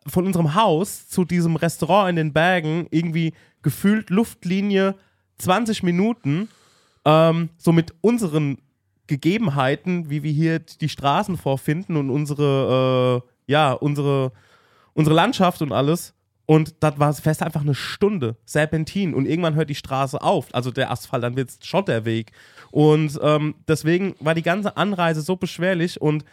von 0.08 0.26
unserem 0.26 0.56
Haus 0.56 1.08
zu 1.08 1.26
diesem 1.26 1.56
Restaurant 1.56 2.12
in 2.12 2.16
den 2.16 2.34
Bergen 2.34 2.88
irgendwie 2.92 3.34
gefühlt 3.62 4.10
Luftlinie 4.10 4.96
20 5.38 5.84
Minuten, 5.84 6.50
ähm, 7.06 7.50
so 7.58 7.72
mit 7.72 7.94
unseren 8.02 8.58
Gegebenheiten, 9.08 10.10
wie 10.10 10.24
wir 10.24 10.32
hier 10.32 10.60
die 10.60 10.90
Straßen 10.90 11.38
vorfinden 11.38 11.98
und 11.98 12.10
unsere, 12.10 13.24
äh, 13.26 13.52
ja, 13.52 13.74
unsere, 13.74 14.32
unsere 14.94 15.16
Landschaft 15.16 15.62
und 15.62 15.72
alles. 15.72 16.14
Und 16.52 16.84
das 16.84 17.00
war 17.00 17.14
fest 17.14 17.44
einfach 17.44 17.62
eine 17.62 17.74
Stunde 17.74 18.36
Serpentin 18.44 19.14
und 19.14 19.26
irgendwann 19.26 19.56
hört 19.56 19.70
die 19.70 19.76
Straße 19.76 20.22
auf, 20.22 20.54
also 20.54 20.70
der 20.70 20.92
Asphalt, 20.92 21.24
dann 21.24 21.38
wird 21.38 21.50
es 21.50 21.66
Schotterweg. 21.66 22.34
Und 22.72 23.18
ähm, 23.24 23.56
deswegen 23.70 24.16
war 24.20 24.36
die 24.36 24.42
ganze 24.42 24.76
Anreise 24.76 25.22
so 25.22 25.38
beschwerlich 25.38 26.02
und 26.02 26.26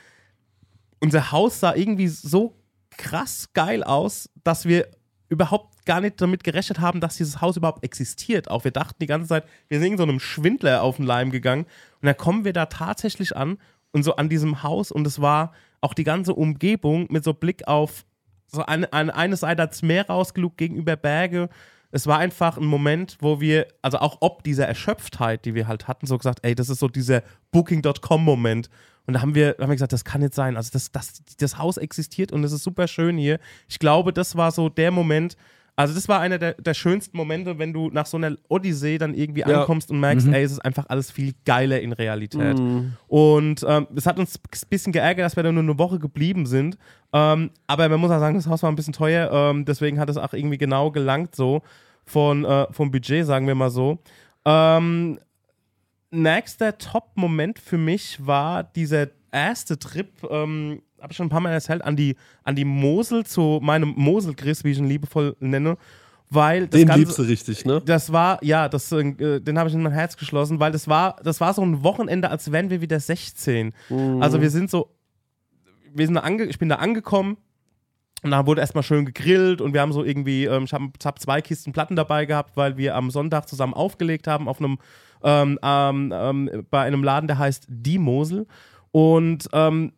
unser 0.99 1.31
Haus 1.31 1.61
sah 1.61 1.73
irgendwie 1.73 2.09
so 2.09 2.57
krass 2.97 3.51
geil 3.55 3.85
aus, 3.85 4.29
dass 4.43 4.65
wir 4.65 4.89
überhaupt 5.29 5.87
gar 5.87 6.01
nicht 6.01 6.21
damit 6.21 6.43
gerechnet 6.43 6.81
haben, 6.81 7.01
dass 7.01 7.19
dieses 7.19 7.41
Haus 7.41 7.57
überhaupt 7.57 7.85
existiert. 7.85 8.51
Auch 8.51 8.65
wir 8.65 8.73
dachten 8.73 8.97
die 9.01 9.07
ganze 9.07 9.29
Zeit, 9.29 9.45
wir 9.69 9.79
sind 9.79 9.99
so 9.99 10.03
einem 10.03 10.19
Schwindler 10.19 10.83
auf 10.83 10.97
den 10.97 11.07
Leim 11.07 11.31
gegangen. 11.31 11.63
Und 12.03 12.07
dann 12.07 12.17
kommen 12.17 12.45
wir 12.45 12.53
da 12.53 12.67
tatsächlich 12.67 13.37
an 13.37 13.57
und 13.93 14.03
so 14.03 14.17
an 14.17 14.29
diesem 14.29 14.65
Haus 14.65 14.91
und 14.91 15.07
es 15.07 15.21
war 15.21 15.53
auch 15.81 15.95
die 15.95 16.03
ganze 16.03 16.35
Umgebung 16.35 17.07
mit 17.09 17.23
so 17.23 17.35
Blick 17.35 17.69
auf 17.69 18.05
so 18.49 18.65
eine, 18.65 18.93
eine, 18.93 19.15
eine 19.15 19.37
Seite 19.37 19.63
als 19.63 19.83
Meer 19.83 20.07
rausgelugt 20.07 20.57
gegenüber 20.57 20.97
Berge. 20.97 21.49
Es 21.91 22.07
war 22.07 22.19
einfach 22.19 22.59
ein 22.59 22.67
Moment, 22.67 23.17
wo 23.21 23.41
wir, 23.41 23.67
also 23.81 23.99
auch 23.99 24.19
ob 24.21 24.43
dieser 24.43 24.67
Erschöpftheit, 24.67 25.45
die 25.45 25.55
wir 25.55 25.69
halt 25.69 25.89
hatten, 25.89 26.07
so 26.07 26.19
gesagt, 26.19 26.41
ey, 26.43 26.55
das 26.55 26.69
ist 26.69 26.81
so 26.81 26.89
dieser 26.89 27.23
Booking.com-Moment. 27.51 28.69
Und 29.07 29.15
da 29.15 29.23
haben 29.23 29.35
wir, 29.35 29.57
haben 29.59 29.71
wir 29.71 29.75
gesagt, 29.75 29.95
das 29.95 30.05
kann 30.05 30.21
nicht 30.21 30.35
sein. 30.35 30.57
Also 30.59 30.71
das, 30.71 30.93
das, 30.93 31.23
das 31.39 31.57
Haus 31.57 31.79
existiert 31.79 32.31
und 32.31 32.45
es 32.45 32.53
ist 32.53 32.63
super 32.63 32.87
schön 32.89 33.17
hier. 33.17 33.39
Ich 33.67 33.79
glaube, 33.79 34.13
das 34.13 34.37
war 34.37 34.51
so 34.51 34.69
der 34.69 34.91
Moment, 34.91 35.37
Also 35.79 35.95
das 35.95 36.09
war 36.09 36.19
einer 36.19 36.39
der, 36.39 36.55
der 36.55 36.75
schönsten 36.75 37.17
Momente, 37.17 37.57
wenn 37.61 37.73
du 37.73 37.89
nach 37.91 38.07
so 38.07 38.17
einer 38.17 38.35
Odyssee 38.49 38.99
dann 38.99 39.15
irgendwie 39.15 39.43
Ja. 39.43 39.61
ankommst 39.61 39.93
und 39.93 40.01
merkst, 40.01 40.27
Mhm. 40.27 40.33
ey, 40.33 40.43
es 40.43 40.51
ist 40.51 40.59
einfach 40.65 40.87
alles 40.89 41.13
viel 41.13 41.35
geiler 41.45 41.81
in 41.81 41.93
Realität. 41.93 42.59
Mhm. 42.59 42.95
Und 43.07 43.65
ähm, 43.69 43.87
es 43.95 44.05
hat 44.05 44.19
uns 44.19 44.37
ein 44.39 44.69
bisschen 44.69 44.93
geärgert, 44.93 45.25
dass 45.25 45.37
wir 45.37 45.45
da 45.45 45.53
nur 45.53 45.63
eine 45.63 45.79
Woche 45.79 46.01
geblieben 46.01 46.47
sind. 46.47 46.79
Ähm, 47.13 47.51
aber 47.69 47.89
man 47.89 48.01
muss 48.01 48.11
auch 48.11 48.19
sagen, 48.19 48.35
das 48.37 48.49
Haus 48.49 48.65
war 48.65 48.73
ein 48.73 48.75
bisschen 48.77 48.93
teuer, 48.93 49.31
ähm, 49.33 49.65
deswegen 49.67 50.01
hat 50.01 50.11
es 50.11 50.17
auch 50.17 50.33
irgendwie 50.33 50.59
genau 50.59 50.91
gelangt 50.91 51.37
so 51.37 51.63
von, 52.05 52.45
äh, 52.45 52.67
vom 52.73 52.91
Budget, 52.91 53.25
sagen 53.25 53.47
wir 53.47 53.55
mal 53.55 53.71
so. 53.71 53.99
Ähm, 54.45 55.21
nächster 56.11 56.77
Top-Moment 56.79 57.59
für 57.59 57.79
mich 57.79 58.27
war 58.27 58.65
dieser 58.65 59.09
erste 59.31 59.79
Trip, 59.79 60.09
ähm, 60.31 60.83
habe 61.01 61.13
ich 61.13 61.17
schon 61.17 61.27
ein 61.27 61.31
paar 61.31 61.41
Mal 61.41 61.53
erzählt, 61.53 61.83
an 61.83 61.97
die, 61.97 62.17
an 62.45 62.57
die 62.57 62.65
Mosel, 62.65 63.25
zu 63.25 63.61
meinem 63.63 63.95
Mosel-Chris, 63.97 64.65
wie 64.65 64.71
ich 64.71 64.79
ihn 64.79 64.89
liebevoll 64.89 65.37
nenne, 65.41 65.77
weil 66.31 66.67
das 66.67 66.81
Den 66.81 66.89
Ganze, 66.89 67.01
liebst 67.01 67.19
du 67.19 67.23
richtig, 67.23 67.65
ne? 67.65 67.81
das 67.85 68.13
war, 68.13 68.43
ja, 68.45 68.69
das, 68.69 68.93
äh, 68.93 69.41
den 69.41 69.59
habe 69.59 69.69
ich 69.69 69.75
in 69.75 69.83
mein 69.83 69.93
Herz 69.93 70.17
geschlossen, 70.17 70.61
weil 70.61 70.73
das 70.73 70.89
war, 70.89 71.17
das 71.23 71.41
war 71.41 71.55
so 71.55 71.63
ein 71.63 71.83
Wochenende, 71.83 72.31
als 72.31 72.53
wären 72.53 72.71
wir 72.71 72.81
wieder 72.81 73.01
16. 73.01 73.73
Also 74.21 74.41
wir 74.41 74.51
sind 74.51 74.71
so, 74.71 74.91
wir 75.95 76.07
sind 76.07 76.19
ange, 76.19 76.45
ich 76.45 76.59
bin 76.59 76.69
da 76.69 76.77
angekommen 76.77 77.39
und 78.23 78.33
da 78.33 78.47
wurde 78.47 78.61
erstmal 78.61 78.83
schön 78.83 79.07
gegrillt 79.07 79.61
und 79.61 79.73
wir 79.73 79.81
haben 79.81 79.93
so 79.93 80.05
irgendwie, 80.05 80.45
ähm, 80.45 80.65
ich 80.65 80.73
habe 80.73 80.91
hab 81.05 81.19
zwei 81.21 81.41
Kisten 81.41 81.73
Platten 81.73 81.97
dabei 81.97 82.27
gehabt, 82.27 82.57
weil 82.57 82.77
wir 82.77 82.97
am 82.97 83.11
Sonntag 83.11 83.49
zusammen 83.49 83.75
aufgelegt 83.75 84.27
haben 84.27 84.49
auf 84.49 84.59
einem, 84.59 84.79
ähm, 85.23 85.59
ähm, 85.63 86.13
ähm, 86.15 86.67
bei 86.71 86.83
einem 86.83 87.05
Laden, 87.05 87.29
der 87.29 87.39
heißt 87.39 87.67
Die 87.69 87.99
Mosel. 87.99 88.47
Und 88.91 89.49
ähm, 89.53 89.93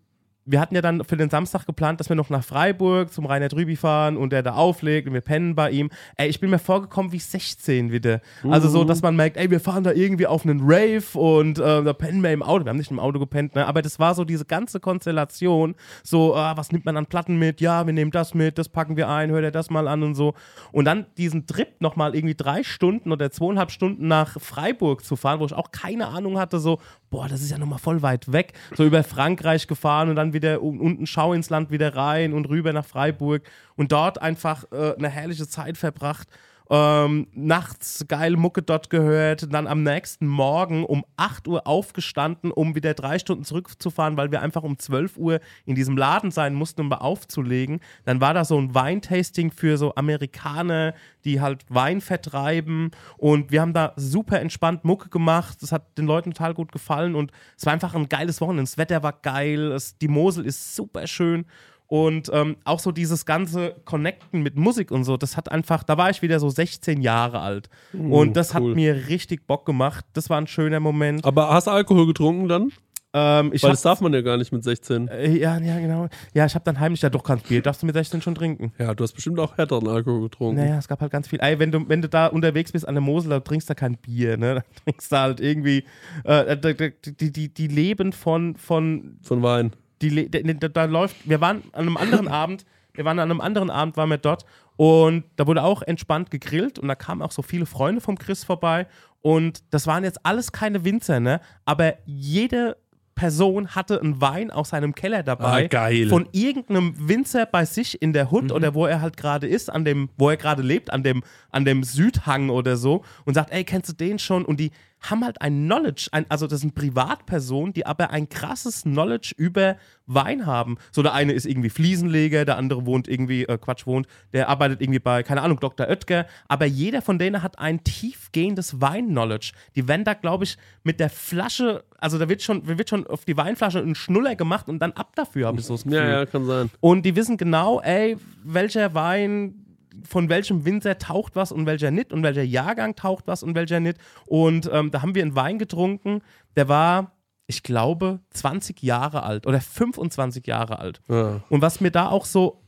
wir 0.50 0.60
hatten 0.60 0.74
ja 0.74 0.82
dann 0.82 1.04
für 1.04 1.16
den 1.16 1.30
Samstag 1.30 1.64
geplant, 1.66 2.00
dass 2.00 2.08
wir 2.08 2.16
noch 2.16 2.28
nach 2.28 2.42
Freiburg 2.42 3.12
zum 3.12 3.26
Rainer 3.26 3.48
Drübi 3.48 3.76
fahren 3.76 4.16
und 4.16 4.32
der 4.32 4.42
da 4.42 4.54
auflegt 4.54 5.06
und 5.06 5.14
wir 5.14 5.20
pennen 5.20 5.54
bei 5.54 5.70
ihm. 5.70 5.90
Ey, 6.16 6.28
ich 6.28 6.40
bin 6.40 6.50
mir 6.50 6.58
vorgekommen 6.58 7.12
wie 7.12 7.18
16 7.18 7.92
wieder. 7.92 8.20
Also 8.48 8.68
so, 8.68 8.84
dass 8.84 9.00
man 9.02 9.14
merkt, 9.14 9.36
ey, 9.36 9.50
wir 9.50 9.60
fahren 9.60 9.84
da 9.84 9.92
irgendwie 9.92 10.26
auf 10.26 10.44
einen 10.44 10.60
Rave 10.62 11.04
und 11.14 11.58
äh, 11.58 11.82
da 11.84 11.92
pennen 11.92 12.22
wir 12.22 12.32
im 12.32 12.42
Auto. 12.42 12.64
Wir 12.64 12.70
haben 12.70 12.78
nicht 12.78 12.90
im 12.90 12.98
Auto 12.98 13.18
gepennt, 13.20 13.54
ne? 13.54 13.66
aber 13.66 13.82
das 13.82 13.98
war 13.98 14.14
so 14.14 14.24
diese 14.24 14.44
ganze 14.44 14.80
Konstellation. 14.80 15.74
So, 16.02 16.34
ah, 16.34 16.56
was 16.56 16.72
nimmt 16.72 16.84
man 16.84 16.96
an 16.96 17.06
Platten 17.06 17.38
mit? 17.38 17.60
Ja, 17.60 17.86
wir 17.86 17.92
nehmen 17.92 18.10
das 18.10 18.34
mit, 18.34 18.58
das 18.58 18.68
packen 18.68 18.96
wir 18.96 19.08
ein, 19.08 19.30
hört 19.30 19.44
ihr 19.44 19.50
das 19.52 19.70
mal 19.70 19.86
an 19.86 20.02
und 20.02 20.14
so. 20.16 20.34
Und 20.72 20.84
dann 20.86 21.06
diesen 21.16 21.46
Trip 21.46 21.80
nochmal 21.80 22.14
irgendwie 22.14 22.34
drei 22.34 22.64
Stunden 22.64 23.12
oder 23.12 23.30
zweieinhalb 23.30 23.70
Stunden 23.70 24.08
nach 24.08 24.40
Freiburg 24.40 25.04
zu 25.04 25.14
fahren, 25.14 25.38
wo 25.38 25.46
ich 25.46 25.54
auch 25.54 25.70
keine 25.70 26.08
Ahnung 26.08 26.38
hatte, 26.38 26.58
so, 26.58 26.80
boah, 27.10 27.28
das 27.28 27.42
ist 27.42 27.50
ja 27.50 27.58
nochmal 27.58 27.78
voll 27.78 28.02
weit 28.02 28.32
weg. 28.32 28.52
So 28.76 28.84
über 28.84 29.02
Frankreich 29.02 29.66
gefahren 29.66 30.08
und 30.08 30.16
dann 30.16 30.32
wieder 30.32 30.62
un- 30.62 30.80
unten 30.80 31.06
Schau 31.06 31.32
ins 31.32 31.50
Land 31.50 31.70
wieder 31.70 31.94
rein 31.96 32.32
und 32.32 32.48
rüber 32.48 32.72
nach 32.72 32.84
Freiburg 32.84 33.42
und 33.76 33.92
dort 33.92 34.22
einfach 34.22 34.64
äh, 34.72 34.94
eine 34.96 35.08
herrliche 35.08 35.48
Zeit 35.48 35.76
verbracht. 35.76 36.28
Ähm, 36.72 37.26
nachts 37.34 38.04
geil 38.06 38.36
Mucke 38.36 38.62
dort 38.62 38.90
gehört, 38.90 39.52
dann 39.52 39.66
am 39.66 39.82
nächsten 39.82 40.28
Morgen 40.28 40.84
um 40.84 41.04
8 41.16 41.48
Uhr 41.48 41.66
aufgestanden, 41.66 42.52
um 42.52 42.76
wieder 42.76 42.94
drei 42.94 43.18
Stunden 43.18 43.42
zurückzufahren, 43.42 44.16
weil 44.16 44.30
wir 44.30 44.40
einfach 44.40 44.62
um 44.62 44.78
12 44.78 45.16
Uhr 45.16 45.40
in 45.66 45.74
diesem 45.74 45.96
Laden 45.96 46.30
sein 46.30 46.54
mussten, 46.54 46.82
um 46.82 46.92
aufzulegen. 46.92 47.80
Dann 48.04 48.20
war 48.20 48.34
da 48.34 48.44
so 48.44 48.56
ein 48.56 48.72
Weintasting 48.72 49.50
für 49.50 49.78
so 49.78 49.96
Amerikaner, 49.96 50.94
die 51.24 51.40
halt 51.40 51.64
Wein 51.68 52.00
vertreiben 52.00 52.92
und 53.16 53.50
wir 53.50 53.62
haben 53.62 53.72
da 53.72 53.92
super 53.96 54.40
entspannt 54.40 54.84
Mucke 54.84 55.08
gemacht. 55.08 55.58
Das 55.62 55.72
hat 55.72 55.98
den 55.98 56.06
Leuten 56.06 56.32
total 56.32 56.54
gut 56.54 56.70
gefallen 56.70 57.16
und 57.16 57.32
es 57.56 57.66
war 57.66 57.72
einfach 57.72 57.94
ein 57.94 58.08
geiles 58.08 58.40
Wochenende. 58.40 58.62
Das 58.62 58.78
Wetter 58.78 59.02
war 59.02 59.14
geil, 59.14 59.72
es, 59.72 59.98
die 59.98 60.08
Mosel 60.08 60.46
ist 60.46 60.76
super 60.76 61.08
schön. 61.08 61.46
Und 61.90 62.30
ähm, 62.32 62.54
auch 62.62 62.78
so 62.78 62.92
dieses 62.92 63.26
ganze 63.26 63.74
Connecten 63.84 64.42
mit 64.44 64.54
Musik 64.56 64.92
und 64.92 65.02
so, 65.02 65.16
das 65.16 65.36
hat 65.36 65.50
einfach, 65.50 65.82
da 65.82 65.98
war 65.98 66.08
ich 66.08 66.22
wieder 66.22 66.38
so 66.38 66.48
16 66.48 67.02
Jahre 67.02 67.40
alt. 67.40 67.68
und 67.92 68.36
das 68.36 68.54
cool. 68.54 68.70
hat 68.70 68.76
mir 68.76 69.08
richtig 69.08 69.44
Bock 69.48 69.66
gemacht. 69.66 70.04
Das 70.12 70.30
war 70.30 70.40
ein 70.40 70.46
schöner 70.46 70.78
Moment. 70.78 71.24
Aber 71.24 71.48
hast 71.50 71.66
du 71.66 71.72
Alkohol 71.72 72.06
getrunken 72.06 72.46
dann? 72.46 72.70
Ähm, 73.12 73.50
ich 73.52 73.64
Weil 73.64 73.72
das 73.72 73.82
darf 73.82 74.00
man 74.00 74.14
ja 74.14 74.20
gar 74.20 74.36
nicht 74.36 74.52
mit 74.52 74.62
16. 74.62 75.08
äh, 75.08 75.30
ja, 75.36 75.58
ja, 75.58 75.80
genau. 75.80 76.06
Ja, 76.32 76.46
ich 76.46 76.54
habe 76.54 76.64
dann 76.64 76.78
heimlich, 76.78 77.02
ja 77.02 77.10
doch, 77.10 77.24
kannst 77.24 77.48
Bier, 77.48 77.60
darfst 77.60 77.82
du 77.82 77.86
mit 77.86 77.96
16 77.96 78.22
schon 78.22 78.36
trinken. 78.36 78.72
Ja, 78.78 78.94
du 78.94 79.02
hast 79.02 79.14
bestimmt 79.14 79.40
auch 79.40 79.58
härteren 79.58 79.88
Alkohol 79.88 80.20
getrunken. 80.20 80.60
Naja, 80.60 80.78
es 80.78 80.86
gab 80.86 81.00
halt 81.00 81.10
ganz 81.10 81.26
viel. 81.26 81.40
Ey, 81.40 81.58
wenn 81.58 81.72
du, 81.72 81.88
wenn 81.88 82.02
du 82.02 82.08
da 82.08 82.28
unterwegs 82.28 82.70
bist 82.70 82.86
an 82.86 82.94
der 82.94 83.02
Mosel, 83.02 83.30
da 83.30 83.40
trinkst 83.40 83.68
du 83.68 83.74
kein 83.74 83.96
Bier, 83.96 84.36
ne? 84.36 84.54
Da 84.62 84.62
trinkst 84.84 85.10
du 85.10 85.16
halt 85.16 85.40
irgendwie, 85.40 85.82
äh, 86.22 86.56
da- 86.56 86.72
die, 86.72 87.32
die, 87.32 87.52
die 87.52 87.66
leben 87.66 88.12
von, 88.12 88.54
von 88.54 89.16
Von 89.22 89.42
Wein. 89.42 89.72
Die, 90.02 90.30
da, 90.30 90.68
da, 90.68 90.84
läuft, 90.84 91.16
wir 91.28 91.40
waren 91.40 91.62
an 91.72 91.82
einem 91.82 91.96
anderen 91.96 92.28
Abend, 92.42 92.64
wir 92.94 93.04
waren 93.04 93.18
an 93.18 93.30
einem 93.30 93.40
anderen 93.40 93.70
Abend, 93.70 93.96
waren 93.96 94.10
wir 94.10 94.18
dort 94.18 94.44
und 94.76 95.24
da 95.36 95.46
wurde 95.46 95.62
auch 95.62 95.82
entspannt 95.82 96.30
gegrillt 96.30 96.78
und 96.78 96.88
da 96.88 96.94
kamen 96.94 97.22
auch 97.22 97.32
so 97.32 97.42
viele 97.42 97.66
Freunde 97.66 98.00
vom 98.00 98.18
Chris 98.18 98.44
vorbei 98.44 98.86
und 99.22 99.62
das 99.70 99.86
waren 99.86 100.04
jetzt 100.04 100.24
alles 100.24 100.52
keine 100.52 100.84
Winzer, 100.84 101.20
ne? 101.20 101.40
Aber 101.64 101.94
jede 102.06 102.76
Person 103.20 103.74
hatte 103.74 104.00
einen 104.00 104.18
Wein 104.22 104.50
aus 104.50 104.70
seinem 104.70 104.94
Keller 104.94 105.22
dabei. 105.22 105.64
Ah, 105.64 105.68
geil. 105.68 106.08
Von 106.08 106.26
irgendeinem 106.32 106.94
Winzer 106.96 107.44
bei 107.44 107.66
sich 107.66 108.00
in 108.00 108.14
der 108.14 108.30
Hut 108.30 108.50
oder 108.50 108.74
wo 108.74 108.86
er 108.86 109.02
halt 109.02 109.18
gerade 109.18 109.46
ist, 109.46 109.68
an 109.68 109.84
dem, 109.84 110.08
wo 110.16 110.30
er 110.30 110.38
gerade 110.38 110.62
lebt, 110.62 110.90
an 110.90 111.02
dem, 111.02 111.22
an 111.50 111.66
dem 111.66 111.82
Südhang 111.82 112.48
oder 112.48 112.78
so 112.78 113.04
und 113.26 113.34
sagt, 113.34 113.52
ey, 113.52 113.62
kennst 113.64 113.90
du 113.90 113.92
den 113.92 114.18
schon? 114.18 114.46
Und 114.46 114.58
die 114.58 114.70
haben 115.00 115.24
halt 115.24 115.40
ein 115.40 115.64
Knowledge, 115.64 116.08
ein, 116.12 116.26
also 116.28 116.46
das 116.46 116.60
sind 116.60 116.74
Privatpersonen, 116.74 117.72
die 117.72 117.86
aber 117.86 118.10
ein 118.10 118.28
krasses 118.28 118.82
Knowledge 118.82 119.34
über 119.36 119.76
Wein 120.06 120.46
haben. 120.46 120.76
So 120.92 121.02
der 121.02 121.14
eine 121.14 121.32
ist 121.32 121.46
irgendwie 121.46 121.70
Fliesenleger, 121.70 122.44
der 122.44 122.56
andere 122.56 122.84
wohnt 122.84 123.08
irgendwie, 123.08 123.44
äh, 123.44 123.58
Quatsch, 123.58 123.86
wohnt, 123.86 124.06
der 124.32 124.48
arbeitet 124.48 124.80
irgendwie 124.80 124.98
bei, 124.98 125.22
keine 125.22 125.42
Ahnung, 125.42 125.60
Dr. 125.60 125.88
Oetker, 125.88 126.26
aber 126.48 126.66
jeder 126.66 127.00
von 127.00 127.18
denen 127.18 127.42
hat 127.42 127.58
ein 127.58 127.82
tiefgehendes 127.84 128.80
Wein-Knowledge. 128.80 129.52
Die 129.76 129.88
werden 129.88 130.04
da, 130.04 130.14
glaube 130.14 130.44
ich, 130.44 130.58
mit 130.82 131.00
der 131.00 131.10
Flasche, 131.10 131.84
also 131.98 132.18
da 132.18 132.28
wird 132.28 132.42
schon, 132.42 132.66
wird 132.66 132.88
schon 132.88 133.06
auf 133.06 133.24
die 133.24 133.36
Weinflasche 133.36 133.78
ein 133.78 133.94
Schnuller 133.94 134.34
gemacht 134.34 134.68
und 134.68 134.80
dann 134.80 134.92
ab 134.92 135.14
dafür, 135.14 135.46
habe 135.46 135.60
ich 135.60 135.66
so 135.66 135.74
das 135.74 135.84
Gefühl. 135.84 135.98
Ja, 135.98 136.10
ja, 136.10 136.26
kann 136.26 136.44
sein. 136.46 136.70
Und 136.80 137.06
die 137.06 137.16
wissen 137.16 137.36
genau, 137.36 137.80
ey, 137.80 138.16
welcher 138.44 138.94
Wein 138.94 139.59
von 140.08 140.28
welchem 140.28 140.64
Winzer 140.64 140.98
taucht 140.98 141.36
was 141.36 141.52
und 141.52 141.66
welcher 141.66 141.90
nicht 141.90 142.12
und 142.12 142.22
welcher 142.22 142.42
Jahrgang 142.42 142.96
taucht 142.96 143.26
was 143.26 143.42
und 143.42 143.54
welcher 143.54 143.80
nicht. 143.80 143.98
Und 144.26 144.70
ähm, 144.72 144.90
da 144.90 145.02
haben 145.02 145.14
wir 145.14 145.22
einen 145.22 145.34
Wein 145.34 145.58
getrunken, 145.58 146.22
der 146.56 146.68
war, 146.68 147.12
ich 147.46 147.62
glaube, 147.62 148.20
20 148.30 148.82
Jahre 148.82 149.22
alt 149.22 149.46
oder 149.46 149.60
25 149.60 150.46
Jahre 150.46 150.78
alt. 150.78 151.00
Ja. 151.08 151.40
Und 151.48 151.62
was 151.62 151.80
mir 151.80 151.90
da 151.90 152.08
auch 152.08 152.24
so, 152.24 152.62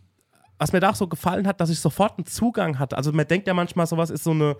was 0.59 0.72
mir 0.72 0.80
da 0.80 0.91
auch 0.91 0.95
so 0.97 1.09
gefallen 1.09 1.47
hat, 1.47 1.61
dass 1.61 1.70
ich 1.70 1.80
sofort 1.80 2.18
einen 2.18 2.26
Zugang 2.26 2.78
hatte. 2.78 2.97
Also 2.97 3.12
man 3.12 3.26
denkt 3.26 3.49
ja 3.49 3.55
manchmal, 3.55 3.87
sowas 3.87 4.11
ist 4.11 4.24
so 4.24 4.30
eine, 4.30 4.57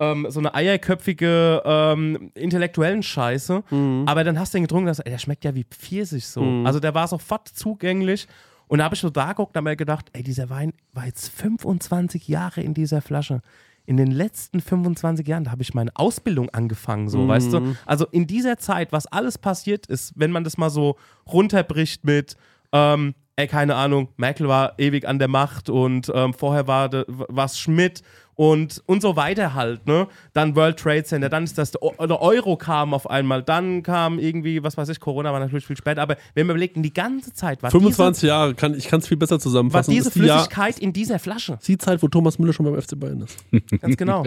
ähm, 0.00 0.26
so 0.28 0.40
eine 0.40 0.54
eierköpfige 0.54 1.62
ähm, 1.64 2.32
intellektuellen 2.34 3.02
Scheiße. 3.02 3.62
Aber 4.06 4.24
dann 4.24 4.38
hast 4.38 4.52
du 4.54 4.58
den 4.58 4.64
getrunken, 4.64 4.86
dass, 4.86 4.98
ey, 4.98 5.10
der 5.10 5.18
schmeckt 5.18 5.44
ja 5.44 5.54
wie 5.54 5.64
Pfirsich 5.64 6.26
so. 6.26 6.42
Also 6.64 6.80
der 6.80 6.94
war 6.94 7.06
sofort 7.08 7.48
zugänglich. 7.48 8.26
Und 8.68 8.78
da 8.78 8.84
habe 8.84 8.94
ich 8.94 9.00
so 9.00 9.10
da 9.10 9.28
geguckt 9.28 9.54
und 9.54 9.56
habe 9.56 9.70
mir 9.70 9.76
gedacht, 9.76 10.10
ey, 10.12 10.22
dieser 10.22 10.50
Wein 10.50 10.72
war 10.92 11.06
jetzt 11.06 11.28
25 11.28 12.28
Jahre 12.28 12.60
in 12.62 12.74
dieser 12.74 13.00
Flasche. 13.00 13.40
In 13.84 13.96
den 13.96 14.10
letzten 14.10 14.60
25 14.60 15.26
Jahren, 15.28 15.44
da 15.44 15.52
habe 15.52 15.62
ich 15.62 15.72
meine 15.72 15.92
Ausbildung 15.94 16.50
angefangen, 16.50 17.08
so, 17.08 17.28
weißt 17.28 17.52
du? 17.52 17.76
Also 17.86 18.06
in 18.06 18.26
dieser 18.26 18.58
Zeit, 18.58 18.90
was 18.90 19.06
alles 19.06 19.38
passiert 19.38 19.86
ist, 19.86 20.12
wenn 20.16 20.32
man 20.32 20.42
das 20.42 20.58
mal 20.58 20.70
so 20.70 20.96
runterbricht 21.32 22.04
mit, 22.04 22.36
ähm, 22.72 23.14
ey, 23.36 23.46
keine 23.46 23.76
Ahnung, 23.76 24.08
Merkel 24.16 24.48
war 24.48 24.76
ewig 24.78 25.06
an 25.06 25.20
der 25.20 25.28
Macht 25.28 25.70
und 25.70 26.10
ähm, 26.12 26.34
vorher 26.34 26.66
war 26.66 27.44
es 27.44 27.58
Schmidt 27.60 28.02
und, 28.36 28.82
und 28.86 29.00
so 29.00 29.16
weiter 29.16 29.54
halt, 29.54 29.86
ne? 29.86 30.06
Dann 30.34 30.54
World 30.56 30.78
Trade 30.78 31.04
Center, 31.04 31.28
dann 31.30 31.44
ist 31.44 31.56
das, 31.56 31.70
der 31.70 31.82
Eu- 31.82 32.06
der 32.06 32.20
Euro 32.20 32.56
kam 32.56 32.92
auf 32.94 33.08
einmal, 33.08 33.42
dann 33.42 33.82
kam 33.82 34.18
irgendwie, 34.18 34.62
was 34.62 34.76
weiß 34.76 34.90
ich, 34.90 35.00
Corona 35.00 35.32
war 35.32 35.40
natürlich 35.40 35.66
viel 35.66 35.76
später, 35.76 36.02
aber 36.02 36.16
wenn 36.34 36.46
wir 36.46 36.52
überlegen, 36.54 36.82
die 36.82 36.92
ganze 36.92 37.32
Zeit 37.32 37.62
war 37.62 37.70
25 37.70 38.24
Jahre, 38.28 38.54
kann, 38.54 38.74
ich 38.74 38.88
kann 38.88 39.00
es 39.00 39.08
viel 39.08 39.16
besser 39.16 39.36
diese, 39.36 39.46
war 39.46 39.52
zusammenfassen. 39.52 39.90
diese 39.90 40.08
ist 40.08 40.14
die, 40.16 40.20
Jahr, 40.20 40.38
Flüssigkeit 40.40 40.78
in 40.78 40.92
dieser 40.92 41.18
Flasche. 41.18 41.58
die 41.66 41.78
Zeit, 41.78 42.02
wo 42.02 42.08
Thomas 42.08 42.38
Müller 42.38 42.52
schon 42.52 42.66
beim 42.66 42.80
FC 42.80 42.98
Bayern 43.00 43.22
ist. 43.22 43.38
Ganz 43.80 43.96
genau. 43.96 44.24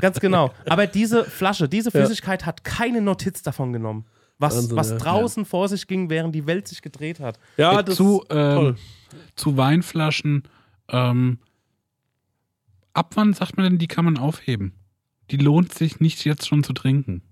Ganz 0.00 0.20
genau. 0.20 0.52
Aber 0.68 0.86
diese 0.86 1.24
Flasche, 1.24 1.68
diese 1.68 1.90
Flüssigkeit 1.90 2.46
hat 2.46 2.64
keine 2.64 3.00
Notiz 3.00 3.42
davon 3.42 3.72
genommen. 3.72 4.04
Was, 4.40 4.54
Wahnsinn, 4.56 4.76
was 4.76 4.90
ja. 4.90 4.96
draußen 4.98 5.44
vor 5.44 5.68
sich 5.68 5.86
ging, 5.88 6.10
während 6.10 6.32
die 6.34 6.46
Welt 6.46 6.68
sich 6.68 6.80
gedreht 6.80 7.18
hat. 7.18 7.38
Ja, 7.56 7.80
Äh, 7.80 7.84
das 7.84 7.96
zu, 7.96 8.20
ist 8.22 8.26
ähm, 8.30 8.54
toll. 8.56 8.76
zu 9.34 9.56
Weinflaschen, 9.56 10.44
ähm, 10.90 11.38
ab 12.98 13.12
wann 13.14 13.32
sagt 13.32 13.56
man 13.56 13.64
denn, 13.64 13.78
die 13.78 13.86
kann 13.86 14.04
man 14.04 14.18
aufheben? 14.18 14.72
Die 15.30 15.36
lohnt 15.36 15.72
sich 15.74 16.00
nicht 16.00 16.24
jetzt 16.24 16.46
schon 16.48 16.64
zu 16.64 16.72
trinken. 16.72 17.22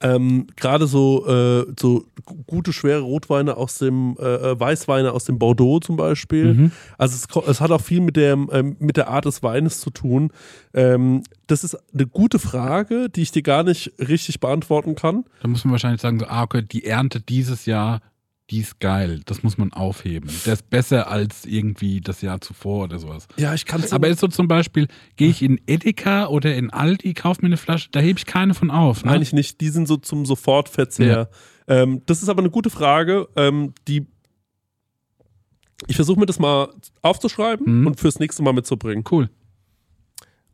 Ähm, 0.00 0.46
Gerade 0.54 0.86
so, 0.86 1.26
äh, 1.26 1.66
so 1.78 2.06
gu- 2.24 2.44
gute, 2.46 2.72
schwere 2.72 3.00
Rotweine 3.00 3.56
aus 3.56 3.78
dem, 3.78 4.16
äh, 4.20 4.22
äh, 4.52 4.60
Weißweine 4.60 5.10
aus 5.10 5.24
dem 5.24 5.40
Bordeaux 5.40 5.80
zum 5.80 5.96
Beispiel. 5.96 6.54
Mhm. 6.54 6.72
Also 6.98 7.16
es, 7.16 7.48
es 7.48 7.60
hat 7.60 7.72
auch 7.72 7.80
viel 7.80 8.00
mit, 8.00 8.14
dem, 8.14 8.48
ähm, 8.52 8.76
mit 8.78 8.96
der 8.96 9.08
Art 9.08 9.24
des 9.24 9.42
Weines 9.42 9.80
zu 9.80 9.90
tun. 9.90 10.30
Ähm, 10.72 11.24
das 11.48 11.64
ist 11.64 11.76
eine 11.92 12.06
gute 12.06 12.38
Frage, 12.38 13.08
die 13.10 13.22
ich 13.22 13.32
dir 13.32 13.42
gar 13.42 13.64
nicht 13.64 13.92
richtig 13.98 14.38
beantworten 14.38 14.94
kann. 14.94 15.24
Da 15.42 15.48
muss 15.48 15.64
man 15.64 15.72
wahrscheinlich 15.72 16.00
sagen, 16.00 16.20
so, 16.20 16.26
ah, 16.26 16.44
okay, 16.44 16.62
die 16.62 16.84
Ernte 16.84 17.20
dieses 17.20 17.66
Jahr 17.66 18.00
die 18.50 18.60
ist 18.60 18.80
geil. 18.80 19.20
Das 19.26 19.42
muss 19.42 19.58
man 19.58 19.72
aufheben. 19.72 20.30
Der 20.46 20.54
ist 20.54 20.70
besser 20.70 21.10
als 21.10 21.44
irgendwie 21.44 22.00
das 22.00 22.22
Jahr 22.22 22.40
zuvor 22.40 22.84
oder 22.84 22.98
sowas. 22.98 23.28
Ja, 23.36 23.52
ich 23.52 23.66
kann 23.66 23.82
es 23.82 23.92
Aber 23.92 24.08
ist 24.08 24.20
so 24.20 24.28
zum 24.28 24.48
Beispiel, 24.48 24.88
gehe 25.16 25.28
ich 25.28 25.42
in 25.42 25.60
Edeka 25.66 26.28
oder 26.28 26.54
in 26.56 26.70
Aldi, 26.70 27.12
kaufe 27.14 27.42
mir 27.42 27.46
eine 27.48 27.56
Flasche, 27.58 27.88
da 27.92 28.00
hebe 28.00 28.18
ich 28.18 28.24
keine 28.26 28.54
von 28.54 28.70
auf. 28.70 29.04
Ne? 29.04 29.12
Eigentlich 29.12 29.32
nicht. 29.34 29.60
Die 29.60 29.68
sind 29.68 29.86
so 29.86 29.96
zum 29.98 30.24
Sofortverzehr. 30.24 31.28
Ähm, 31.66 32.00
das 32.06 32.22
ist 32.22 32.30
aber 32.30 32.40
eine 32.40 32.50
gute 32.50 32.70
Frage, 32.70 33.28
ähm, 33.36 33.74
die 33.86 34.06
ich 35.86 35.94
versuche 35.96 36.18
mir 36.18 36.26
das 36.26 36.38
mal 36.40 36.70
aufzuschreiben 37.02 37.80
Mhm. 37.82 37.86
und 37.86 38.00
fürs 38.00 38.18
nächste 38.18 38.42
Mal 38.42 38.52
mitzubringen. 38.52 39.04
Cool. 39.08 39.30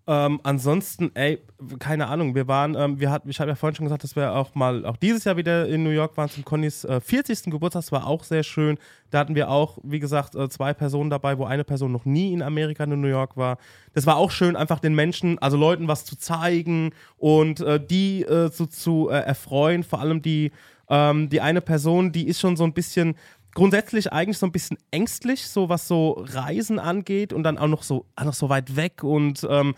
Ähm, 0.07 0.39
ansonsten, 0.43 1.13
ey, 1.15 1.39
keine 1.79 2.09
Ahnung, 2.09 2.35
wir 2.35 2.47
waren, 2.47 2.75
ähm, 2.75 3.01
wir 3.01 3.11
hatten, 3.11 3.31
ich 3.31 3.41
habe 3.41 3.51
ja 3.51 3.55
vorhin 3.55 3.75
schon 3.75 3.87
gesagt, 3.87 4.05
dass 4.05 4.15
wir 4.15 4.35
auch 4.35 4.55
mal, 4.55 4.85
auch 4.85 4.99
dieses 4.99 5.25
Jahr 5.25 5.39
wieder 5.39 5.67
in 5.67 5.83
New 5.83 5.91
York 5.91 6.17
waren 6.19 6.29
zum 6.29 6.45
Connys 6.45 6.85
äh, 6.85 7.01
40. 7.01 7.45
Geburtstag, 7.45 7.81
das 7.81 7.93
war 7.93 8.07
auch 8.07 8.23
sehr 8.23 8.43
schön. 8.43 8.77
Da 9.11 9.21
hatten 9.21 9.35
wir 9.35 9.49
auch, 9.49 9.79
wie 9.83 10.01
gesagt, 10.01 10.35
äh, 10.35 10.51
zwei 10.51 10.75
Personen 10.75 11.09
dabei, 11.09 11.39
wo 11.39 11.45
eine 11.47 11.65
Person 11.65 11.91
noch 11.91 12.05
nie 12.05 12.35
in 12.35 12.43
Amerika, 12.43 12.85
in 12.85 13.01
New 13.01 13.09
York 13.09 13.39
war. 13.39 13.57
Das 13.95 14.05
war 14.05 14.17
auch 14.17 14.31
schön, 14.31 14.57
einfach 14.57 14.79
den 14.79 14.95
Menschen, 14.95 15.39
also 15.39 15.57
Leuten 15.57 15.89
was 15.89 16.05
zu 16.05 16.19
zeigen 16.19 16.91
und 17.17 17.61
äh, 17.61 17.81
die 17.83 18.25
äh, 18.25 18.51
so 18.51 18.67
zu 18.67 19.09
äh, 19.09 19.15
erfreuen, 19.15 19.85
vor 19.85 20.01
allem 20.01 20.21
die, 20.21 20.53
ähm, 20.91 21.31
die 21.31 21.41
eine 21.41 21.63
Person, 21.63 22.13
die 22.13 22.27
ist 22.27 22.41
schon 22.41 22.57
so 22.57 22.65
ein 22.65 22.75
bisschen 22.75 23.15
grundsätzlich 23.55 24.13
eigentlich 24.13 24.39
so 24.39 24.47
ein 24.47 24.53
bisschen 24.53 24.79
ängstlich, 24.91 25.47
so 25.47 25.69
was 25.69 25.89
so 25.89 26.25
Reisen 26.29 26.79
angeht 26.79 27.33
und 27.33 27.43
dann 27.45 27.59
auch 27.59 27.69
noch 27.69 27.83
so, 27.83 28.07
auch 28.17 28.25
noch 28.25 28.35
so 28.35 28.49
weit 28.49 28.77
weg 28.77 29.03
und 29.03 29.47
ähm, 29.49 29.75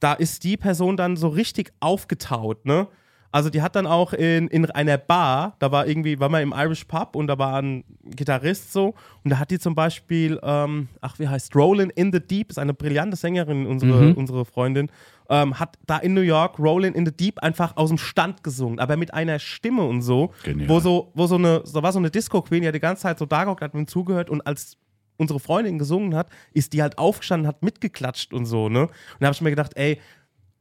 da 0.00 0.14
ist 0.14 0.44
die 0.44 0.56
Person 0.56 0.96
dann 0.96 1.16
so 1.16 1.28
richtig 1.28 1.72
aufgetaut, 1.80 2.64
ne? 2.64 2.88
Also 3.30 3.50
die 3.50 3.60
hat 3.60 3.76
dann 3.76 3.86
auch 3.86 4.14
in, 4.14 4.48
in 4.48 4.64
einer 4.70 4.96
Bar, 4.96 5.56
da 5.58 5.70
war 5.70 5.86
irgendwie, 5.86 6.18
war 6.18 6.30
mal 6.30 6.40
im 6.40 6.54
Irish 6.56 6.84
Pub 6.84 7.14
und 7.14 7.26
da 7.26 7.38
war 7.38 7.60
ein 7.60 7.84
Gitarrist 8.04 8.72
so 8.72 8.94
und 9.22 9.30
da 9.30 9.38
hat 9.38 9.50
die 9.50 9.58
zum 9.58 9.74
Beispiel, 9.74 10.40
ähm, 10.42 10.88
ach 11.02 11.18
wie 11.18 11.28
heißt, 11.28 11.54
Rollin' 11.54 11.90
in 11.90 12.10
the 12.10 12.20
Deep, 12.20 12.48
ist 12.50 12.58
eine 12.58 12.72
brillante 12.72 13.18
Sängerin, 13.18 13.66
unsere, 13.66 14.14
unsere 14.14 14.46
Freundin, 14.46 14.90
ähm, 15.28 15.58
hat 15.58 15.78
da 15.86 15.98
in 15.98 16.14
New 16.14 16.22
York 16.22 16.58
Rollin' 16.58 16.94
in 16.94 17.04
the 17.04 17.12
Deep 17.12 17.42
einfach 17.42 17.76
aus 17.76 17.88
dem 17.88 17.98
Stand 17.98 18.42
gesungen, 18.42 18.78
aber 18.78 18.96
mit 18.96 19.12
einer 19.14 19.38
Stimme 19.38 19.82
und 19.82 20.02
so, 20.02 20.32
Genial. 20.44 20.68
wo 20.68 20.80
so, 20.80 21.12
wo 21.14 21.26
so 21.26 21.36
eine, 21.36 21.62
so 21.64 21.82
war 21.82 21.92
so 21.92 21.98
eine 21.98 22.10
Disco-Queen, 22.10 22.62
die 22.62 22.68
hat 22.68 22.74
die 22.74 22.80
ganze 22.80 23.02
Zeit 23.02 23.18
so 23.18 23.26
da 23.26 23.44
gehockt, 23.44 23.62
hat 23.62 23.74
mir 23.74 23.86
zugehört 23.86 24.30
und 24.30 24.46
als 24.46 24.76
unsere 25.16 25.40
Freundin 25.40 25.78
gesungen 25.78 26.14
hat, 26.14 26.30
ist 26.52 26.72
die 26.72 26.80
halt 26.80 26.96
aufgestanden, 26.96 27.46
hat 27.46 27.62
mitgeklatscht 27.62 28.32
und 28.32 28.46
so, 28.46 28.68
ne? 28.68 28.82
Und 28.82 28.90
da 29.20 29.26
habe 29.26 29.34
ich 29.34 29.40
mir 29.40 29.50
gedacht, 29.50 29.72
ey, 29.74 30.00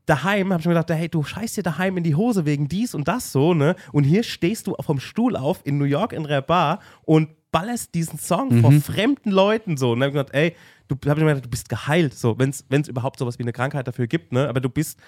daheim 0.07 0.51
habe 0.51 0.61
ich 0.61 0.65
mir 0.65 0.73
gedacht, 0.73 0.89
hey, 0.89 1.07
du 1.07 1.23
scheißt 1.23 1.57
dir 1.57 1.63
daheim 1.63 1.97
in 1.97 2.03
die 2.03 2.15
Hose 2.15 2.45
wegen 2.45 2.67
dies 2.67 2.95
und 2.95 3.07
das 3.07 3.31
so, 3.31 3.53
ne? 3.53 3.75
Und 3.91 4.03
hier 4.03 4.23
stehst 4.23 4.67
du 4.67 4.75
vom 4.79 4.99
Stuhl 4.99 5.35
auf 5.35 5.61
in 5.63 5.77
New 5.77 5.85
York 5.85 6.11
in 6.11 6.23
der 6.23 6.41
Bar 6.41 6.79
und 7.03 7.29
ballerst 7.51 7.93
diesen 7.95 8.19
Song 8.19 8.61
vor 8.61 8.71
fremden 8.73 9.31
Leuten 9.31 9.77
so. 9.77 9.91
Und 9.91 9.99
dann 9.99 10.09
habe 10.09 10.19
ich 10.19 10.25
gedacht, 10.25 10.35
ey, 10.35 10.55
du 10.87 10.95
hab 11.09 11.17
ich 11.17 11.23
mir 11.23 11.29
gedacht, 11.29 11.45
du 11.45 11.49
bist 11.49 11.69
geheilt, 11.69 12.13
so, 12.13 12.37
wenn 12.37 12.49
es 12.49 12.87
überhaupt 12.87 13.19
sowas 13.19 13.39
wie 13.39 13.43
eine 13.43 13.53
Krankheit 13.53 13.87
dafür 13.87 14.07
gibt, 14.07 14.31
ne? 14.31 14.47
Aber 14.47 14.59
du 14.59 14.69
bist 14.69 14.99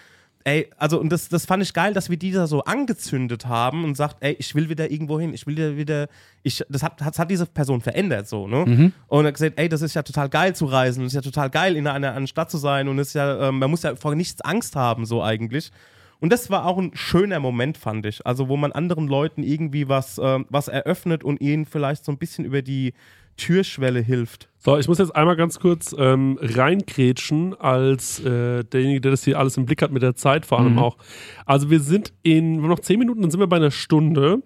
Ey, 0.45 0.69
also 0.77 1.01
und 1.01 1.09
das, 1.09 1.27
das 1.27 1.45
fand 1.45 1.61
ich 1.63 1.73
geil, 1.73 1.93
dass 1.93 2.09
wir 2.09 2.15
die 2.15 2.31
da 2.31 2.47
so 2.47 2.63
angezündet 2.63 3.45
haben 3.45 3.83
und 3.83 3.95
sagt, 3.95 4.17
ey, 4.21 4.37
ich 4.39 4.55
will 4.55 4.69
wieder 4.69 4.89
irgendwo 4.89 5.19
hin, 5.19 5.33
ich 5.33 5.45
will 5.45 5.57
wieder, 5.57 5.75
wieder 5.75 6.07
ich, 6.43 6.63
das 6.69 6.81
hat, 6.81 7.01
hat, 7.01 7.19
hat 7.19 7.29
diese 7.29 7.45
Person 7.45 7.81
verändert 7.81 8.27
so, 8.29 8.47
ne? 8.47 8.63
Und 9.07 9.25
hat 9.25 9.33
gesagt, 9.33 9.59
ey, 9.59 9.67
das 9.67 9.81
ist 9.81 9.95
ja 9.95 10.01
total 10.01 10.29
geil 10.29 10.55
zu 10.55 10.65
reisen, 10.65 11.03
das 11.03 11.11
ist 11.11 11.15
ja 11.15 11.21
total 11.21 11.49
geil, 11.49 11.75
in 11.75 11.87
einer, 11.87 12.13
einer 12.13 12.27
Stadt 12.27 12.49
zu 12.49 12.57
sein 12.57 12.87
und 12.87 12.97
es 12.99 13.09
ist 13.09 13.13
ja, 13.15 13.49
ähm, 13.49 13.59
man 13.59 13.69
muss 13.69 13.83
ja 13.83 13.97
vor 13.97 14.15
nichts 14.15 14.39
Angst 14.39 14.77
haben, 14.77 15.05
so 15.05 15.21
eigentlich. 15.21 15.71
Und 16.20 16.34
das 16.34 16.49
war 16.49 16.65
auch 16.65 16.78
ein 16.78 16.91
schöner 16.93 17.39
Moment, 17.39 17.78
fand 17.78 18.05
ich. 18.05 18.26
Also, 18.26 18.49
wo 18.49 18.57
man 18.57 18.72
anderen 18.72 19.07
Leuten 19.07 19.43
irgendwie 19.43 19.88
was, 19.88 20.20
ähm, 20.22 20.45
was 20.49 20.67
eröffnet 20.67 21.24
und 21.24 21.39
ihnen 21.41 21.65
vielleicht 21.65 22.03
so 22.03 22.11
ein 22.11 22.17
bisschen 22.17 22.45
über 22.45 22.61
die 22.61 22.93
Türschwelle 23.39 24.01
hilft. 24.01 24.49
So, 24.57 24.78
ich 24.78 24.88
muss 24.88 24.97
jetzt 24.97 25.15
einmal 25.15 25.38
ganz 25.38 25.59
kurz 25.59 25.95
ähm, 25.97 26.38
reinkrätschen 26.41 27.55
als 27.59 28.20
äh, 28.20 28.65
derjenige, 28.65 29.01
der 29.01 29.11
das 29.11 29.24
hier 29.24 29.39
alles 29.39 29.55
im 29.55 29.65
Blick 29.65 29.82
hat 29.82 29.91
mit 29.91 30.03
der 30.03 30.15
Zeit 30.15 30.45
vor 30.45 30.59
allem 30.59 30.78
auch. 30.78 30.97
Also 31.45 31.70
wir 31.70 31.80
sind 31.80 32.11
in, 32.22 32.57
wir 32.57 32.63
haben 32.63 32.70
noch 32.70 32.82
zehn 32.82 32.99
Minuten, 32.99 33.22
dann 33.22 33.32
sind 33.32 33.39
wir 33.39 33.47
bei 33.47 33.55
einer 33.55 33.72
Stunde. 33.72 34.39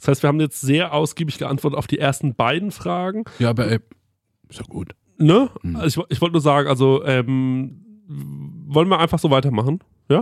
Das 0.00 0.08
heißt, 0.08 0.22
wir 0.22 0.28
haben 0.28 0.40
jetzt 0.40 0.62
sehr 0.62 0.94
ausgiebig 0.94 1.36
geantwortet 1.36 1.78
auf 1.78 1.86
die 1.86 1.98
ersten 1.98 2.34
beiden 2.34 2.70
Fragen. 2.70 3.24
Ja, 3.38 3.50
aber 3.50 3.70
ey, 3.70 3.78
ist 4.48 4.60
ja 4.60 4.64
gut. 4.66 4.94
Ne? 5.18 5.50
Also 5.74 6.04
ich, 6.04 6.16
ich 6.16 6.20
wollte 6.22 6.32
nur 6.32 6.40
sagen, 6.40 6.68
also 6.68 7.04
ähm, 7.04 7.84
wollen 8.08 8.88
wir 8.88 8.98
einfach 8.98 9.18
so 9.18 9.30
weitermachen? 9.30 9.80
Ja? 10.08 10.20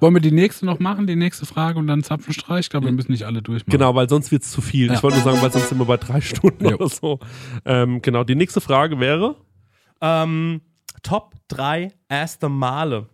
Wollen 0.00 0.14
wir 0.14 0.20
die 0.20 0.32
nächste 0.32 0.66
noch 0.66 0.78
machen, 0.78 1.06
die 1.06 1.16
nächste 1.16 1.46
Frage 1.46 1.78
und 1.78 1.86
dann 1.86 2.02
Zapfenstreich? 2.02 2.60
Ich 2.66 2.70
glaube, 2.70 2.86
wir 2.86 2.92
müssen 2.92 3.12
nicht 3.12 3.24
alle 3.24 3.42
durchmachen. 3.42 3.70
Genau, 3.70 3.94
weil 3.94 4.08
sonst 4.08 4.32
wird 4.32 4.42
es 4.42 4.50
zu 4.50 4.60
viel. 4.60 4.88
Ja. 4.88 4.94
Ich 4.94 5.02
wollte 5.02 5.18
nur 5.18 5.24
sagen, 5.24 5.42
weil 5.42 5.52
sonst 5.52 5.68
sind 5.68 5.78
wir 5.78 5.84
bei 5.84 5.96
drei 5.96 6.20
Stunden 6.20 6.64
Jo. 6.64 6.74
oder 6.74 6.88
so. 6.88 7.20
Ähm, 7.64 8.02
genau, 8.02 8.24
die 8.24 8.34
nächste 8.34 8.60
Frage 8.60 8.98
wäre. 9.00 9.36
Ähm, 10.00 10.60
Top 11.02 11.34
3 11.48 11.92
erste 12.08 12.48
Male. 12.48 13.06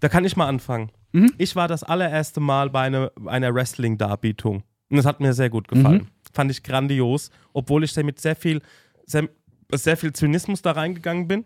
Da 0.00 0.08
kann 0.08 0.24
ich 0.24 0.36
mal 0.36 0.46
anfangen. 0.48 0.90
Ich 1.38 1.56
war 1.56 1.68
das 1.68 1.82
allererste 1.82 2.40
Mal 2.40 2.70
bei 2.70 2.82
eine, 2.82 3.12
einer 3.26 3.54
Wrestling-Darbietung. 3.54 4.62
Und 4.88 4.96
das 4.96 5.04
hat 5.04 5.20
mir 5.20 5.34
sehr 5.34 5.50
gut 5.50 5.68
gefallen. 5.68 6.08
Fand 6.32 6.50
ich 6.50 6.62
grandios, 6.62 7.30
obwohl 7.52 7.84
ich 7.84 7.92
da 7.92 8.02
mit 8.02 8.18
sehr 8.20 8.34
viel, 8.34 8.62
sehr, 9.04 9.28
sehr 9.72 9.96
viel 9.96 10.12
Zynismus 10.12 10.62
da 10.62 10.72
reingegangen 10.72 11.28
bin. 11.28 11.44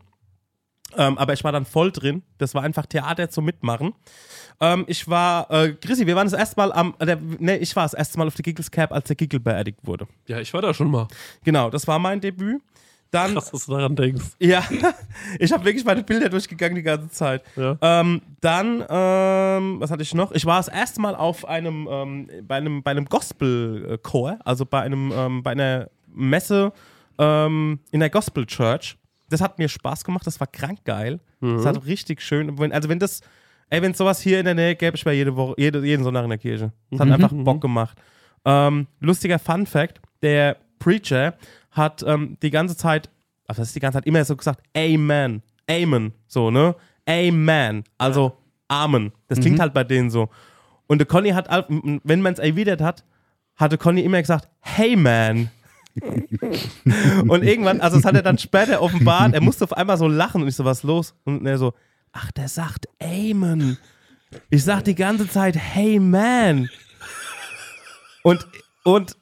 Ähm, 0.97 1.18
aber 1.18 1.32
ich 1.32 1.45
war 1.45 1.53
dann 1.53 1.64
voll 1.64 1.91
drin. 1.91 2.22
Das 2.39 2.55
war 2.55 2.62
einfach 2.62 2.87
Theater 2.87 3.28
zum 3.28 3.45
Mitmachen. 3.45 3.95
Ähm, 4.61 4.84
ich 4.87 5.09
war, 5.09 5.51
äh, 5.51 5.72
Chrissy, 5.72 6.07
wir 6.07 6.16
waren 6.16 6.26
das 6.26 6.39
erste 6.39 6.57
Mal 6.57 6.72
am, 6.72 6.95
äh, 6.99 7.07
der, 7.07 7.18
ne, 7.39 7.59
ich 7.59 7.74
war 7.76 7.84
das 7.84 7.95
erste 7.95 8.18
Mal 8.18 8.26
auf 8.26 8.34
der 8.34 8.43
Giggles 8.43 8.70
Cap, 8.70 8.93
als 8.93 9.07
der 9.09 9.16
Giggle 9.16 9.41
beerdigt 9.41 9.80
wurde. 9.82 10.07
Ja, 10.26 10.41
ich 10.41 10.53
war 10.55 10.62
da 10.62 10.72
schon 10.72 10.91
mal. 10.91 11.09
Genau, 11.45 11.70
das 11.70 11.87
war 11.87 11.99
mein 11.99 12.20
Debüt. 12.20 12.62
Dann 13.12 13.34
Krass, 13.34 13.51
dass 13.53 13.66
du 13.66 13.72
daran 13.72 13.95
denkst. 13.95 14.24
ja, 14.41 14.64
ich 15.39 15.53
habe 15.53 15.64
wirklich 15.64 15.84
meine 15.84 16.03
Bilder 16.03 16.28
durchgegangen 16.28 16.74
die 16.74 16.82
ganze 16.82 17.09
Zeit. 17.11 17.43
Ja. 17.55 17.78
Ähm, 17.80 18.20
dann, 18.41 18.84
ähm, 18.89 19.80
was 19.80 19.91
hatte 19.91 20.03
ich 20.03 20.12
noch? 20.12 20.32
Ich 20.32 20.45
war 20.45 20.57
das 20.57 20.68
erste 20.68 21.01
Mal 21.01 21.14
auf 21.14 21.47
einem, 21.47 21.89
ähm, 21.91 22.28
bei 22.43 22.57
einem, 22.57 22.82
bei 22.82 22.91
einem 22.91 23.05
Gospel-Chor, 23.05 24.39
also 24.45 24.66
bei 24.66 24.82
einem, 24.82 25.12
ähm, 25.14 25.43
bei 25.43 25.53
einer 25.53 25.89
Messe 26.12 26.72
in 27.18 27.78
der 27.93 28.11
Gospel 28.11 28.45
Church. 28.45 28.99
Das 29.29 29.41
hat 29.41 29.59
mir 29.59 29.68
Spaß 29.68 30.05
gemacht, 30.05 30.27
das 30.27 30.39
war 30.41 30.47
krank 30.47 30.81
geil. 30.85 31.20
Das 31.57 31.66
hat 31.66 31.87
richtig 31.87 32.22
schön. 32.22 32.59
Also 32.72 32.89
wenn 32.89 32.99
das, 32.99 33.20
ey, 33.70 33.83
wenn 33.83 33.93
es 33.93 33.99
sowas 33.99 34.20
hier 34.20 34.39
in 34.39 34.45
der 34.45 34.55
Nähe 34.55 34.77
gäbe, 34.77 34.97
ich 34.97 35.05
wäre 35.05 35.14
jede 35.16 35.35
Woche, 35.37 35.55
jede, 35.59 35.85
jeden 35.85 36.05
Sonntag 36.05 36.24
in 36.24 36.31
der 36.31 36.39
Kirche. 36.39 36.72
Das 36.91 37.01
hat 37.01 37.09
einfach 37.11 37.33
Bock 37.45 37.61
gemacht. 37.61 37.99
Ähm, 38.45 38.87
lustiger 39.01 39.39
Fun 39.39 39.66
Fact: 39.66 40.01
Der 40.22 40.57
Preacher 40.79 41.35
hat 41.72 42.03
ähm, 42.07 42.37
die 42.43 42.51
ganze 42.51 42.77
Zeit, 42.77 43.11
also 43.49 43.62
das 43.62 43.68
ist 43.68 43.77
die 43.77 43.81
ganze 43.81 43.99
Zeit 43.99 44.07
immer 44.07 44.24
so 44.24 44.37
gesagt, 44.37 44.62
Amen, 44.77 45.43
Amen, 45.68 46.12
so, 46.29 46.51
ne? 46.51 46.74
Amen, 47.09 47.85
also 47.99 48.37
Amen. 48.68 49.12
Das 49.29 49.41
klingt 49.41 49.61
halt 49.61 49.74
bei 49.74 49.85
denen 49.85 50.11
so. 50.11 50.29
Und 50.87 50.99
der 50.99 51.07
Conny 51.07 51.31
hat, 51.31 51.49
wenn 51.68 52.20
man 52.22 52.33
es 52.33 52.39
erwidert 52.39 52.81
hat, 52.81 53.05
hatte 53.57 53.79
Conny 53.79 54.03
immer 54.03 54.20
gesagt, 54.20 54.49
Hey 54.61 54.97
man. 54.97 55.51
und 57.28 57.42
irgendwann, 57.42 57.80
also 57.80 57.97
das 57.97 58.05
hat 58.05 58.14
er 58.14 58.22
dann 58.22 58.38
später 58.38 58.82
offenbart, 58.82 59.34
er 59.34 59.40
musste 59.40 59.64
auf 59.64 59.72
einmal 59.72 59.97
so 59.99 60.09
lachen 60.09 60.42
und 60.42 60.49
ich 60.49 60.57
so, 60.57 60.64
was 60.64 60.82
los? 60.82 61.14
Und 61.24 61.47
er 61.47 61.59
so, 61.59 61.74
ach, 62.12 62.30
der 62.32 62.49
sagt 62.49 62.88
Amen. 63.03 63.78
Ich 64.51 64.64
sag 64.64 64.82
die 64.84 64.94
ganze 64.94 65.28
Zeit, 65.28 65.57
hey 65.57 65.99
man. 65.99 66.68
Und, 68.22 68.47
und 68.84 69.16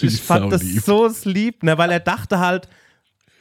ich 0.00 0.22
fand 0.22 0.52
das 0.52 0.62
so 0.62 1.10
lieb, 1.24 1.62
ne, 1.62 1.76
weil 1.78 1.90
er 1.90 2.00
dachte 2.00 2.38
halt, 2.38 2.68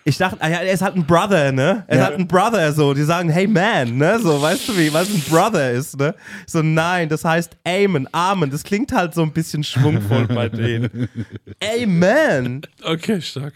ich 0.10 0.18
dachte, 0.18 0.38
ah 0.42 0.50
ja, 0.50 0.58
er 0.58 0.74
ist 0.74 0.82
halt 0.82 0.96
ein 0.96 1.06
Brother, 1.06 1.52
ne? 1.52 1.84
Er 1.88 1.98
ist 1.98 2.04
halt 2.04 2.20
ein 2.20 2.28
Brother, 2.28 2.74
so. 2.74 2.94
Die 2.94 3.04
sagen, 3.04 3.30
hey 3.30 3.48
man, 3.48 3.98
ne? 3.98 4.20
So, 4.20 4.42
weißt 4.42 4.68
du 4.68 4.78
wie, 4.78 4.92
was 4.92 5.08
ein 5.10 5.22
Brother 5.30 5.72
ist, 5.72 5.98
ne? 5.98 6.16
So, 6.48 6.62
nein, 6.62 7.08
das 7.10 7.24
heißt 7.24 7.56
Amen, 7.66 8.08
Amen. 8.12 8.50
Das 8.50 8.64
klingt 8.64 8.92
halt 8.92 9.14
so 9.14 9.22
ein 9.22 9.32
bisschen 9.32 9.64
schwungvoll 9.64 10.28
bei 10.28 10.50
denen. 10.50 11.08
Amen. 11.64 12.62
Okay, 12.84 13.22
stark. 13.22 13.54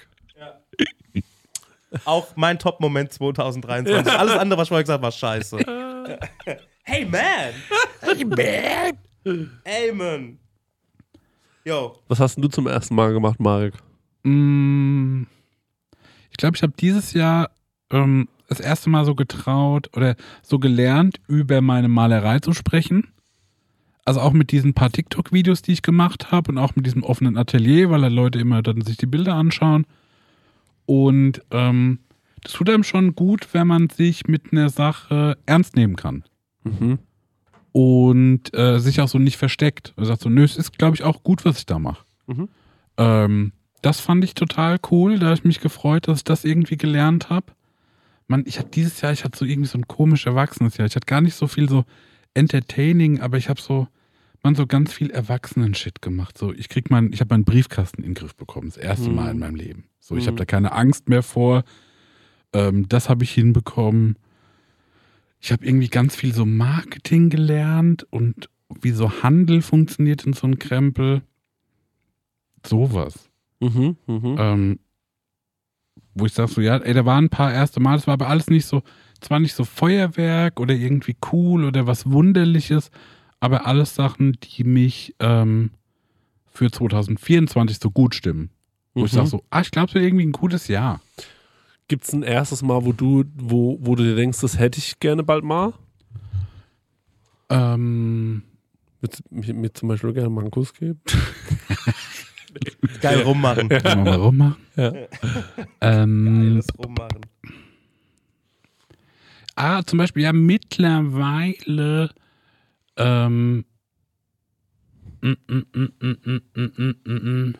Auch 2.05 2.27
mein 2.35 2.57
Top-Moment 2.57 3.13
2023. 3.13 4.11
Alles 4.17 4.37
andere, 4.37 4.59
was 4.59 4.65
ich 4.65 4.69
vorher 4.69 4.83
gesagt 4.83 4.95
habe, 4.95 5.03
war 5.03 5.11
scheiße. 5.11 5.57
hey 6.83 7.05
man. 7.05 7.53
Hey 8.01 8.25
man. 8.25 9.49
Amen. 9.65 10.39
Yo. 11.65 11.95
Was 12.07 12.19
hast 12.19 12.35
denn 12.35 12.41
du 12.41 12.47
zum 12.47 12.67
ersten 12.67 12.95
Mal 12.95 13.13
gemacht, 13.13 13.39
Marek? 13.39 13.75
Mm, 14.23 15.23
Ich 16.33 16.37
glaube, 16.37 16.57
ich 16.57 16.63
habe 16.63 16.73
dieses 16.77 17.13
Jahr 17.13 17.51
ähm, 17.91 18.27
das 18.49 18.59
erste 18.59 18.89
Mal 18.89 19.05
so 19.05 19.13
getraut 19.13 19.95
oder 19.95 20.15
so 20.41 20.57
gelernt, 20.57 21.17
über 21.27 21.61
meine 21.61 21.87
Malerei 21.87 22.39
zu 22.39 22.53
sprechen. 22.53 23.07
Also 24.03 24.19
auch 24.19 24.33
mit 24.33 24.51
diesen 24.51 24.73
paar 24.73 24.91
TikTok-Videos, 24.91 25.61
die 25.61 25.73
ich 25.73 25.83
gemacht 25.83 26.31
habe 26.31 26.51
und 26.51 26.57
auch 26.57 26.75
mit 26.75 26.87
diesem 26.87 27.03
offenen 27.03 27.37
Atelier, 27.37 27.91
weil 27.91 28.01
da 28.01 28.07
Leute 28.07 28.39
immer 28.39 28.63
dann 28.63 28.81
sich 28.81 28.97
die 28.97 29.05
Bilder 29.05 29.35
anschauen. 29.35 29.85
Und 30.87 31.41
ähm, 31.51 31.99
das 32.41 32.53
tut 32.53 32.69
einem 32.69 32.83
schon 32.83 33.15
gut, 33.15 33.53
wenn 33.53 33.67
man 33.67 33.89
sich 33.89 34.27
mit 34.27 34.51
einer 34.51 34.69
Sache 34.69 35.37
ernst 35.45 35.75
nehmen 35.75 35.95
kann. 35.95 36.23
Mhm. 36.63 36.97
Und 37.71 38.53
äh, 38.55 38.79
sich 38.79 39.01
auch 39.01 39.07
so 39.07 39.19
nicht 39.19 39.37
versteckt. 39.37 39.93
Er 39.97 40.05
sagt 40.05 40.21
so, 40.21 40.29
nö, 40.29 40.43
es 40.43 40.57
ist, 40.57 40.77
glaube 40.77 40.95
ich, 40.95 41.03
auch 41.03 41.23
gut, 41.23 41.45
was 41.45 41.59
ich 41.59 41.67
da 41.67 41.77
mache. 41.77 42.03
Mhm. 42.25 42.49
Ähm, 42.97 43.51
das 43.83 43.99
fand 43.99 44.23
ich 44.23 44.33
total 44.33 44.79
cool. 44.89 45.19
Da 45.19 45.27
habe 45.27 45.35
ich 45.35 45.43
mich 45.43 45.59
gefreut, 45.59 46.07
dass 46.07 46.19
ich 46.19 46.23
das 46.23 46.43
irgendwie 46.45 46.77
gelernt 46.77 47.29
habe. 47.29 47.53
Man, 48.27 48.43
ich 48.47 48.57
hatte 48.57 48.69
dieses 48.69 49.01
Jahr, 49.01 49.11
ich 49.11 49.23
hatte 49.23 49.37
so 49.37 49.45
irgendwie 49.45 49.67
so 49.69 49.77
ein 49.77 49.87
komisch 49.87 50.25
erwachsenes 50.25 50.77
Jahr. 50.77 50.87
Ich 50.87 50.95
hatte 50.95 51.05
gar 51.05 51.21
nicht 51.21 51.35
so 51.35 51.45
viel 51.47 51.69
so 51.69 51.83
entertaining, 52.33 53.19
aber 53.19 53.37
ich 53.37 53.49
habe 53.49 53.61
so, 53.61 53.87
man 54.41 54.55
so 54.55 54.65
ganz 54.65 54.91
viel 54.93 55.11
Erwachsenen-Shit 55.11 56.01
gemacht. 56.01 56.37
So, 56.37 56.53
ich 56.53 56.69
krieg 56.69 56.89
mein, 56.89 57.11
ich 57.13 57.19
habe 57.19 57.33
meinen 57.33 57.43
Briefkasten 57.43 58.01
in 58.01 58.09
den 58.09 58.13
Griff 58.15 58.35
bekommen, 58.35 58.69
das 58.69 58.77
erste 58.77 59.09
Mhm. 59.09 59.15
Mal 59.15 59.31
in 59.31 59.39
meinem 59.39 59.55
Leben. 59.55 59.83
So, 59.99 60.15
ich 60.15 60.23
Mhm. 60.23 60.27
habe 60.27 60.37
da 60.37 60.45
keine 60.45 60.71
Angst 60.71 61.09
mehr 61.09 61.21
vor. 61.21 61.63
Ähm, 62.53 62.87
das 62.87 63.09
habe 63.09 63.23
ich 63.23 63.31
hinbekommen. 63.31 64.17
Ich 65.39 65.51
habe 65.51 65.65
irgendwie 65.65 65.89
ganz 65.89 66.15
viel 66.15 66.33
so 66.33 66.45
Marketing 66.45 67.29
gelernt 67.29 68.07
und 68.09 68.49
wie 68.81 68.91
so 68.91 69.21
Handel 69.23 69.61
funktioniert 69.61 70.25
in 70.25 70.31
so 70.33 70.47
einem 70.47 70.57
Krempel. 70.57 71.21
Sowas. 72.65 73.29
Mhm, 73.63 73.97
mhm. 74.07 74.35
Ähm, 74.37 74.79
wo 76.15 76.25
ich 76.25 76.33
sage 76.33 76.51
so, 76.51 76.61
ja, 76.61 76.77
ey, 76.77 76.93
da 76.93 77.05
waren 77.05 77.25
ein 77.25 77.29
paar 77.29 77.53
erste 77.53 77.79
Mal, 77.79 77.95
das 77.95 78.07
war 78.07 78.13
aber 78.15 78.27
alles 78.27 78.47
nicht 78.47 78.65
so, 78.65 78.83
zwar 79.21 79.39
nicht 79.39 79.53
so 79.55 79.63
Feuerwerk 79.63 80.59
oder 80.59 80.73
irgendwie 80.75 81.15
cool 81.31 81.63
oder 81.63 81.87
was 81.87 82.09
Wunderliches, 82.11 82.91
aber 83.39 83.65
alles 83.65 83.95
Sachen, 83.95 84.33
die 84.43 84.63
mich 84.63 85.15
ähm, 85.19 85.71
für 86.51 86.69
2024 86.71 87.79
so 87.79 87.89
gut 87.89 88.15
stimmen. 88.15 88.49
Wo 88.93 89.05
ich 89.05 89.11
Mhm. 89.11 89.15
sage 89.15 89.27
so, 89.27 89.43
ah, 89.49 89.61
ich 89.61 89.71
glaube, 89.71 89.87
es 89.89 89.93
wird 89.95 90.05
irgendwie 90.05 90.25
ein 90.25 90.31
gutes 90.33 90.67
Jahr. 90.67 91.01
Gibt 91.87 92.03
es 92.05 92.13
ein 92.13 92.23
erstes 92.23 92.61
Mal, 92.61 92.85
wo 92.85 92.93
du, 92.93 93.23
wo, 93.35 93.77
wo 93.81 93.95
du 93.95 94.03
dir 94.03 94.15
denkst, 94.15 94.39
das 94.41 94.57
hätte 94.59 94.79
ich 94.79 94.99
gerne 94.99 95.23
bald 95.23 95.43
mal? 95.43 95.73
Ähm, 97.49 98.43
Mit, 99.01 99.19
mir, 99.31 99.53
mir 99.53 99.73
zum 99.73 99.89
Beispiel 99.89 100.13
gerne 100.13 100.29
mal 100.29 100.41
einen 100.41 100.51
Kuss 100.51 100.73
geben? 100.73 101.01
Geil 103.01 103.21
rummachen. 103.21 103.69
Ja. 103.69 103.95
Mal 103.95 104.15
rummachen? 104.15 104.57
Ja. 104.75 104.93
Ähm, 105.81 106.25
Geiles 106.25 106.67
rummachen. 106.77 107.21
Ah, 109.55 109.83
zum 109.83 109.97
Beispiel, 109.99 110.23
ja, 110.23 110.33
mittlerweile. 110.33 112.09
Ähm, 112.97 113.65
mm, 115.21 115.33
mm, 115.47 115.65
mm, 117.05 117.53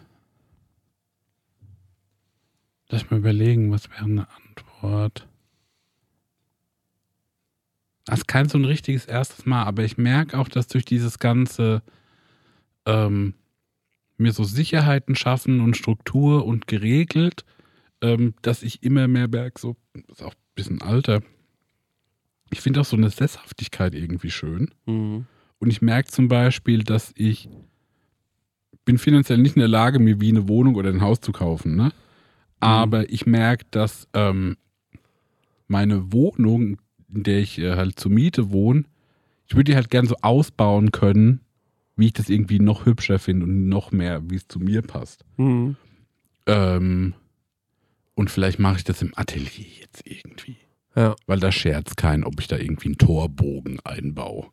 Lass 2.90 3.10
mal 3.10 3.18
überlegen, 3.18 3.72
was 3.72 3.90
wäre 3.90 4.06
eine 4.06 4.28
Antwort. 4.30 5.28
Das 8.06 8.20
ist 8.20 8.28
kein 8.28 8.50
so 8.50 8.58
ein 8.58 8.66
richtiges 8.66 9.06
erstes 9.06 9.46
Mal, 9.46 9.64
aber 9.64 9.84
ich 9.84 9.98
merke 9.98 10.38
auch, 10.38 10.50
dass 10.50 10.68
durch 10.68 10.86
dieses 10.86 11.20
ganze 11.20 11.82
ähm, 12.86 13.34
mir 14.24 14.34
so 14.34 14.44
Sicherheiten 14.44 15.16
schaffen 15.16 15.62
und 15.62 15.78
Struktur 15.78 16.46
und 16.46 16.68
geregelt, 16.68 17.46
ähm, 18.02 18.34
dass 18.42 18.64
ich 18.64 18.84
immer 18.84 19.08
mehr 19.08 19.28
merke, 19.28 19.60
so, 19.60 19.76
das 19.94 20.18
ist 20.18 20.24
auch 20.24 20.34
ein 20.34 20.56
bisschen 20.56 20.82
alter, 20.82 21.22
ich 22.52 22.62
finde 22.62 22.82
auch 22.82 22.86
so 22.86 22.98
eine 22.98 23.10
Sesshaftigkeit 23.10 23.96
irgendwie 23.96 24.32
schön. 24.32 24.70
Mhm. 24.86 25.26
Und 25.60 25.70
ich 25.70 25.82
merke 25.82 26.10
zum 26.10 26.28
Beispiel, 26.28 26.84
dass 26.84 27.12
ich 27.16 27.50
bin 28.86 28.98
finanziell 28.98 29.38
nicht 29.38 29.56
in 29.56 29.62
der 29.62 29.70
Lage, 29.70 30.00
mir 30.00 30.20
wie 30.20 30.30
eine 30.30 30.48
Wohnung 30.48 30.76
oder 30.76 30.90
ein 30.90 31.02
Haus 31.02 31.22
zu 31.22 31.32
kaufen. 31.32 31.76
Ne? 31.76 31.92
Aber 32.60 33.10
ich 33.10 33.26
merke, 33.26 33.66
dass 33.72 34.08
ähm, 34.14 34.58
meine 35.68 36.12
Wohnung, 36.12 36.78
in 37.14 37.24
der 37.24 37.40
ich 37.40 37.60
äh, 37.60 37.76
halt 37.76 38.00
zur 38.00 38.12
Miete 38.12 38.52
wohne, 38.52 38.84
ich 39.48 39.56
würde 39.56 39.72
die 39.72 39.76
halt 39.76 39.90
gern 39.90 40.06
so 40.06 40.16
ausbauen 40.22 40.92
können, 40.92 41.42
wie 41.96 42.08
ich 42.08 42.14
das 42.14 42.30
irgendwie 42.30 42.60
noch 42.60 42.86
hübscher 42.86 43.20
finde 43.20 43.46
und 43.46 43.68
noch 43.70 43.92
mehr, 43.92 44.22
wie 44.30 44.36
es 44.36 44.48
zu 44.48 44.60
mir 44.60 44.82
passt. 44.82 45.24
Mhm. 45.38 45.76
Ähm, 46.48 47.14
und 48.16 48.30
vielleicht 48.30 48.60
mache 48.60 48.78
ich 48.78 48.84
das 48.84 49.02
im 49.02 49.12
Atelier 49.16 49.66
jetzt 49.82 50.02
irgendwie. 50.06 50.58
Ja. 50.96 51.16
Weil 51.26 51.40
da 51.40 51.52
scherzt 51.52 51.98
kein, 51.98 52.24
ob 52.24 52.40
ich 52.40 52.48
da 52.48 52.58
irgendwie 52.58 52.90
einen 52.90 52.98
Torbogen 52.98 53.80
einbaue. 53.84 54.48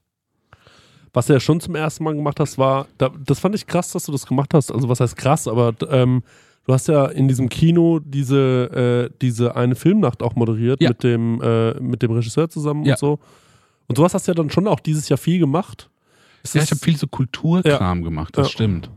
Was 1.12 1.26
du 1.26 1.32
ja 1.32 1.40
schon 1.40 1.60
zum 1.60 1.74
ersten 1.74 2.04
Mal 2.04 2.14
gemacht 2.14 2.38
hast, 2.40 2.56
war, 2.56 2.86
da, 2.96 3.10
das 3.24 3.40
fand 3.40 3.54
ich 3.54 3.66
krass, 3.66 3.90
dass 3.92 4.04
du 4.04 4.12
das 4.12 4.26
gemacht 4.26 4.54
hast. 4.54 4.70
Also 4.70 4.88
was 4.88 5.00
heißt 5.00 5.16
krass, 5.16 5.48
aber 5.48 5.74
ähm, 5.90 6.22
du 6.66 6.72
hast 6.72 6.86
ja 6.88 7.06
in 7.06 7.26
diesem 7.26 7.48
Kino 7.48 7.98
diese, 7.98 9.10
äh, 9.10 9.16
diese 9.20 9.56
eine 9.56 9.74
Filmnacht 9.74 10.22
auch 10.22 10.36
moderiert 10.36 10.80
Ja. 10.80 10.90
mit, 10.90 11.02
dem, 11.02 11.40
äh, 11.42 11.74
mit 11.80 12.02
dem 12.02 12.12
Regisseur 12.12 12.48
zusammen 12.48 12.84
Ja. 12.84 12.94
und 12.94 12.98
so. 13.00 13.18
Und 13.88 13.96
sowas 13.96 14.14
hast 14.14 14.28
du 14.28 14.30
ja 14.30 14.34
dann 14.36 14.50
schon 14.50 14.68
auch 14.68 14.78
dieses 14.80 15.08
Jahr 15.08 15.18
viel 15.18 15.40
gemacht. 15.40 15.89
Ist 16.42 16.54
Ja, 16.54 16.62
ich 16.62 16.70
habe 16.70 16.80
viel 16.80 16.96
so 16.96 17.06
Kulturkram 17.06 18.02
gemacht, 18.02 18.36
das 18.36 18.48
Ja. 18.48 18.52
stimmt. 18.52 18.90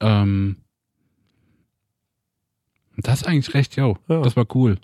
Ähm, 0.00 0.56
das 2.96 3.20
ist 3.22 3.26
eigentlich 3.26 3.54
recht, 3.54 3.76
yo. 3.76 3.96
Ja. 4.08 4.22
Das 4.22 4.36
war 4.36 4.46
cool. 4.54 4.78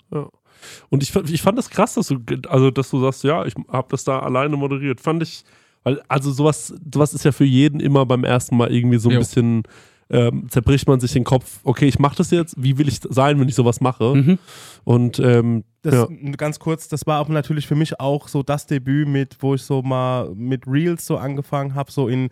Und 0.89 1.03
ich, 1.03 1.11
fand- 1.11 1.29
ich 1.29 1.41
fand 1.41 1.57
das 1.57 1.69
krass, 1.69 1.95
dass 1.95 2.07
du, 2.07 2.19
also, 2.47 2.71
dass 2.71 2.89
du 2.89 3.01
sagst, 3.01 3.23
ja, 3.23 3.45
ich 3.45 3.53
habe 3.69 3.87
das 3.89 4.03
da 4.05 4.19
alleine 4.19 4.55
moderiert. 4.55 5.01
Fand 5.01 5.21
ich, 5.21 5.43
weil, 5.83 6.01
also 6.07 6.31
sowas, 6.31 6.73
sowas 6.93 7.13
ist 7.13 7.25
ja 7.25 7.31
für 7.31 7.43
jeden 7.45 7.79
immer 7.79 8.05
beim 8.05 8.23
ersten 8.23 8.55
Mal 8.57 8.71
irgendwie 8.73 8.97
so 8.97 9.09
ein 9.09 9.13
Jo. 9.13 9.19
bisschen, 9.19 9.63
ähm, 10.09 10.47
zerbricht 10.49 10.87
man 10.87 10.99
sich 10.99 11.13
den 11.13 11.23
Kopf, 11.23 11.59
okay, 11.63 11.87
ich 11.87 11.97
mache 11.99 12.15
das 12.17 12.29
jetzt, 12.31 12.55
wie 12.61 12.77
will 12.77 12.87
ich 12.87 12.99
sein, 13.09 13.39
wenn 13.39 13.49
ich 13.49 13.55
sowas 13.55 13.81
mache? 13.81 14.15
Mhm. 14.15 14.39
Und 14.83 15.19
ähm, 15.19 15.63
Das, 15.81 15.93
ja. 15.95 16.07
Ganz 16.37 16.59
kurz, 16.59 16.87
das 16.87 17.07
war 17.07 17.21
auch 17.21 17.27
natürlich 17.29 17.65
für 17.67 17.75
mich 17.75 17.99
auch 17.99 18.27
so 18.27 18.43
das 18.43 18.67
Debüt 18.67 19.07
mit, 19.07 19.37
wo 19.39 19.55
ich 19.55 19.63
so 19.63 19.81
mal 19.81 20.29
mit 20.35 20.67
Reels 20.67 21.05
so 21.05 21.17
angefangen 21.17 21.73
habe, 21.73 21.91
so 21.91 22.07
in 22.07 22.29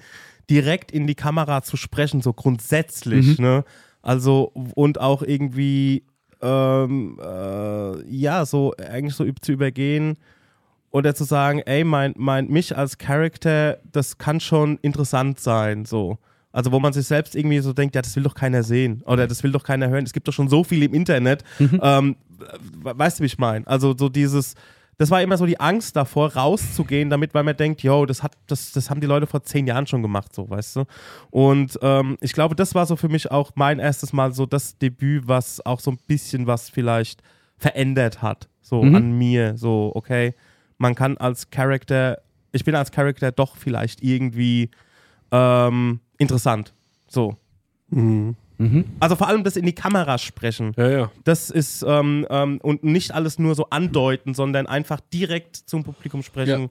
direkt 0.49 0.91
in 0.91 1.07
die 1.07 1.15
Kamera 1.15 1.63
zu 1.63 1.77
sprechen, 1.77 2.21
so 2.21 2.33
grundsätzlich, 2.33 3.39
Mhm. 3.39 3.43
ne? 3.45 3.65
Also 4.01 4.51
und 4.75 4.99
auch 4.99 5.21
irgendwie 5.23 6.03
ähm, 6.41 7.17
äh, 7.23 8.05
ja, 8.09 8.45
so 8.45 8.73
eigentlich 8.77 9.15
so 9.15 9.25
zu 9.41 9.51
übergehen 9.53 10.17
oder 10.91 11.15
zu 11.15 11.23
sagen, 11.23 11.59
ey, 11.59 11.83
mein, 11.85 12.13
mein, 12.17 12.49
mich 12.49 12.77
als 12.77 12.97
Charakter, 12.97 13.79
das 13.91 14.17
kann 14.17 14.39
schon 14.41 14.77
interessant 14.81 15.39
sein, 15.39 15.85
so. 15.85 16.17
Also 16.53 16.71
wo 16.71 16.79
man 16.79 16.93
sich 16.93 17.05
selbst 17.05 17.35
irgendwie 17.35 17.59
so 17.59 17.73
denkt, 17.73 17.95
ja, 17.95 18.01
das 18.01 18.15
will 18.15 18.23
doch 18.23 18.35
keiner 18.35 18.63
sehen 18.63 19.01
oder 19.05 19.27
das 19.27 19.43
will 19.43 19.51
doch 19.51 19.63
keiner 19.63 19.89
hören. 19.89 20.05
Es 20.05 20.13
gibt 20.13 20.27
doch 20.27 20.33
schon 20.33 20.47
so 20.47 20.63
viel 20.63 20.81
im 20.83 20.93
Internet. 20.93 21.43
Ähm, 21.59 22.15
we- 22.81 22.97
weißt 22.97 23.19
du, 23.19 23.23
wie 23.23 23.27
ich 23.27 23.37
meine? 23.37 23.67
Also 23.67 23.93
so 23.97 24.07
dieses, 24.07 24.53
das 24.99 25.09
war 25.09 25.21
immer 25.23 25.35
so 25.37 25.47
die 25.47 25.59
Angst 25.59 25.95
davor, 25.95 26.35
rauszugehen, 26.35 27.09
damit, 27.09 27.33
weil 27.33 27.43
man 27.43 27.57
denkt, 27.57 27.81
yo, 27.81 28.05
das 28.05 28.21
hat, 28.21 28.37
das, 28.45 28.71
das 28.71 28.89
haben 28.91 29.01
die 29.01 29.07
Leute 29.07 29.25
vor 29.25 29.41
zehn 29.43 29.65
Jahren 29.65 29.87
schon 29.87 30.03
gemacht, 30.03 30.33
so, 30.33 30.47
weißt 30.47 30.75
du? 30.75 30.83
Und 31.31 31.79
ähm, 31.81 32.17
ich 32.21 32.33
glaube, 32.33 32.55
das 32.55 32.75
war 32.75 32.85
so 32.85 32.95
für 32.95 33.09
mich 33.09 33.31
auch 33.31 33.51
mein 33.55 33.79
erstes 33.79 34.13
Mal 34.13 34.31
so 34.33 34.45
das 34.45 34.77
Debüt, 34.77 35.27
was 35.27 35.65
auch 35.65 35.79
so 35.79 35.89
ein 35.91 35.97
bisschen 36.05 36.45
was 36.45 36.69
vielleicht 36.69 37.23
verändert 37.57 38.21
hat, 38.21 38.47
so 38.61 38.83
Mhm. 38.83 38.95
an 38.95 39.11
mir, 39.17 39.57
so, 39.57 39.91
okay, 39.95 40.35
man 40.77 40.93
kann 40.93 41.17
als 41.17 41.49
Charakter, 41.49 42.21
ich 42.51 42.63
bin 42.63 42.75
als 42.75 42.91
Charakter 42.91 43.31
doch 43.31 43.55
vielleicht 43.57 44.03
irgendwie 44.03 44.69
ähm, 45.31 45.99
interessant, 46.23 46.73
so. 47.07 47.37
Mhm. 47.89 48.35
Mhm. 48.57 48.85
Also 48.99 49.15
vor 49.15 49.27
allem 49.27 49.43
das 49.43 49.55
in 49.55 49.65
die 49.65 49.73
Kamera 49.73 50.17
sprechen. 50.17 50.73
Ja, 50.77 50.89
ja. 50.89 51.11
Das 51.23 51.49
ist 51.49 51.83
ähm, 51.87 52.25
ähm, 52.29 52.59
und 52.61 52.83
nicht 52.83 53.13
alles 53.13 53.39
nur 53.39 53.55
so 53.55 53.69
andeuten, 53.69 54.33
sondern 54.33 54.67
einfach 54.67 54.99
direkt 54.99 55.55
zum 55.55 55.83
Publikum 55.83 56.23
sprechen. 56.23 56.69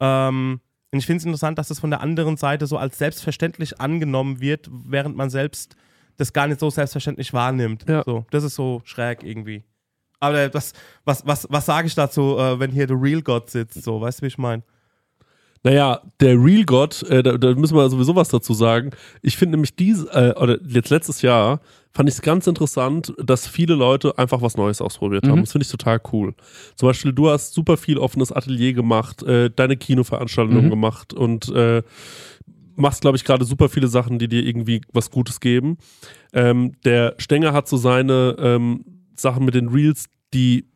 Ähm, 0.00 0.60
und 0.92 0.98
ich 0.98 1.06
finde 1.06 1.18
es 1.18 1.24
interessant, 1.24 1.58
dass 1.58 1.68
das 1.68 1.80
von 1.80 1.90
der 1.90 2.00
anderen 2.00 2.36
Seite 2.36 2.66
so 2.66 2.78
als 2.78 2.98
selbstverständlich 2.98 3.80
angenommen 3.80 4.40
wird, 4.40 4.70
während 4.70 5.16
man 5.16 5.30
selbst 5.30 5.76
das 6.16 6.32
gar 6.32 6.46
nicht 6.46 6.60
so 6.60 6.70
selbstverständlich 6.70 7.32
wahrnimmt. 7.32 7.84
Ja. 7.88 8.02
So, 8.04 8.24
das 8.30 8.44
ist 8.44 8.54
so 8.54 8.80
schräg 8.84 9.22
irgendwie. 9.22 9.64
Aber 10.20 10.48
das, 10.48 10.72
was, 11.04 11.26
was, 11.26 11.46
was 11.50 11.66
sage 11.66 11.88
ich 11.88 11.94
dazu, 11.94 12.38
äh, 12.38 12.58
wenn 12.58 12.70
hier 12.70 12.86
der 12.86 13.00
Real 13.00 13.20
God 13.20 13.50
sitzt? 13.50 13.82
So, 13.82 14.00
weißt 14.00 14.20
du, 14.20 14.22
wie 14.22 14.28
ich 14.28 14.38
meine? 14.38 14.62
Naja, 15.66 16.00
der 16.20 16.40
Real 16.40 16.64
God, 16.64 17.02
äh, 17.10 17.24
da, 17.24 17.36
da 17.36 17.52
müssen 17.56 17.76
wir 17.76 17.90
sowieso 17.90 18.14
was 18.14 18.28
dazu 18.28 18.54
sagen. 18.54 18.92
Ich 19.20 19.36
finde 19.36 19.56
nämlich 19.56 19.74
dies, 19.74 20.04
äh, 20.04 20.32
oder 20.40 20.60
jetzt 20.64 20.90
letztes 20.90 21.22
Jahr, 21.22 21.60
fand 21.92 22.08
ich 22.08 22.14
es 22.14 22.22
ganz 22.22 22.46
interessant, 22.46 23.12
dass 23.18 23.48
viele 23.48 23.74
Leute 23.74 24.16
einfach 24.16 24.42
was 24.42 24.56
Neues 24.56 24.80
ausprobiert 24.80 25.26
haben. 25.26 25.38
Mhm. 25.40 25.42
Das 25.42 25.50
finde 25.50 25.64
ich 25.64 25.70
total 25.72 26.00
cool. 26.12 26.34
Zum 26.76 26.88
Beispiel, 26.88 27.12
du 27.12 27.30
hast 27.30 27.52
super 27.52 27.76
viel 27.76 27.98
offenes 27.98 28.30
Atelier 28.30 28.74
gemacht, 28.74 29.24
äh, 29.24 29.50
deine 29.50 29.76
Kinoveranstaltungen 29.76 30.66
Mhm. 30.66 30.70
gemacht 30.70 31.12
und 31.12 31.48
äh, 31.48 31.82
machst, 32.76 33.00
glaube 33.00 33.16
ich, 33.16 33.24
gerade 33.24 33.44
super 33.44 33.68
viele 33.68 33.88
Sachen, 33.88 34.20
die 34.20 34.28
dir 34.28 34.46
irgendwie 34.46 34.82
was 34.92 35.10
Gutes 35.10 35.40
geben. 35.40 35.78
Ähm, 36.32 36.74
der 36.84 37.16
Stenger 37.18 37.52
hat 37.52 37.66
so 37.66 37.76
seine 37.76 38.36
ähm, 38.38 38.84
Sachen 39.16 39.44
mit 39.44 39.56
den 39.56 39.66
Reels, 39.66 40.04
die 40.32 40.66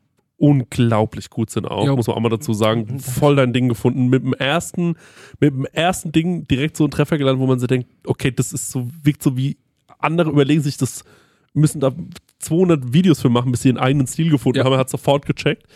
unglaublich 0.40 1.28
gut 1.30 1.50
sind 1.50 1.66
auch, 1.66 1.86
Jo. 1.86 1.96
muss 1.96 2.06
man 2.06 2.16
auch 2.16 2.20
mal 2.20 2.28
dazu 2.30 2.52
sagen. 2.54 2.98
Voll 2.98 3.36
dein 3.36 3.52
Ding 3.52 3.68
gefunden. 3.68 4.08
Mit 4.08 4.22
dem 4.24 4.32
ersten, 4.34 4.94
mit 5.38 5.52
dem 5.54 5.66
ersten 5.66 6.12
Ding 6.12 6.48
direkt 6.48 6.76
so 6.76 6.84
einen 6.84 6.90
Treffer 6.90 7.18
gelandet, 7.18 7.40
wo 7.40 7.46
man 7.46 7.58
sich 7.58 7.68
denkt, 7.68 7.88
okay, 8.06 8.30
das 8.32 8.52
ist 8.52 8.70
so, 8.70 8.88
wirkt 9.02 9.22
so 9.22 9.36
wie 9.36 9.58
andere 9.98 10.30
überlegen 10.30 10.62
sich 10.62 10.76
das, 10.78 11.04
müssen 11.52 11.80
da 11.80 11.92
200 12.38 12.92
Videos 12.94 13.20
für 13.20 13.28
machen, 13.28 13.52
bis 13.52 13.62
sie 13.62 13.68
ihren 13.68 13.78
eigenen 13.78 14.06
Stil 14.06 14.30
gefunden 14.30 14.58
Ja. 14.58 14.64
haben. 14.64 14.72
Er 14.72 14.78
hat 14.78 14.88
sofort 14.90 15.26
gecheckt. 15.26 15.66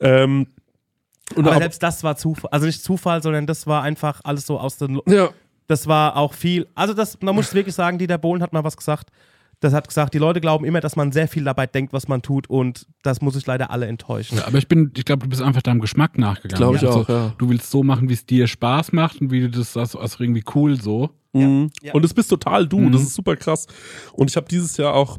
Ähm, 0.00 0.46
und 1.34 1.46
Aber 1.48 1.58
selbst 1.58 1.82
das 1.82 2.04
war 2.04 2.16
Zufall. 2.16 2.50
Also 2.52 2.66
nicht 2.66 2.82
Zufall, 2.84 3.20
sondern 3.22 3.46
das 3.46 3.66
war 3.66 3.82
einfach 3.82 4.20
alles 4.22 4.46
so 4.46 4.60
aus 4.60 4.76
den. 4.76 5.00
ja, 5.08 5.30
Das 5.66 5.88
war 5.88 6.16
auch 6.16 6.32
viel. 6.32 6.68
Also, 6.76 6.94
das, 6.94 7.18
man 7.20 7.34
muss 7.34 7.52
wirklich 7.54 7.74
sagen, 7.74 7.98
Dieter 7.98 8.18
Bohlen 8.18 8.40
hat 8.42 8.52
mal 8.52 8.62
was 8.62 8.76
gesagt. 8.76 9.10
Das 9.60 9.72
hat 9.72 9.88
gesagt, 9.88 10.12
die 10.12 10.18
Leute 10.18 10.40
glauben 10.42 10.64
immer, 10.66 10.80
dass 10.80 10.96
man 10.96 11.12
sehr 11.12 11.28
viel 11.28 11.42
dabei 11.44 11.66
denkt, 11.66 11.92
was 11.94 12.08
man 12.08 12.20
tut, 12.20 12.48
und 12.50 12.86
das 13.02 13.22
muss 13.22 13.36
ich 13.36 13.46
leider 13.46 13.70
alle 13.70 13.86
enttäuschen. 13.86 14.36
Ja, 14.38 14.46
aber 14.46 14.58
ich 14.58 14.68
bin, 14.68 14.92
ich 14.96 15.04
glaube, 15.06 15.22
du 15.24 15.30
bist 15.30 15.40
einfach 15.40 15.62
deinem 15.62 15.80
Geschmack 15.80 16.18
nachgegangen. 16.18 16.58
Glaub 16.58 16.74
ich 16.76 16.82
Also, 16.86 17.00
auch, 17.00 17.08
ja. 17.08 17.32
Du 17.38 17.48
willst 17.48 17.70
so 17.70 17.82
machen, 17.82 18.08
wie 18.10 18.12
es 18.14 18.26
dir 18.26 18.46
Spaß 18.46 18.92
macht 18.92 19.20
und 19.20 19.30
wie 19.30 19.40
du 19.40 19.50
das 19.50 19.76
also, 19.76 19.98
also 19.98 20.22
irgendwie 20.22 20.44
cool 20.54 20.78
so. 20.80 21.10
Mhm. 21.32 21.70
Ja. 21.82 21.94
Und 21.94 22.04
es 22.04 22.12
bist 22.12 22.28
total 22.28 22.66
du, 22.68 22.78
Mhm. 22.80 22.92
das 22.92 23.02
ist 23.02 23.14
super 23.14 23.34
krass. 23.36 23.66
Und 24.12 24.30
ich 24.30 24.36
habe 24.36 24.46
dieses 24.46 24.76
Jahr 24.76 24.92
auch 24.94 25.18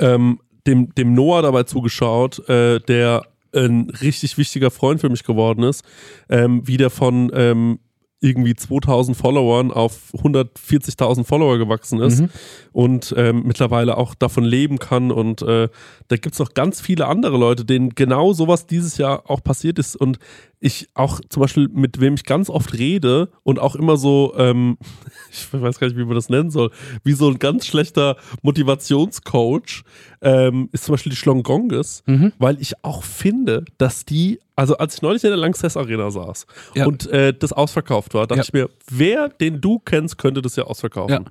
ähm, 0.00 0.40
dem, 0.66 0.94
dem 0.94 1.14
Noah 1.14 1.42
dabei 1.42 1.62
zugeschaut, 1.62 2.46
äh, 2.48 2.80
der 2.80 3.22
ein 3.54 3.88
richtig 4.02 4.36
wichtiger 4.36 4.70
Freund 4.70 5.00
für 5.00 5.08
mich 5.08 5.24
geworden 5.24 5.62
ist, 5.62 5.82
ähm, 6.28 6.66
wie 6.66 6.76
der 6.76 6.90
von 6.90 7.30
ähm, 7.34 7.78
irgendwie 8.20 8.54
2000 8.54 9.16
Followern 9.16 9.70
auf 9.70 10.12
140.000 10.14 11.24
Follower 11.24 11.56
gewachsen 11.58 12.00
ist 12.00 12.20
Mhm. 12.20 12.30
und 12.72 13.14
ähm, 13.16 13.42
mittlerweile 13.46 13.96
auch 13.96 14.14
davon 14.14 14.44
leben 14.44 14.78
kann. 14.78 15.12
Und 15.12 15.42
äh, 15.42 15.68
da 16.08 16.16
gibt 16.16 16.32
es 16.34 16.38
noch 16.40 16.54
ganz 16.54 16.80
viele 16.80 17.06
andere 17.06 17.36
Leute, 17.38 17.64
denen 17.64 17.90
genau 17.90 18.32
sowas 18.32 18.66
dieses 18.66 18.98
Jahr 18.98 19.30
auch 19.30 19.42
passiert 19.42 19.78
ist. 19.78 19.94
Und 19.94 20.18
ich 20.60 20.88
auch 20.94 21.20
zum 21.28 21.40
Beispiel, 21.42 21.68
mit 21.68 22.00
wem 22.00 22.14
ich 22.14 22.24
ganz 22.24 22.50
oft 22.50 22.72
rede 22.74 23.30
und 23.44 23.58
auch 23.60 23.76
immer 23.76 23.96
so, 23.96 24.34
ähm, 24.36 24.76
ich 25.30 25.46
weiß 25.52 25.78
gar 25.78 25.86
nicht, 25.86 25.96
wie 25.96 26.04
man 26.04 26.14
das 26.16 26.28
nennen 26.28 26.50
soll, 26.50 26.70
wie 27.04 27.12
so 27.12 27.28
ein 27.28 27.38
ganz 27.38 27.66
schlechter 27.66 28.16
Motivationscoach, 28.42 29.82
ähm, 30.20 30.68
ist 30.72 30.84
zum 30.84 30.94
Beispiel 30.94 31.10
die 31.10 31.16
Schlongonges, 31.16 32.02
Mhm. 32.06 32.32
weil 32.38 32.60
ich 32.60 32.84
auch 32.84 33.02
finde, 33.02 33.64
dass 33.78 34.04
die, 34.04 34.40
also 34.56 34.76
als 34.78 34.96
ich 34.96 35.02
neulich 35.02 35.22
in 35.24 35.30
der 35.30 35.36
Lanxess 35.36 35.76
Arena 35.76 36.10
saß 36.10 36.46
Ja. 36.74 36.86
und 36.86 37.06
äh, 37.08 37.32
das 37.32 37.52
ausverkauft 37.52 38.14
war, 38.14 38.26
dachte 38.26 38.38
Ja. 38.38 38.42
ich 38.44 38.52
mir, 38.52 38.68
wer 38.90 39.28
den 39.28 39.60
du 39.60 39.78
kennst, 39.78 40.18
könnte 40.18 40.42
das 40.42 40.56
ja 40.56 40.64
ausverkaufen. 40.64 41.24
Ja. 41.26 41.30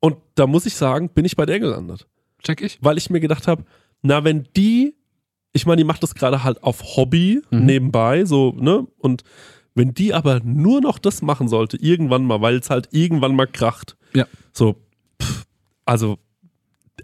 Und 0.00 0.16
da 0.34 0.46
muss 0.46 0.66
ich 0.66 0.74
sagen, 0.76 1.08
bin 1.08 1.24
ich 1.24 1.36
bei 1.36 1.46
der 1.46 1.58
gelandet. 1.58 2.06
Check 2.42 2.60
ich? 2.60 2.78
Weil 2.82 2.98
ich 2.98 3.08
mir 3.10 3.20
gedacht 3.20 3.48
habe, 3.48 3.64
na, 4.02 4.22
wenn 4.24 4.46
die, 4.56 4.94
ich 5.56 5.66
meine, 5.66 5.78
die 5.78 5.84
macht 5.84 6.02
das 6.02 6.14
gerade 6.14 6.44
halt 6.44 6.62
auf 6.62 6.96
Hobby 6.96 7.42
Mhm. 7.50 7.66
nebenbei, 7.66 8.24
so, 8.24 8.52
ne? 8.58 8.86
Und 8.98 9.24
wenn 9.74 9.92
die 9.92 10.14
aber 10.14 10.40
nur 10.44 10.80
noch 10.80 10.98
das 10.98 11.20
machen 11.22 11.48
sollte, 11.48 11.76
irgendwann 11.76 12.24
mal, 12.24 12.40
weil 12.40 12.56
es 12.56 12.70
halt 12.70 12.88
irgendwann 12.92 13.34
mal 13.34 13.46
kracht, 13.46 13.96
Ja. 14.14 14.26
so, 14.52 14.76
pff, 15.20 15.44
also, 15.84 16.16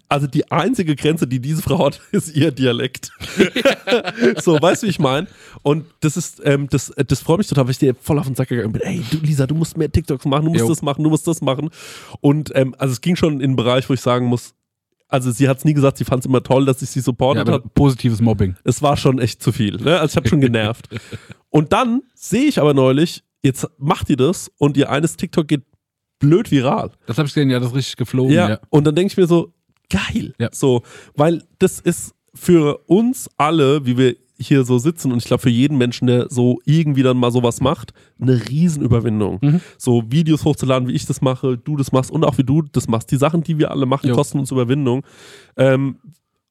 also 0.09 0.27
die 0.27 0.51
einzige 0.51 0.97
Grenze, 0.97 1.27
die 1.27 1.41
diese 1.41 1.61
Frau 1.63 1.87
hat, 1.87 2.01
ist 2.13 2.35
ihr 2.35 2.51
Dialekt. 2.51 3.11
so, 4.43 4.61
weißt 4.61 4.83
du, 4.83 4.87
wie 4.87 4.91
ich 4.91 4.99
meine? 4.99 5.27
Und 5.63 5.85
das 6.01 6.17
ist, 6.17 6.41
ähm, 6.45 6.69
das, 6.71 6.93
das 7.07 7.21
freut 7.21 7.39
mich 7.39 7.47
total, 7.49 7.65
weil 7.65 7.73
ich 7.73 7.79
dir 7.79 7.95
voll 8.01 8.19
auf 8.19 8.27
den 8.27 8.35
Sack 8.35 8.49
gegangen 8.49 8.73
bin. 8.73 8.83
Ey, 8.83 9.03
du, 9.11 9.19
Lisa, 9.19 9.47
du 9.47 9.55
musst 9.55 9.77
mehr 9.77 9.91
TikToks 9.91 10.25
machen, 10.25 10.45
du 10.47 10.51
musst 10.51 10.63
Jo. 10.63 10.69
das 10.69 10.83
machen, 10.83 11.03
du 11.05 11.11
musst 11.11 11.27
das 11.27 11.41
machen. 11.43 11.71
Und 12.21 12.53
ähm, 12.55 12.75
also 12.79 12.93
es 12.93 13.01
ging 13.01 13.17
schon 13.17 13.35
in 13.41 13.43
einen 13.51 13.57
Bereich, 13.57 13.89
wo 13.89 13.95
ich 13.95 14.01
sagen 14.01 14.27
muss, 14.27 14.55
also 15.13 15.31
sie 15.31 15.49
hat 15.49 15.59
es 15.59 15.65
nie 15.65 15.75
gesagt, 15.75 15.99
sie 15.99 16.05
fand 16.05 16.21
es 16.21 16.27
immer 16.27 16.43
toll, 16.43 16.65
dass 16.65 16.83
ich 16.83 16.91
sie 16.91 17.01
Ja, 17.01 17.05
supportet 17.05 17.43
aber 17.43 17.53
habe. 17.53 17.69
positives 17.75 18.21
Mobbing. 18.21 18.57
Es 18.65 18.83
war 18.83 18.97
schon 18.97 19.19
echt 19.19 19.43
zu 19.43 19.53
viel. 19.53 19.77
Ne? 19.77 19.99
Also 20.01 20.13
ich 20.13 20.17
habe 20.17 20.29
schon 20.29 20.41
genervt. 20.49 20.89
und 21.51 21.73
dann 21.73 22.03
sehe 22.15 22.45
ich 22.45 22.59
aber 22.61 22.75
neulich, 22.75 23.23
jetzt 23.43 23.67
macht 23.79 24.09
ihr 24.11 24.17
das 24.17 24.51
und 24.59 24.77
ihr 24.77 24.91
eines 24.91 25.17
TikTok 25.17 25.47
geht 25.49 25.63
blöd 26.19 26.51
viral. 26.51 26.91
Das 27.07 27.19
habe 27.19 27.27
ich 27.27 27.35
gesehen, 27.35 27.51
ja, 27.51 27.59
das 27.59 27.69
ist 27.71 27.75
richtig 27.77 27.97
geflogen. 27.97 28.33
Ja. 28.33 28.49
Ja. 28.51 28.61
Und 28.71 28.85
dann 28.85 28.95
denke 28.95 29.13
ich 29.13 29.17
mir 29.17 29.27
so, 29.27 29.53
geil. 29.91 30.35
Ja. 30.39 30.49
So, 30.53 30.83
weil 31.15 31.43
das 31.59 31.81
ist 31.81 32.15
für 32.35 32.79
uns 32.87 33.29
alle, 33.37 33.85
wie 33.85 33.99
wir 33.99 34.17
hier 34.47 34.65
so 34.65 34.79
sitzen 34.79 35.13
und 35.13 35.19
ich 35.19 35.25
glaube 35.25 35.43
für 35.43 35.51
jeden 35.51 35.79
Menschen, 35.79 36.07
der 36.07 36.27
so 36.31 36.61
irgendwie 36.65 37.03
dann 37.03 37.17
mal 37.17 37.31
sowas 37.31 37.61
macht, 37.61 37.93
eine 38.21 38.49
Riesenüberwindung. 38.49 39.39
Mhm. 39.41 39.61
So 39.79 40.05
Videos 40.09 40.45
hochzuladen, 40.45 40.89
wie 40.89 40.93
ich 40.93 41.07
das 41.07 41.21
mache, 41.21 41.59
du 41.59 41.77
das 41.77 41.93
machst 41.93 42.11
und 42.11 42.25
auch 42.25 42.39
wie 42.39 42.45
du 42.45 42.63
das 42.63 42.89
machst. 42.89 43.11
Die 43.11 43.17
Sachen, 43.17 43.43
die 43.43 43.59
wir 43.59 43.71
alle 43.71 43.87
machen, 43.87 44.09
Jo. 44.09 44.15
kosten 44.15 44.39
uns 44.39 44.51
Überwindung. 44.51 45.05
Ähm, 45.57 45.97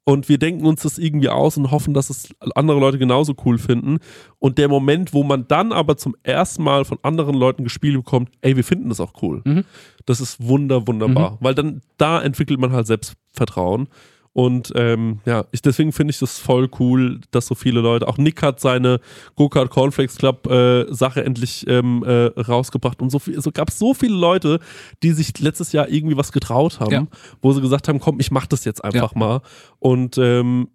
und 0.03 0.29
wir 0.29 0.39
denken 0.39 0.65
uns 0.65 0.81
das 0.81 0.97
irgendwie 0.97 1.29
aus 1.29 1.57
und 1.57 1.69
hoffen, 1.69 1.93
dass 1.93 2.09
es 2.09 2.29
andere 2.55 2.79
Leute 2.79 2.97
genauso 2.97 3.35
cool 3.45 3.59
finden. 3.59 3.99
Und 4.39 4.57
der 4.57 4.67
Moment, 4.67 5.13
wo 5.13 5.23
man 5.23 5.47
dann 5.47 5.71
aber 5.71 5.95
zum 5.95 6.15
ersten 6.23 6.63
Mal 6.63 6.85
von 6.85 6.97
anderen 7.03 7.35
Leuten 7.35 7.63
gespielt 7.63 7.95
bekommt, 7.95 8.29
ey, 8.41 8.55
wir 8.55 8.63
finden 8.63 8.89
das 8.89 8.99
auch 8.99 9.13
cool. 9.21 9.41
Mhm. 9.45 9.63
Das 10.05 10.19
ist 10.19 10.45
wunder, 10.45 10.87
wunderbar. 10.87 11.37
Weil 11.39 11.53
dann, 11.53 11.81
da 11.97 12.21
entwickelt 12.21 12.59
man 12.59 12.71
halt 12.71 12.87
Selbstvertrauen. 12.87 13.87
Und 14.33 14.71
ähm, 14.75 15.19
ja, 15.25 15.45
ich, 15.51 15.61
deswegen 15.61 15.91
finde 15.91 16.11
ich 16.11 16.19
das 16.19 16.39
voll 16.39 16.69
cool, 16.79 17.19
dass 17.31 17.47
so 17.47 17.55
viele 17.55 17.81
Leute, 17.81 18.07
auch 18.07 18.17
Nick 18.17 18.41
hat 18.41 18.61
seine 18.61 19.01
Go-Kart 19.35 19.69
Cornflakes 19.69 20.15
Club 20.15 20.47
äh, 20.47 20.85
Sache 20.93 21.25
endlich 21.25 21.65
ähm, 21.67 22.03
äh, 22.05 22.27
rausgebracht 22.39 23.01
und 23.01 23.09
so 23.09 23.19
viel, 23.19 23.41
so 23.41 23.51
gab 23.51 23.69
es 23.69 23.77
so 23.77 23.93
viele 23.93 24.15
Leute, 24.15 24.59
die 25.03 25.11
sich 25.11 25.37
letztes 25.39 25.73
Jahr 25.73 25.89
irgendwie 25.89 26.15
was 26.15 26.31
getraut 26.31 26.79
haben, 26.79 26.91
Ja. 26.91 27.07
wo 27.41 27.51
sie 27.51 27.59
gesagt 27.61 27.89
haben, 27.89 27.99
komm, 27.99 28.21
ich 28.21 28.31
mach 28.31 28.45
das 28.47 28.63
jetzt 28.63 28.81
einfach 28.83 29.15
mal. 29.15 29.41
Und 29.79 30.17
ähm, 30.17 30.69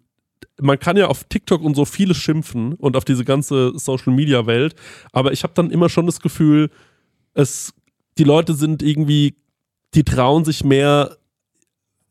man 0.61 0.77
kann 0.77 0.95
ja 0.97 1.07
auf 1.07 1.23
TikTok 1.23 1.63
und 1.63 1.75
so 1.75 1.85
vieles 1.85 2.17
schimpfen 2.17 2.73
und 2.75 2.95
auf 2.95 3.05
diese 3.05 3.25
ganze 3.25 3.71
Social 3.77 4.13
Media 4.13 4.45
Welt, 4.45 4.75
aber 5.11 5.31
ich 5.31 5.41
habe 5.41 5.53
dann 5.55 5.71
immer 5.71 5.89
schon 5.89 6.05
das 6.05 6.19
Gefühl, 6.19 6.69
es 7.33 7.73
die 8.19 8.23
Leute 8.23 8.53
sind 8.53 8.81
irgendwie, 8.83 9.35
die 9.93 10.03
trauen 10.03 10.45
sich 10.45 10.63
mehr 10.63 11.17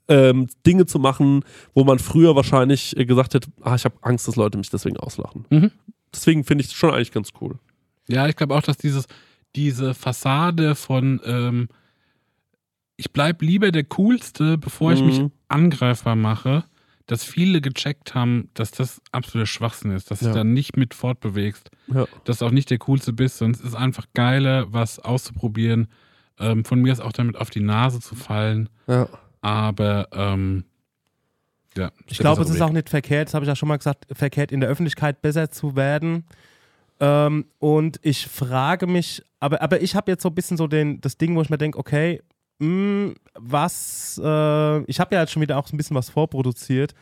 ähm, 0.09 0.47
Dinge 0.67 0.87
zu 0.87 0.99
machen, 0.99 1.45
wo 1.75 1.85
man 1.85 1.99
früher 1.99 2.37
wahrscheinlich 2.37 2.97
äh, 2.97 3.05
gesagt 3.07 3.35
hätte, 3.35 3.51
ah, 3.63 3.75
ich 3.75 3.85
habe 3.85 3.97
Angst, 4.03 4.29
dass 4.29 4.37
Leute 4.37 4.57
mich 4.59 4.71
deswegen 4.71 4.97
auslachen. 4.97 5.45
Mhm. 5.51 5.71
Deswegen 6.15 6.45
finde 6.45 6.63
ich 6.63 6.69
das 6.69 6.77
schon 6.77 6.91
eigentlich 6.95 7.13
ganz 7.13 7.31
cool. 7.41 7.59
Ja, 8.09 8.29
ich 8.29 8.37
glaube 8.37 8.55
auch, 8.55 8.63
dass 8.63 8.77
dieses, 8.77 9.07
diese 9.57 9.95
Fassade 9.95 10.75
von 10.75 11.21
ähm, 11.25 11.69
ich 12.97 13.13
bleib 13.13 13.43
lieber 13.43 13.73
der 13.73 13.85
Coolste, 13.85 14.57
bevor 14.57 14.93
ich 14.93 15.03
mich 15.03 15.19
Mhm. 15.21 15.33
angreifbar 15.49 16.17
mache, 16.17 16.65
dass 17.07 17.23
viele 17.25 17.61
gecheckt 17.61 18.15
haben, 18.15 18.49
dass 18.55 18.71
das 18.71 19.01
absoluter 19.13 19.47
Schwachsinn 19.47 19.91
ist, 19.93 20.11
dass 20.11 20.21
du 20.21 20.27
Ja. 20.27 20.33
da 20.33 20.45
nicht 20.45 20.77
mit 20.77 20.95
fortbewegst, 20.95 21.71
Ja. 21.89 22.07
dass 22.25 22.39
du 22.39 22.47
auch 22.47 22.51
nicht 22.51 22.71
der 22.71 22.79
Coolste 22.79 23.13
bist, 23.13 23.43
es 23.43 23.61
ist 23.61 23.75
einfach 23.75 24.07
geiler, 24.15 24.73
was 24.73 24.99
auszuprobieren, 24.99 25.89
ähm, 26.39 26.65
von 26.65 26.81
mir 26.81 26.93
aus 26.93 27.01
auch 27.01 27.13
damit 27.13 27.37
auf 27.37 27.51
die 27.51 27.61
Nase 27.61 28.01
zu 28.01 28.15
fallen, 28.15 28.69
Ja. 28.87 29.09
Aber 29.41 30.09
ähm, 30.13 30.65
ja. 31.77 31.91
Ich 32.09 32.19
glaube, 32.19 32.43
es 32.43 32.51
ist 32.51 32.61
auch 32.61 32.73
nicht 32.73 32.89
verkehrt, 32.89 33.29
das 33.29 33.35
habe 33.35 33.45
ich 33.45 33.49
ja 33.49 33.57
schon 33.57 33.69
mal 33.69 33.77
gesagt, 33.77 34.07
verkehrt 34.13 34.53
in 34.53 34.61
der 34.61 34.69
Öffentlichkeit 34.69 35.21
besser 35.23 35.51
zu 35.51 35.77
werden. 35.77 36.25
Ähm, 37.01 37.47
und 37.59 37.99
ich 38.03 38.27
frage 38.27 38.87
mich, 38.87 39.23
aber, 39.41 39.61
aber 39.61 39.83
ich 39.83 39.95
habe 39.95 40.11
jetzt 40.11 40.23
so 40.23 40.31
ein 40.31 40.35
bisschen 40.35 40.57
so 40.57 40.67
den, 40.67 41.01
das 41.01 41.19
Ding, 41.19 41.37
wo 41.37 41.43
ich 41.43 41.51
mir 41.51 41.59
denke, 41.59 41.79
okay, 41.79 42.23
mh, 42.59 43.15
was, 43.35 44.21
äh, 44.23 44.83
ich 44.85 44.99
habe 45.01 45.15
ja 45.15 45.21
jetzt 45.21 45.33
schon 45.33 45.43
wieder 45.43 45.59
auch 45.59 45.67
so 45.67 45.75
ein 45.75 45.77
bisschen 45.77 45.97
was 45.97 46.09
vorproduziert. 46.09 46.95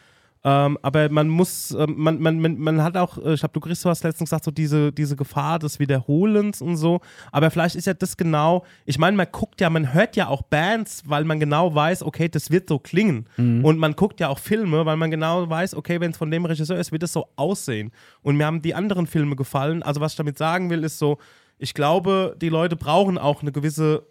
Ähm, 0.46 0.78
aber 0.82 1.08
man 1.08 1.28
muss, 1.28 1.70
ähm, 1.70 1.94
man, 1.96 2.20
man, 2.20 2.38
man, 2.38 2.58
man 2.58 2.82
hat 2.82 2.98
auch, 2.98 3.16
äh, 3.16 3.32
ich 3.32 3.42
habe, 3.42 3.52
du 3.54 3.60
Chris, 3.60 3.80
du 3.80 3.88
hast 3.88 4.04
letztens 4.04 4.28
gesagt, 4.28 4.44
so 4.44 4.50
diese, 4.50 4.92
diese 4.92 5.16
Gefahr 5.16 5.58
des 5.58 5.78
Wiederholens 5.78 6.60
und 6.60 6.76
so. 6.76 7.00
Aber 7.32 7.50
vielleicht 7.50 7.76
ist 7.76 7.86
ja 7.86 7.94
das 7.94 8.18
genau, 8.18 8.64
ich 8.84 8.98
meine, 8.98 9.16
man 9.16 9.26
guckt 9.32 9.62
ja, 9.62 9.70
man 9.70 9.94
hört 9.94 10.16
ja 10.16 10.28
auch 10.28 10.42
Bands, 10.42 11.02
weil 11.06 11.24
man 11.24 11.40
genau 11.40 11.74
weiß, 11.74 12.02
okay, 12.02 12.28
das 12.28 12.50
wird 12.50 12.68
so 12.68 12.78
klingen. 12.78 13.26
Und 13.64 13.78
man 13.78 13.96
guckt 13.96 14.20
ja 14.20 14.28
auch 14.28 14.38
Filme, 14.38 14.84
weil 14.84 14.96
man 14.98 15.10
genau 15.10 15.48
weiß, 15.48 15.74
okay, 15.74 15.98
wenn 16.00 16.10
es 16.10 16.18
von 16.18 16.30
dem 16.30 16.44
Regisseur 16.44 16.78
ist, 16.78 16.92
wird 16.92 17.02
es 17.02 17.14
so 17.14 17.26
aussehen. 17.36 17.90
Und 18.20 18.36
mir 18.36 18.44
haben 18.44 18.60
die 18.60 18.74
anderen 18.74 19.06
Filme 19.06 19.36
gefallen. 19.36 19.82
Also, 19.82 20.02
was 20.02 20.12
ich 20.12 20.16
damit 20.16 20.36
sagen 20.36 20.68
will, 20.68 20.84
ist 20.84 20.98
so, 20.98 21.18
ich 21.58 21.72
glaube, 21.72 22.36
die 22.38 22.50
Leute 22.50 22.76
brauchen 22.76 23.16
auch 23.16 23.40
eine 23.40 23.50
gewisse 23.50 24.06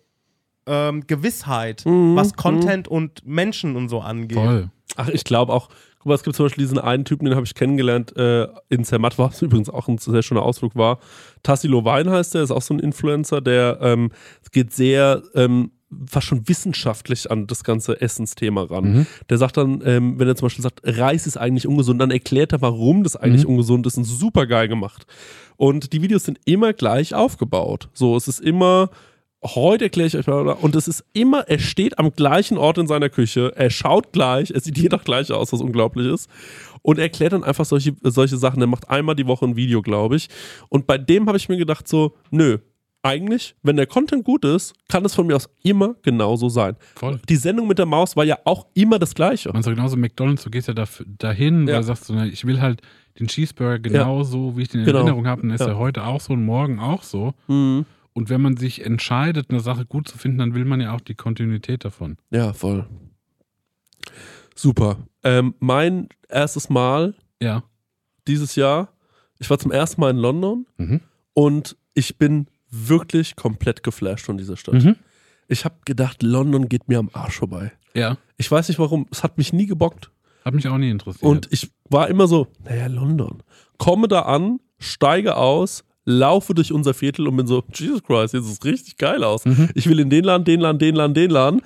ähm, 0.65 1.05
Gewissheit, 1.05 1.83
was 1.85 2.33
Content 2.33 2.87
und 2.87 3.25
Menschen 3.25 3.75
und 3.75 3.89
so 3.89 3.99
angeht. 3.99 4.37
Voll. 4.37 4.69
Ach, 4.95 5.09
ich 5.09 5.23
glaube 5.23 5.53
auch, 5.53 5.69
guck 6.03 6.09
mal, 6.09 6.15
es 6.15 6.23
gibt 6.23 6.35
zum 6.35 6.47
Beispiel 6.47 6.65
diesen 6.65 6.79
einen 6.79 7.05
Typen, 7.05 7.25
den 7.25 7.35
habe 7.35 7.45
ich 7.45 7.55
kennengelernt 7.55 8.15
äh, 8.17 8.47
in 8.67 8.83
Zermatt, 8.83 9.17
was 9.17 9.41
übrigens 9.41 9.69
auch 9.69 9.87
ein 9.87 9.97
sehr 9.97 10.21
schöner 10.21 10.41
Ausflug 10.41 10.75
war. 10.75 10.99
Tassilo 11.43 11.85
Wein 11.85 12.09
heißt 12.09 12.33
der, 12.33 12.43
ist 12.43 12.51
auch 12.51 12.61
so 12.61 12.73
ein 12.73 12.79
Influencer, 12.79 13.39
der 13.39 13.79
ähm, 13.81 14.11
geht 14.51 14.73
sehr 14.73 15.23
ähm, 15.33 15.71
fast 16.07 16.27
schon 16.27 16.49
wissenschaftlich 16.49 17.31
an 17.31 17.47
das 17.47 17.63
ganze 17.63 18.01
Essensthema 18.01 18.63
ran. 18.63 19.07
Der 19.29 19.37
sagt 19.37 19.55
dann, 19.55 19.81
ähm, 19.85 20.19
wenn 20.19 20.27
er 20.27 20.35
zum 20.35 20.47
Beispiel 20.47 20.63
sagt, 20.63 20.81
Reis 20.83 21.25
ist 21.25 21.37
eigentlich 21.37 21.67
ungesund, 21.67 22.01
dann 22.01 22.11
erklärt 22.11 22.51
er, 22.51 22.61
warum 22.61 23.03
das 23.03 23.15
eigentlich 23.15 23.45
ungesund 23.45 23.87
ist 23.87 23.97
und 23.97 24.03
super 24.03 24.45
geil 24.45 24.67
gemacht. 24.67 25.05
Und 25.55 25.93
die 25.93 26.01
Videos 26.01 26.25
sind 26.25 26.39
immer 26.43 26.73
gleich 26.73 27.13
aufgebaut. 27.13 27.87
So, 27.93 28.17
es 28.17 28.27
ist 28.27 28.39
immer, 28.39 28.89
heute 29.43 29.85
erkläre 29.85 30.07
ich 30.07 30.17
euch 30.17 30.27
mal, 30.27 30.47
und 30.49 30.75
es 30.75 30.87
ist 30.87 31.03
immer, 31.13 31.47
er 31.49 31.59
steht 31.59 31.99
am 31.99 32.11
gleichen 32.11 32.57
Ort 32.57 32.77
in 32.77 32.87
seiner 32.87 33.09
Küche, 33.09 33.51
er 33.55 33.69
schaut 33.69 34.11
gleich, 34.13 34.51
er 34.51 34.59
sieht 34.61 34.77
jeder 34.77 34.97
gleich 34.97 35.31
aus, 35.31 35.51
was 35.53 35.61
unglaublich 35.61 36.07
ist. 36.07 36.29
Und 36.81 36.97
er 36.97 37.03
erklärt 37.05 37.33
dann 37.33 37.43
einfach 37.45 37.63
solche, 37.65 37.93
solche 38.03 38.37
Sachen. 38.37 38.59
Er 38.61 38.67
macht 38.67 38.89
einmal 38.89 39.15
die 39.15 39.25
Woche 39.27 39.45
ein 39.45 39.55
Video, 39.55 39.81
glaube 39.81 40.17
ich. 40.17 40.27
Und 40.69 40.85
bei 40.87 40.97
dem 40.97 41.27
habe 41.27 41.37
ich 41.37 41.47
mir 41.47 41.55
gedacht, 41.57 41.87
so, 41.87 42.13
nö, 42.29 42.57
eigentlich, 43.03 43.55
wenn 43.63 43.75
der 43.75 43.85
Content 43.85 44.23
gut 44.23 44.45
ist, 44.45 44.73
kann 44.89 45.03
es 45.05 45.13
von 45.15 45.27
mir 45.27 45.35
aus 45.35 45.49
immer 45.63 45.95
genauso 46.03 46.47
sein. 46.49 46.75
Voll. 46.95 47.19
Die 47.27 47.35
Sendung 47.35 47.67
mit 47.67 47.77
der 47.79 47.85
Maus 47.85 48.15
war 48.15 48.23
ja 48.23 48.37
auch 48.45 48.65
immer 48.73 48.97
das 48.99 49.13
Gleiche. 49.13 49.49
Man 49.51 49.61
sagt 49.63 49.75
genauso 49.75 49.97
McDonalds, 49.97 50.43
du 50.43 50.49
gehst 50.49 50.67
ja 50.69 50.73
daf- 50.73 51.03
dahin, 51.05 51.67
Ja. 51.67 51.73
weil 51.75 51.81
du 51.81 51.87
sagst, 51.87 52.05
so, 52.05 52.17
ich 52.21 52.45
will 52.45 52.61
halt 52.61 52.81
den 53.19 53.27
Cheeseburger 53.27 53.79
genauso, 53.79 54.57
wie 54.57 54.63
ich 54.63 54.69
den 54.69 54.81
in 54.81 54.85
Genau. 54.85 54.99
Erinnerung 54.99 55.27
habe, 55.27 55.41
und 55.41 55.49
ist 55.51 55.59
Ja. 55.61 55.67
er 55.67 55.77
heute 55.77 56.05
auch 56.05 56.21
so 56.21 56.33
und 56.33 56.45
morgen 56.45 56.79
auch 56.79 57.03
so. 57.03 57.33
Mhm. 57.47 57.85
Und 58.13 58.29
wenn 58.29 58.41
man 58.41 58.57
sich 58.57 58.85
entscheidet, 58.85 59.49
eine 59.49 59.59
Sache 59.59 59.85
gut 59.85 60.07
zu 60.07 60.17
finden, 60.17 60.37
dann 60.37 60.53
will 60.55 60.65
man 60.65 60.79
ja 60.81 60.93
auch 60.93 61.01
die 61.01 61.15
Kontinuität 61.15 61.83
davon. 61.83 62.17
Ja, 62.29 62.53
voll. 62.53 62.87
Super. 64.55 64.97
Ähm, 65.23 65.55
mein 65.59 66.09
erstes 66.29 66.69
Mal 66.69 67.15
Ja. 67.41 67.63
dieses 68.27 68.55
Jahr, 68.55 68.89
ich 69.39 69.49
war 69.49 69.57
zum 69.57 69.71
ersten 69.71 69.99
Mal 70.01 70.11
in 70.11 70.17
London 70.17 70.65
Mhm. 70.77 71.01
und 71.33 71.75
ich 71.93 72.17
bin 72.17 72.47
wirklich 72.69 73.35
komplett 73.35 73.83
geflasht 73.83 74.25
von 74.25 74.37
dieser 74.37 74.57
Stadt. 74.57 74.75
Mhm. 74.75 74.95
Ich 75.47 75.65
habe 75.65 75.75
gedacht, 75.85 76.23
London 76.23 76.69
geht 76.69 76.87
mir 76.87 76.99
am 76.99 77.09
Arsch 77.13 77.37
vorbei. 77.37 77.71
Ja. 77.93 78.17
Ich 78.37 78.49
weiß 78.49 78.67
nicht 78.69 78.79
warum, 78.79 79.07
es 79.11 79.23
hat 79.23 79.37
mich 79.37 79.53
nie 79.53 79.65
gebockt. 79.65 80.11
Hat 80.45 80.53
mich 80.53 80.67
auch 80.67 80.77
nie 80.77 80.89
interessiert. 80.89 81.23
Und 81.23 81.47
ich 81.51 81.71
war 81.89 82.07
immer 82.09 82.27
so, 82.27 82.47
naja, 82.63 82.87
London. 82.87 83.43
Komme 83.77 84.07
da 84.07 84.21
an, 84.23 84.59
steige 84.79 85.35
aus, 85.37 85.83
laufe 86.05 86.53
durch 86.53 86.71
unser 86.71 86.93
Viertel 86.93 87.27
und 87.27 87.37
bin 87.37 87.47
so, 87.47 87.63
Jesus 87.73 88.03
Christ, 88.03 88.33
jetzt 88.33 88.45
sieht 88.45 88.59
es 88.59 88.65
richtig 88.65 88.97
geil 88.97 89.23
aus. 89.23 89.45
Mhm. 89.45 89.69
Ich 89.73 89.87
will 89.87 89.99
in 89.99 90.09
den 90.09 90.23
Laden, 90.23 90.45
den 90.45 90.59
Laden, 90.59 90.79
den 90.79 90.95
Laden, 90.95 91.13
den 91.13 91.29
Laden. 91.29 91.61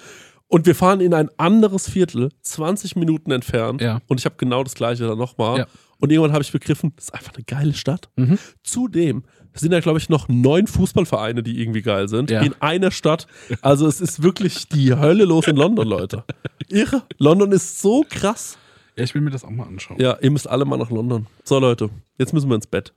Und 0.49 0.65
wir 0.65 0.75
fahren 0.75 1.01
in 1.01 1.13
ein 1.13 1.29
anderes 1.37 1.89
Viertel, 1.89 2.29
20 2.41 2.95
Minuten 2.95 3.31
entfernt. 3.31 3.81
Ja. 3.81 3.99
Und 4.07 4.19
ich 4.19 4.25
habe 4.25 4.35
genau 4.37 4.63
das 4.63 4.75
gleiche 4.75 5.05
dann 5.05 5.17
nochmal. 5.17 5.59
Ja. 5.59 5.67
Und 5.99 6.11
irgendwann 6.11 6.31
habe 6.31 6.43
ich 6.43 6.51
begriffen, 6.51 6.93
das 6.95 7.05
ist 7.05 7.13
einfach 7.13 7.33
eine 7.33 7.43
geile 7.43 7.73
Stadt. 7.73 8.09
Mhm. 8.15 8.37
Zudem 8.63 9.23
sind 9.53 9.71
da, 9.71 9.79
glaube 9.79 9.97
ich, 9.97 10.09
noch 10.09 10.29
neun 10.29 10.67
Fußballvereine, 10.67 11.41
die 11.43 11.59
irgendwie 11.59 11.81
geil 11.81 12.07
sind. 12.07 12.29
Ja. 12.29 12.41
In 12.41 12.53
einer 12.61 12.91
Stadt. 12.91 13.27
Also 13.61 13.87
es 13.87 13.99
ist 13.99 14.21
wirklich 14.21 14.69
die 14.69 14.95
Hölle 14.95 15.25
los 15.25 15.47
in 15.47 15.55
London, 15.55 15.87
Leute. 15.87 16.23
Irre. 16.69 17.01
London 17.17 17.51
ist 17.51 17.81
so 17.81 18.05
krass. 18.07 18.57
ja, 18.95 19.03
ich 19.03 19.13
will 19.15 19.21
mir 19.21 19.31
das 19.31 19.43
auch 19.43 19.49
mal 19.49 19.65
anschauen. 19.65 19.99
Ja, 19.99 20.17
ihr 20.21 20.31
müsst 20.31 20.47
alle 20.47 20.63
mal 20.65 20.77
nach 20.77 20.91
London. 20.91 21.25
So, 21.43 21.59
Leute, 21.59 21.89
jetzt 22.19 22.33
müssen 22.33 22.47
wir 22.49 22.55
ins 22.55 22.67
Bett. 22.67 22.93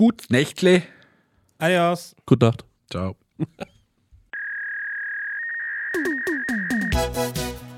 Gut, 0.00 0.24
Nächtle. 0.30 0.82
Adios. 1.58 2.16
Gute 2.24 2.46
Nacht. 2.46 2.64
Ciao. 2.90 3.16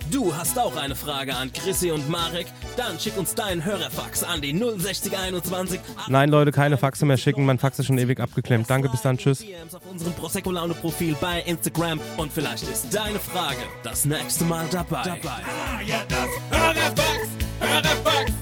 Du 0.09 0.33
hast 0.37 0.57
auch 0.57 0.77
eine 0.77 0.95
Frage 0.95 1.35
an 1.35 1.53
Chrissy 1.53 1.91
und 1.91 2.09
Marek? 2.09 2.47
Dann 2.77 3.01
schick 3.01 3.19
uns 3.19 3.35
deinen 3.35 3.65
Hörerfax 3.65 4.23
an 4.23 4.41
die 4.41 4.57
06021. 4.57 5.81
Nein, 6.07 6.29
Leute, 6.29 6.53
keine 6.53 6.79
Faxe 6.79 7.05
mehr 7.07 7.17
schicken. 7.17 7.45
Mein 7.45 7.59
Fax 7.59 7.81
ist 7.81 7.87
schon 7.87 7.99
ewig 7.99 8.21
abgeklemmt. 8.21 8.71
Danke, 8.71 8.89
bis 8.89 9.03
dann. 9.03 9.19
Tschüss. 9.19 9.45
Auf 9.73 9.85
unserem 9.91 10.13
Prosecco 10.13 10.53
Laune 10.53 10.75
Profil 10.75 11.17
bei 11.21 11.41
Instagram 11.41 11.99
und 12.19 12.33
vielleicht 12.33 12.63
ist 12.63 12.95
deine 12.95 13.19
Frage 13.19 13.63
das 13.83 14.05
nächste 14.05 14.45
Mal 14.45 14.69
dabei. 14.71 15.19
Ah, 15.19 15.81
ja, 15.85 16.05
das 16.09 16.29
Hörerfax, 16.57 17.29
Hörerfax. 17.59 18.42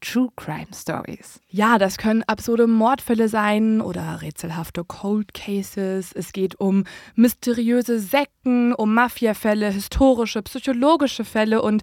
True 0.00 0.28
Crime 0.36 0.68
Stories. 0.72 1.40
ja, 1.48 1.78
das 1.78 1.98
können 1.98 2.22
absurde 2.22 2.66
Mordfälle 2.66 3.28
sein 3.28 3.80
oder 3.80 4.22
rätselhafte 4.22 4.84
Cold 4.84 5.34
Cases. 5.34 6.12
Es 6.12 6.32
geht 6.32 6.60
um 6.60 6.84
mysteriöse 7.16 7.98
Sekten, 7.98 8.72
um 8.74 8.94
Mafiafälle, 8.94 9.70
historische, 9.70 10.42
psychologische 10.42 11.24
Fälle 11.24 11.62
und 11.62 11.82